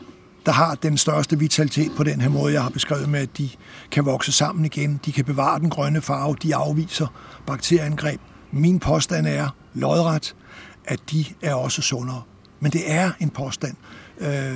der 0.46 0.52
har 0.52 0.76
den 0.76 0.98
største 0.98 1.40
vitalitet 1.40 1.92
på 1.98 2.04
den 2.04 2.22
her 2.22 2.30
måde, 2.30 2.54
jeg 2.54 2.64
har 2.64 2.70
beskrevet 2.70 3.10
med, 3.10 3.20
at 3.20 3.38
de 3.38 3.50
kan 3.92 4.06
vokse 4.06 4.32
sammen 4.32 4.66
igen, 4.66 5.00
de 5.06 5.12
kan 5.12 5.26
bevare 5.26 5.60
den 5.60 5.70
grønne 5.70 6.02
farve, 6.02 6.36
de 6.44 6.56
afviser 6.56 7.08
bakterieangreb. 7.48 8.20
Min 8.52 8.80
påstand 8.80 9.28
er 9.28 9.50
lodret, 9.74 10.36
at 10.86 11.00
de 11.12 11.26
er 11.42 11.54
også 11.54 11.82
sundere. 11.82 12.22
Men 12.60 12.72
det 12.72 12.92
er 12.92 13.12
en 13.20 13.30
påstand. 13.30 13.76
Øh, 14.20 14.56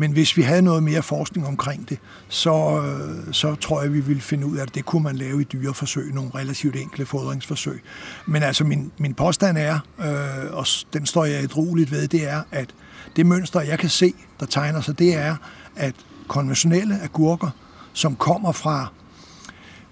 men 0.00 0.12
hvis 0.12 0.36
vi 0.36 0.42
havde 0.42 0.62
noget 0.62 0.82
mere 0.82 1.02
forskning 1.02 1.46
omkring 1.46 1.88
det, 1.88 1.98
så, 2.28 2.82
øh, 2.82 3.34
så 3.34 3.54
tror 3.54 3.82
jeg, 3.82 3.92
vi 3.92 4.00
ville 4.00 4.22
finde 4.22 4.46
ud 4.46 4.56
af, 4.56 4.62
at 4.62 4.74
det 4.74 4.84
kunne 4.84 5.02
man 5.02 5.16
lave 5.16 5.40
i 5.40 5.44
dyreforsøg, 5.44 6.14
nogle 6.14 6.30
relativt 6.34 6.76
enkle 6.76 7.06
fodringsforsøg. 7.06 7.82
Men 8.26 8.42
altså 8.42 8.64
min, 8.64 8.92
min 8.98 9.14
påstand 9.14 9.58
er, 9.58 9.78
øh, 9.98 10.56
og 10.56 10.66
den 10.92 11.06
står 11.06 11.24
jeg 11.24 11.42
et 11.42 11.56
roligt 11.56 11.90
ved, 11.90 12.08
det 12.08 12.28
er, 12.28 12.42
at 12.50 12.74
det 13.16 13.26
mønster, 13.26 13.60
jeg 13.60 13.78
kan 13.78 13.88
se, 13.88 14.14
der 14.40 14.46
tegner 14.46 14.80
sig, 14.80 14.98
det 14.98 15.16
er, 15.16 15.36
at 15.76 15.94
konventionelle 16.28 17.00
agurker, 17.02 17.50
som 17.92 18.16
kommer 18.16 18.52
fra 18.52 18.92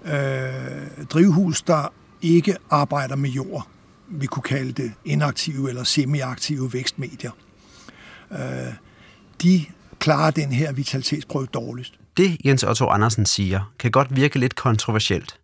øh, 0.05 1.05
drivhus, 1.09 1.61
der 1.61 1.93
ikke 2.21 2.55
arbejder 2.69 3.15
med 3.15 3.29
jord, 3.29 3.67
vi 4.07 4.25
kunne 4.25 4.43
kalde 4.43 4.71
det 4.71 4.91
inaktive 5.05 5.69
eller 5.69 5.83
semiaktive 5.83 6.73
vækstmedier, 6.73 7.31
øh, 8.31 8.73
de 9.41 9.65
klarer 9.99 10.31
den 10.31 10.51
her 10.51 10.71
vitalitetsprøve 10.71 11.45
dårligst. 11.45 11.93
Det, 12.17 12.37
Jens 12.45 12.63
Otto 12.63 12.87
Andersen 12.87 13.25
siger, 13.25 13.73
kan 13.79 13.91
godt 13.91 14.15
virke 14.15 14.39
lidt 14.39 14.55
kontroversielt. 14.55 15.39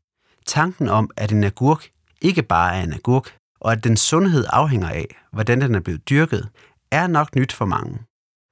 Tanken 0.46 0.90
om, 0.90 1.10
at 1.18 1.32
en 1.32 1.44
agurk 1.44 1.88
ikke 2.22 2.44
bare 2.44 2.76
er 2.76 2.84
en 2.84 2.94
agurk, 2.94 3.36
og 3.60 3.72
at 3.72 3.84
den 3.84 3.98
sundhed 3.98 4.46
afhænger 4.50 4.90
af, 4.90 5.06
hvordan 5.32 5.62
den 5.62 5.76
er 5.76 5.80
blevet 5.80 6.10
dyrket, 6.10 6.50
er 6.92 7.08
nok 7.08 7.36
nyt 7.36 7.54
for 7.54 7.66
mange. 7.66 8.00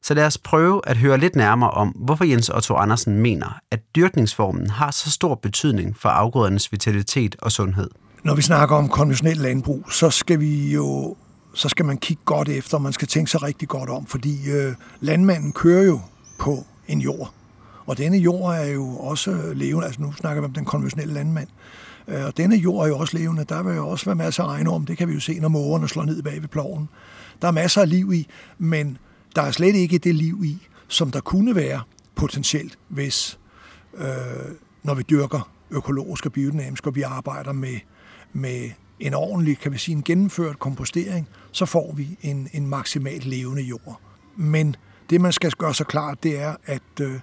Så 0.04 0.14
lad 0.14 0.26
os 0.26 0.38
prøve 0.38 0.82
at 0.88 0.98
høre 0.98 1.18
lidt 1.18 1.36
nærmere 1.36 1.72
om, 1.72 1.88
hvorfor 1.88 2.26
Jens 2.26 2.50
Otto 2.50 2.76
Andersen 2.76 3.18
mener, 3.18 3.60
at 3.72 3.80
dyrkningsformen 3.96 4.70
har 4.70 4.92
så 4.92 5.12
stor 5.12 5.36
betydning 5.36 5.98
for 5.98 6.10
afgrødernes 6.10 6.72
vitalitet 6.72 7.36
og 7.40 7.52
sundhed. 7.52 7.90
Når 8.24 8.36
vi 8.36 8.42
snakker 8.42 8.76
om 8.76 8.90
konventionel 8.90 9.38
landbrug, 9.38 9.92
så 9.92 10.10
skal 10.10 10.40
vi 10.40 10.74
jo 10.74 11.16
så 11.54 11.70
skal 11.70 11.86
man 11.86 11.98
kigge 11.98 12.24
godt 12.26 12.50
efter, 12.50 12.78
man 12.78 12.94
skal 12.94 13.08
tænke 13.08 13.32
sig 13.32 13.44
rigtig 13.44 13.68
godt 13.68 13.90
om, 13.90 14.06
fordi 14.06 14.52
øh, 14.52 14.74
landmanden 15.00 15.52
kører 15.52 15.84
jo 15.84 16.00
på 16.40 16.66
en 16.88 17.02
jord. 17.02 17.34
Og 17.86 17.98
denne 17.98 18.18
jord 18.18 18.56
er 18.56 18.66
jo 18.66 18.98
også 18.98 19.32
øh, 19.32 19.52
levende, 19.52 19.86
altså 19.86 20.02
nu 20.02 20.12
snakker 20.12 20.42
vi 20.42 20.46
om 20.46 20.54
den 20.54 20.66
konventionelle 20.66 21.14
landmand. 21.14 21.48
Øh, 22.08 22.26
og 22.26 22.38
denne 22.38 22.56
jord 22.56 22.86
er 22.86 22.88
jo 22.88 22.98
også 22.98 23.18
levende, 23.18 23.44
der 23.44 23.64
vil 23.64 23.76
jo 23.76 23.88
også 23.88 24.06
være 24.06 24.16
masser 24.16 24.44
af 24.44 24.48
regnorm, 24.48 24.86
det 24.86 24.98
kan 24.98 25.08
vi 25.08 25.14
jo 25.14 25.20
se, 25.20 25.40
når 25.40 25.50
mågerne 25.50 25.88
slår 25.88 26.04
ned 26.04 26.24
bag 26.24 26.42
ved 26.42 26.48
ploven. 26.48 26.90
Der 27.42 27.48
er 27.48 27.52
masser 27.52 27.82
af 27.82 27.90
liv 27.90 28.14
i, 28.14 28.28
men 28.58 28.98
der 29.36 29.42
er 29.42 29.52
slet 29.52 29.76
ikke 29.76 29.98
det 29.98 30.16
liv 30.16 30.42
i, 30.44 30.68
som 30.88 31.12
der 31.12 31.20
kunne 31.20 31.56
være 31.56 31.82
potentielt, 32.16 32.80
hvis 32.88 33.40
øh, 33.98 34.06
når 34.84 34.94
vi 34.94 35.04
dyrker 35.10 35.50
økologisk 35.72 36.26
og 36.26 36.32
biodynamisk, 36.32 36.88
og 36.88 36.96
vi 36.96 37.02
arbejder 37.02 37.52
med, 37.52 37.80
med 38.34 38.70
en 39.02 39.14
ordentlig, 39.14 39.60
kan 39.60 39.72
vi 39.72 39.78
sige, 39.78 39.96
en 39.96 40.04
gennemført 40.04 40.60
kompostering, 40.60 41.28
så 41.52 41.66
får 41.66 41.94
vi 41.94 42.18
en, 42.22 42.50
en 42.54 42.68
maksimalt 42.68 43.26
levende 43.26 43.62
jord. 43.62 44.00
Men 44.36 44.76
det, 45.10 45.22
man 45.22 45.32
skal 45.32 45.52
gøre 45.52 45.74
så 45.74 45.84
klart, 45.84 46.24
det 46.24 46.40
er, 46.40 46.56
at 46.66 46.82
øh, 47.02 47.20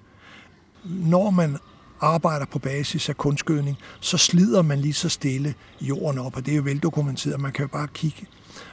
når 0.84 1.30
man 1.30 1.56
arbejder 2.00 2.46
på 2.46 2.58
basis 2.58 3.08
af 3.08 3.16
kunstgødning, 3.16 3.76
så 4.00 4.18
slider 4.18 4.62
man 4.62 4.78
lige 4.78 4.92
så 4.92 5.08
stille 5.08 5.54
jorden 5.80 6.18
op, 6.18 6.36
og 6.36 6.46
det 6.46 6.52
er 6.52 6.56
jo 6.56 6.62
veldokumenteret. 6.62 7.40
Man 7.40 7.52
kan 7.52 7.62
jo 7.62 7.68
bare 7.68 7.88
kigge, 7.94 8.26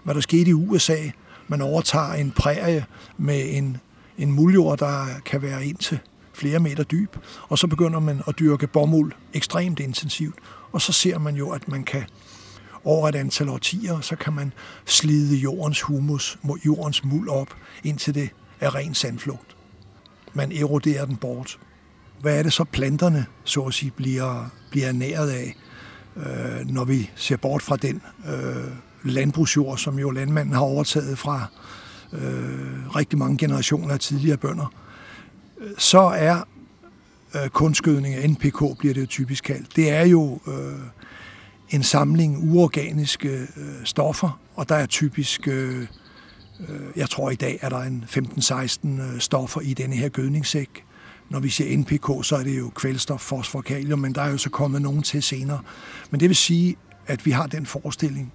hvad 0.04 0.16
der 0.16 0.22
skete 0.22 0.50
i 0.50 0.54
USA. 0.54 0.98
Man 1.48 1.62
overtager 1.62 2.14
en 2.14 2.32
prærie 2.32 2.86
med 3.18 3.58
en, 3.58 3.78
en 4.18 4.32
muljord, 4.32 4.80
der 4.80 5.06
kan 5.26 5.42
være 5.42 5.66
indtil 5.66 6.00
flere 6.34 6.60
meter 6.60 6.84
dyb, 6.84 7.16
og 7.50 7.60
så 7.60 7.68
begynder 7.68 8.00
man 8.00 8.22
at 8.28 8.40
dyrke 8.40 8.68
bomuld 8.68 9.12
ekstremt 9.34 9.80
intensivt, 9.80 10.36
og 10.72 10.82
så 10.82 10.92
ser 10.92 11.18
man 11.18 11.36
jo, 11.36 11.50
at 11.50 11.68
man 11.68 11.84
kan 11.84 12.04
over 12.86 13.10
et 13.10 13.16
antal 13.16 13.50
årtier, 13.50 14.02
så 14.02 14.16
kan 14.16 14.34
man 14.34 14.54
slide 14.86 15.36
jordens 15.36 15.82
humus, 15.82 16.40
jordens 16.66 17.04
muld 17.04 17.30
op, 17.30 17.56
indtil 17.84 18.16
det 18.16 18.30
er 18.60 18.76
ren 18.76 18.94
sandflugt. 18.94 19.56
Man 20.34 20.52
eroderer 20.52 21.06
den 21.06 21.18
bort. 21.18 21.60
Hvad 22.22 22.40
er 22.40 22.44
det 22.44 22.54
så 22.54 22.64
planterne, 22.64 23.26
så 23.44 23.62
at 23.62 23.74
sige, 23.74 23.92
bliver, 23.92 24.50
bliver 24.72 24.92
næret 24.92 25.30
af, 25.30 25.56
øh, 26.16 26.68
når 26.70 26.84
vi 26.84 27.10
ser 27.16 27.38
bort 27.38 27.62
fra 27.62 27.76
den 27.76 28.02
øh, 28.28 28.72
landbrugsjord, 29.04 29.78
som 29.78 30.00
jo 30.00 30.12
landmanden 30.12 30.54
har 30.54 30.62
overtaget 30.62 31.18
fra 31.18 31.46
øh, 32.14 32.96
rigtig 32.96 33.20
mange 33.20 33.38
generationer 33.38 33.94
af 33.94 34.00
tidligere 34.00 34.38
bønder, 34.38 34.74
så 35.78 36.00
er 36.00 36.44
øh, 37.36 37.50
kunstgødning 37.50 38.32
NPK, 38.32 38.78
bliver 38.80 38.94
det 38.94 39.02
jo 39.02 39.06
typisk 39.06 39.44
kaldt. 39.44 39.76
Det 39.76 39.90
er 39.90 40.06
jo 40.06 40.40
øh, 40.48 40.80
en 41.76 41.84
samling 41.84 42.54
uorganiske 42.54 43.30
øh, 43.30 43.48
stoffer, 43.84 44.40
og 44.56 44.70
der 44.70 44.76
er 44.76 44.86
typisk, 44.86 45.48
øh, 45.48 45.82
øh 46.60 46.80
jeg 46.96 47.10
tror 47.10 47.30
i 47.30 47.36
dag, 47.36 47.60
er 47.62 47.70
der 47.70 47.80
en 47.80 48.06
15-16 48.08 49.02
øh, 49.02 49.20
stoffer 49.20 49.62
i 49.62 49.74
denne 49.74 49.96
her 49.96 50.10
gødningssæk. 50.10 50.84
Når 51.30 51.40
vi 51.40 51.50
siger 51.50 51.78
NPK, 51.78 52.28
så 52.28 52.36
er 52.36 52.44
det 52.44 52.58
jo 52.58 52.70
kvælstof, 52.70 53.22
fosfor, 53.22 53.62
kalium, 53.62 54.00
men 54.00 54.16
der 54.16 54.22
er 54.22 54.30
jo 54.30 54.38
så 54.38 54.50
kommet 54.50 54.82
nogen 54.82 55.02
til 55.04 55.24
senere. 55.24 55.60
Men 56.12 56.20
det 56.20 56.30
vil 56.30 56.36
sige, 56.36 56.76
at 57.08 57.26
vi 57.26 57.32
har 57.32 57.48
den 57.48 57.66
forestilling 57.66 58.34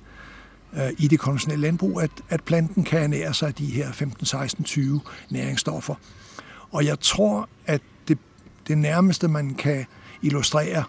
øh, 0.73 0.91
i 0.99 1.09
det 1.09 1.19
konventionelle 1.19 1.63
landbrug, 1.63 2.01
at, 2.01 2.11
at 2.29 2.45
planten 2.45 2.85
kan 2.85 3.03
ernære 3.03 3.35
sig 3.35 3.49
af 3.49 3.55
de 3.55 3.67
her 3.67 3.93
15, 3.93 4.27
16, 4.27 4.65
20 4.65 5.01
næringsstoffer. 5.31 5.95
Og 6.71 6.85
jeg 6.85 7.01
tror, 7.01 7.49
at 7.67 7.81
det, 8.09 8.19
det 8.69 8.79
nærmeste, 8.79 9.29
man 9.29 9.55
kan 9.55 9.87
illustrere 10.23 10.85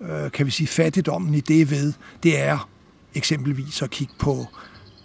øh, 0.00 0.30
kan 0.30 0.46
vi 0.46 0.50
sige, 0.50 0.66
fattigdommen 0.66 1.34
i 1.34 1.40
det 1.40 1.70
ved, 1.70 1.92
det 2.22 2.40
er 2.40 2.68
eksempelvis 3.14 3.82
at 3.82 3.90
kigge 3.90 4.14
på 4.18 4.46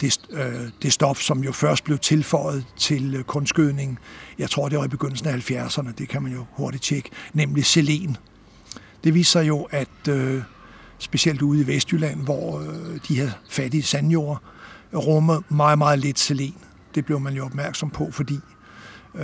det, 0.00 0.18
øh, 0.30 0.68
det 0.82 0.92
stof, 0.92 1.18
som 1.18 1.44
jo 1.44 1.52
først 1.52 1.84
blev 1.84 1.98
tilføjet 1.98 2.64
til 2.76 3.14
øh, 3.14 3.24
kunstgødning. 3.24 3.98
Jeg 4.38 4.50
tror, 4.50 4.68
det 4.68 4.78
var 4.78 4.84
i 4.84 4.88
begyndelsen 4.88 5.28
af 5.28 5.50
70'erne, 5.50 5.92
det 5.98 6.08
kan 6.08 6.22
man 6.22 6.32
jo 6.32 6.44
hurtigt 6.52 6.82
tjekke, 6.82 7.10
nemlig 7.34 7.64
selen. 7.64 8.16
Det 9.04 9.14
viser 9.14 9.40
jo, 9.40 9.68
at 9.70 10.08
øh, 10.08 10.42
specielt 10.98 11.42
ude 11.42 11.60
i 11.60 11.66
Vestjylland, 11.66 12.20
hvor 12.20 12.60
øh, 12.60 13.00
de 13.08 13.16
her 13.16 13.30
fattige 13.50 13.82
sandjord 13.82 14.42
rummer 14.94 15.40
meget, 15.48 15.78
meget 15.78 15.98
lidt 15.98 16.18
selen. 16.18 16.56
Det 16.94 17.04
blev 17.04 17.20
man 17.20 17.34
jo 17.34 17.44
opmærksom 17.44 17.90
på, 17.90 18.10
fordi 18.10 18.38
øh, 19.14 19.22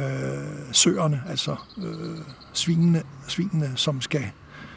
søerne, 0.73 1.23
altså 1.29 1.57
øh, 1.79 2.19
svinene, 2.53 3.03
svinene, 3.29 3.73
som 3.77 4.01
skal 4.01 4.31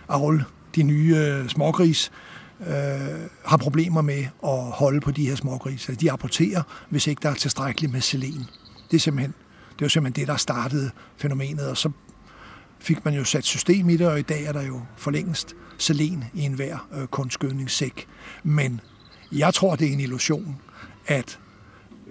avle 0.09 0.45
de 0.75 0.83
nye 0.83 1.15
øh, 1.17 1.49
smågris, 1.49 2.11
øh, 2.59 2.75
har 3.45 3.57
problemer 3.57 4.01
med 4.01 4.25
at 4.43 4.61
holde 4.61 4.99
på 4.99 5.11
de 5.11 5.27
her 5.27 5.35
smågrise. 5.35 5.91
Altså, 5.91 6.01
de 6.01 6.11
apporterer, 6.11 6.63
hvis 6.89 7.07
ikke 7.07 7.19
der 7.23 7.29
er 7.29 7.33
tilstrækkeligt 7.33 7.93
med 7.93 8.01
selen. 8.01 8.45
Det 8.91 8.97
er 8.97 8.99
simpelthen 8.99 9.33
det 9.79 9.85
var 9.85 9.89
simpelthen 9.89 10.21
det, 10.21 10.27
der 10.27 10.37
startede 10.37 10.91
fænomenet, 11.17 11.69
og 11.69 11.77
så 11.77 11.91
fik 12.79 13.05
man 13.05 13.13
jo 13.13 13.23
sat 13.23 13.43
system 13.43 13.89
i 13.89 13.97
det, 13.97 14.07
og 14.07 14.19
i 14.19 14.21
dag 14.21 14.43
er 14.43 14.51
der 14.51 14.61
jo 14.61 14.81
for 14.97 15.11
længst 15.11 15.55
selen 15.77 16.23
i 16.33 16.41
enhver 16.41 16.87
øh, 16.93 17.07
kunstgødningssæk. 17.07 18.07
Men 18.43 18.81
jeg 19.31 19.53
tror, 19.53 19.75
det 19.75 19.87
er 19.87 19.93
en 19.93 19.99
illusion, 19.99 20.61
at 21.07 21.39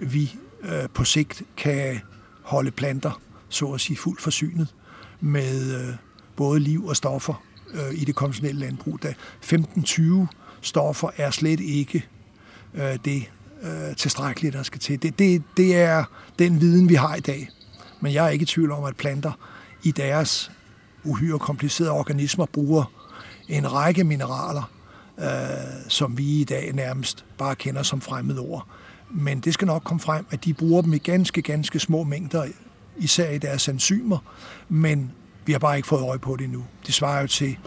vi 0.01 0.35
øh, 0.61 0.89
på 0.93 1.03
sigt 1.03 1.43
kan 1.57 1.99
holde 2.41 2.71
planter, 2.71 3.21
så 3.49 3.71
at 3.71 3.81
sige, 3.81 3.97
fuldt 3.97 4.21
forsynet 4.21 4.75
med 5.19 5.81
øh, 5.81 5.95
både 6.35 6.59
liv 6.59 6.85
og 6.85 6.95
stoffer 6.95 7.43
øh, 7.73 8.01
i 8.01 8.05
det 8.05 8.15
konventionelle 8.15 8.59
landbrug. 8.59 8.99
Da 9.03 9.13
15-20 9.45 10.25
stoffer 10.61 11.09
er 11.17 11.31
slet 11.31 11.59
ikke 11.59 12.05
øh, 12.73 12.97
det 13.05 13.23
øh, 13.63 13.95
tilstrækkeligt, 13.95 14.53
der 14.53 14.63
skal 14.63 14.79
til. 14.79 15.01
Det, 15.01 15.19
det, 15.19 15.43
det 15.57 15.75
er 15.75 16.03
den 16.39 16.61
viden, 16.61 16.89
vi 16.89 16.95
har 16.95 17.15
i 17.15 17.19
dag. 17.19 17.49
Men 18.01 18.13
jeg 18.13 18.25
er 18.25 18.29
ikke 18.29 18.43
i 18.43 18.45
tvivl 18.45 18.71
om, 18.71 18.83
at 18.83 18.95
planter 18.95 19.31
i 19.83 19.91
deres 19.91 20.51
uhyre 21.03 21.39
komplicerede 21.39 21.91
organismer 21.91 22.45
bruger 22.45 22.91
en 23.47 23.73
række 23.73 24.03
mineraler, 24.03 24.71
øh, 25.19 25.25
som 25.87 26.17
vi 26.17 26.41
i 26.41 26.43
dag 26.43 26.73
nærmest 26.73 27.25
bare 27.37 27.55
kender 27.55 27.83
som 27.83 28.01
fremmede 28.01 28.39
ord. 28.39 28.67
Men 29.11 29.39
det 29.39 29.53
skal 29.53 29.65
nok 29.65 29.83
komme 29.83 29.99
frem, 29.99 30.25
at 30.31 30.45
de 30.45 30.53
bruger 30.53 30.81
dem 30.81 30.93
i 30.93 30.97
ganske, 30.97 31.41
ganske 31.41 31.79
små 31.79 32.03
mængder, 32.03 32.45
især 32.97 33.29
i 33.29 33.37
deres 33.37 33.69
enzymer, 33.69 34.17
men 34.69 35.11
vi 35.49 35.53
har 35.53 35.59
bare 35.59 35.77
ikke 35.77 35.87
fået 35.87 36.01
øje 36.01 36.19
på 36.19 36.35
det 36.35 36.43
endnu. 36.43 36.65
Det 36.85 36.93
svarer 36.93 37.21
jo 37.21 37.27
til, 37.27 37.57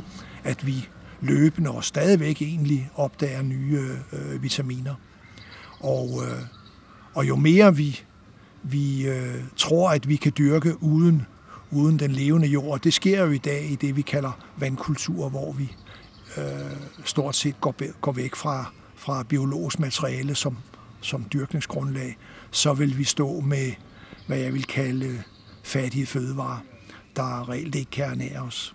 at 0.45 0.66
vi 0.66 0.89
løbende 1.20 1.70
og 1.70 1.85
stadigvæk 1.85 2.43
egentlig 2.43 2.91
opdager 2.95 3.43
nye 3.43 3.80
øh, 4.12 4.43
vitaminer. 4.43 4.95
Og, 5.80 6.22
øh, 6.24 6.39
og 7.14 7.28
jo 7.28 7.37
mere 7.37 7.76
vi, 7.76 8.01
vi 8.62 9.09
øh, 9.09 9.35
tror, 9.57 9.91
at 9.91 10.09
vi 10.09 10.16
kan 10.16 10.33
dyrke 10.39 10.83
uden, 10.83 11.26
uden 11.70 11.99
den 11.99 12.11
levende 12.11 12.49
jord, 12.49 12.80
det 12.80 12.95
sker 12.95 13.24
jo 13.24 13.30
i 13.30 13.39
dag 13.39 13.70
i 13.70 13.74
det, 13.74 13.97
vi 13.97 14.03
kalder 14.03 14.33
vandkultur, 14.57 15.28
hvor 15.28 15.53
vi 15.53 15.76
øh, 16.37 16.45
stort 17.05 17.37
set 17.37 17.61
går, 17.61 18.01
går 18.01 18.12
væk 18.12 18.35
fra, 18.35 18.72
fra 18.97 19.22
biologisk 19.22 19.78
materiale 19.78 20.35
som, 20.35 20.57
som 21.01 21.24
dyrkningsgrundlag, 21.33 22.16
så 22.51 22.72
vil 22.72 22.99
vi 22.99 23.05
stå 23.05 23.41
med, 23.41 23.72
hvad 24.26 24.39
jeg 24.39 24.53
vil 24.53 24.64
kalde 24.64 25.07
øh, 25.07 25.20
fattige 25.62 26.07
fødevarer, 26.07 26.59
der 27.16 27.48
reelt 27.48 27.74
ikke 27.74 27.90
kan 27.90 28.04
ernære 28.04 28.42
os. 28.42 28.74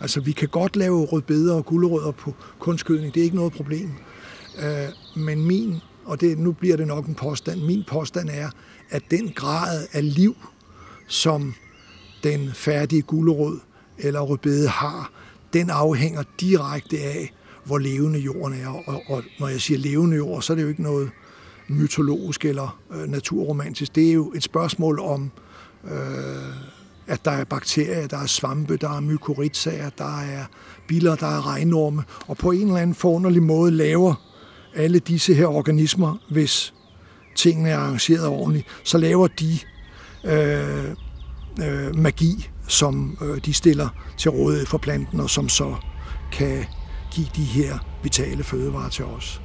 Altså, 0.00 0.20
vi 0.20 0.32
kan 0.32 0.48
godt 0.48 0.76
lave 0.76 1.04
rødbeder 1.04 1.54
og 1.54 1.66
gulerødder 1.66 2.10
på 2.10 2.34
kunstgødning, 2.58 3.14
det 3.14 3.20
er 3.20 3.24
ikke 3.24 3.36
noget 3.36 3.52
problem. 3.52 3.90
Øh, 4.58 5.22
men 5.22 5.46
min, 5.46 5.76
og 6.04 6.20
det, 6.20 6.38
nu 6.38 6.52
bliver 6.52 6.76
det 6.76 6.86
nok 6.86 7.06
en 7.06 7.14
påstand, 7.14 7.62
min 7.62 7.84
påstand 7.88 8.28
er, 8.32 8.50
at 8.90 9.02
den 9.10 9.32
grad 9.34 9.86
af 9.92 10.14
liv, 10.14 10.36
som 11.08 11.54
den 12.24 12.50
færdige 12.54 13.02
gulerod 13.02 13.58
eller 13.98 14.20
rødbede 14.20 14.68
har, 14.68 15.10
den 15.52 15.70
afhænger 15.70 16.22
direkte 16.40 16.98
af, 16.98 17.32
hvor 17.64 17.78
levende 17.78 18.18
jorden 18.18 18.60
er. 18.60 18.68
Og, 18.68 19.02
og 19.08 19.22
når 19.40 19.48
jeg 19.48 19.60
siger 19.60 19.78
levende 19.78 20.16
jord, 20.16 20.42
så 20.42 20.52
er 20.52 20.54
det 20.54 20.62
jo 20.62 20.68
ikke 20.68 20.82
noget 20.82 21.10
mytologisk 21.68 22.44
eller 22.44 22.80
øh, 22.92 23.08
naturromantisk. 23.08 23.94
Det 23.94 24.08
er 24.08 24.12
jo 24.12 24.32
et 24.32 24.42
spørgsmål 24.42 25.00
om, 25.00 25.30
øh, 25.84 25.92
at 27.06 27.24
der 27.24 27.30
er 27.30 27.44
bakterier, 27.44 28.06
der 28.06 28.18
er 28.18 28.26
svampe, 28.26 28.76
der 28.76 28.96
er 28.96 29.00
mykorrhizaer, 29.00 29.90
der 29.98 30.20
er 30.20 30.44
biller, 30.88 31.14
der 31.14 31.26
er 31.26 31.46
regnorme, 31.46 32.04
og 32.26 32.36
på 32.36 32.50
en 32.50 32.62
eller 32.62 32.76
anden 32.76 32.94
forunderlig 32.94 33.42
måde 33.42 33.70
laver 33.70 34.14
alle 34.74 34.98
disse 34.98 35.34
her 35.34 35.46
organismer, 35.46 36.16
hvis 36.30 36.74
tingene 37.34 37.70
er 37.70 37.78
arrangeret 37.78 38.26
ordentligt, 38.26 38.66
så 38.84 38.98
laver 38.98 39.26
de 39.26 39.58
øh, 40.24 40.90
øh, 41.62 41.96
magi, 41.96 42.50
som 42.68 43.18
øh, 43.22 43.44
de 43.44 43.54
stiller 43.54 43.88
til 44.18 44.30
rådighed 44.30 44.66
for 44.66 44.78
planten, 44.78 45.20
og 45.20 45.30
som 45.30 45.48
så 45.48 45.74
kan 46.32 46.64
give 47.12 47.26
de 47.36 47.44
her 47.44 47.78
vitale 48.02 48.44
fødevarer 48.44 48.88
til 48.88 49.04
os. 49.04 49.40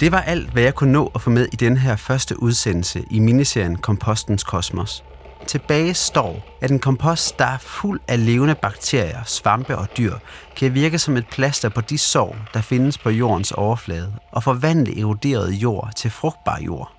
Det 0.00 0.12
var 0.12 0.20
alt, 0.20 0.52
hvad 0.52 0.62
jeg 0.62 0.74
kunne 0.74 0.92
nå 0.92 1.10
at 1.14 1.22
få 1.22 1.30
med 1.30 1.48
i 1.52 1.56
den 1.56 1.76
her 1.76 1.96
første 1.96 2.42
udsendelse 2.42 3.04
i 3.10 3.18
miniserien 3.18 3.76
Kompostens 3.76 4.44
Kosmos. 4.44 5.04
Tilbage 5.46 5.94
står, 5.94 6.58
at 6.60 6.70
en 6.70 6.78
kompost, 6.78 7.38
der 7.38 7.44
er 7.44 7.58
fuld 7.58 8.00
af 8.08 8.26
levende 8.26 8.54
bakterier, 8.54 9.22
svampe 9.24 9.78
og 9.78 9.88
dyr, 9.98 10.14
kan 10.56 10.74
virke 10.74 10.98
som 10.98 11.16
et 11.16 11.26
plaster 11.26 11.68
på 11.68 11.80
de 11.80 11.98
sår, 11.98 12.36
der 12.54 12.60
findes 12.60 12.98
på 12.98 13.10
jordens 13.10 13.52
overflade, 13.52 14.14
og 14.32 14.42
forvandle 14.42 15.00
eroderet 15.00 15.50
jord 15.50 15.90
til 15.96 16.10
frugtbar 16.10 16.60
jord. 16.60 16.92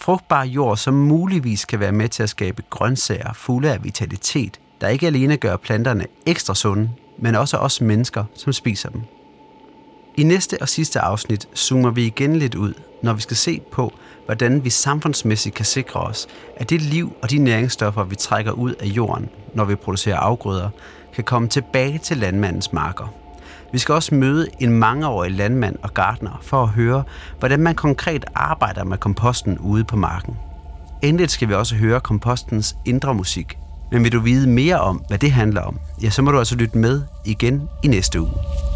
Frugtbar 0.00 0.44
jord, 0.44 0.76
som 0.76 0.94
muligvis 0.94 1.64
kan 1.64 1.80
være 1.80 1.92
med 1.92 2.08
til 2.08 2.22
at 2.22 2.30
skabe 2.30 2.62
grøntsager 2.70 3.32
fulde 3.32 3.72
af 3.72 3.84
vitalitet, 3.84 4.60
der 4.80 4.88
ikke 4.88 5.06
alene 5.06 5.36
gør 5.36 5.56
planterne 5.56 6.06
ekstra 6.26 6.54
sunde, 6.54 6.90
men 7.18 7.34
også 7.34 7.56
os 7.56 7.80
mennesker, 7.80 8.24
som 8.34 8.52
spiser 8.52 8.88
dem. 8.88 9.02
I 10.16 10.22
næste 10.22 10.58
og 10.60 10.68
sidste 10.68 11.00
afsnit 11.00 11.48
zoomer 11.56 11.90
vi 11.90 12.06
igen 12.06 12.36
lidt 12.36 12.54
ud, 12.54 12.74
når 13.02 13.12
vi 13.12 13.20
skal 13.20 13.36
se 13.36 13.60
på, 13.72 13.92
hvordan 14.26 14.64
vi 14.64 14.70
samfundsmæssigt 14.70 15.54
kan 15.54 15.64
sikre 15.64 16.00
os, 16.00 16.26
at 16.56 16.70
det 16.70 16.82
liv 16.82 17.12
og 17.22 17.30
de 17.30 17.38
næringsstoffer, 17.38 18.04
vi 18.04 18.14
trækker 18.14 18.52
ud 18.52 18.74
af 18.74 18.86
jorden, 18.86 19.28
når 19.54 19.64
vi 19.64 19.74
producerer 19.74 20.16
afgrøder, 20.16 20.68
kan 21.14 21.24
komme 21.24 21.48
tilbage 21.48 21.98
til 21.98 22.16
landmandens 22.16 22.72
marker. 22.72 23.14
Vi 23.72 23.78
skal 23.78 23.94
også 23.94 24.14
møde 24.14 24.48
en 24.60 24.72
mangeårig 24.72 25.30
landmand 25.30 25.76
og 25.82 25.94
gartner 25.94 26.38
for 26.42 26.62
at 26.62 26.68
høre, 26.68 27.04
hvordan 27.38 27.60
man 27.60 27.74
konkret 27.74 28.24
arbejder 28.34 28.84
med 28.84 28.98
komposten 28.98 29.58
ude 29.58 29.84
på 29.84 29.96
marken. 29.96 30.36
Endelig 31.02 31.30
skal 31.30 31.48
vi 31.48 31.54
også 31.54 31.76
høre 31.76 32.00
kompostens 32.00 32.76
indre 32.84 33.14
musik. 33.14 33.58
Men 33.92 34.04
vil 34.04 34.12
du 34.12 34.20
vide 34.20 34.48
mere 34.48 34.80
om, 34.80 35.02
hvad 35.08 35.18
det 35.18 35.32
handler 35.32 35.60
om, 35.60 35.78
ja, 36.02 36.10
så 36.10 36.22
må 36.22 36.30
du 36.30 36.38
altså 36.38 36.56
lytte 36.56 36.78
med 36.78 37.02
igen 37.24 37.68
i 37.84 37.86
næste 37.86 38.20
uge. 38.20 38.71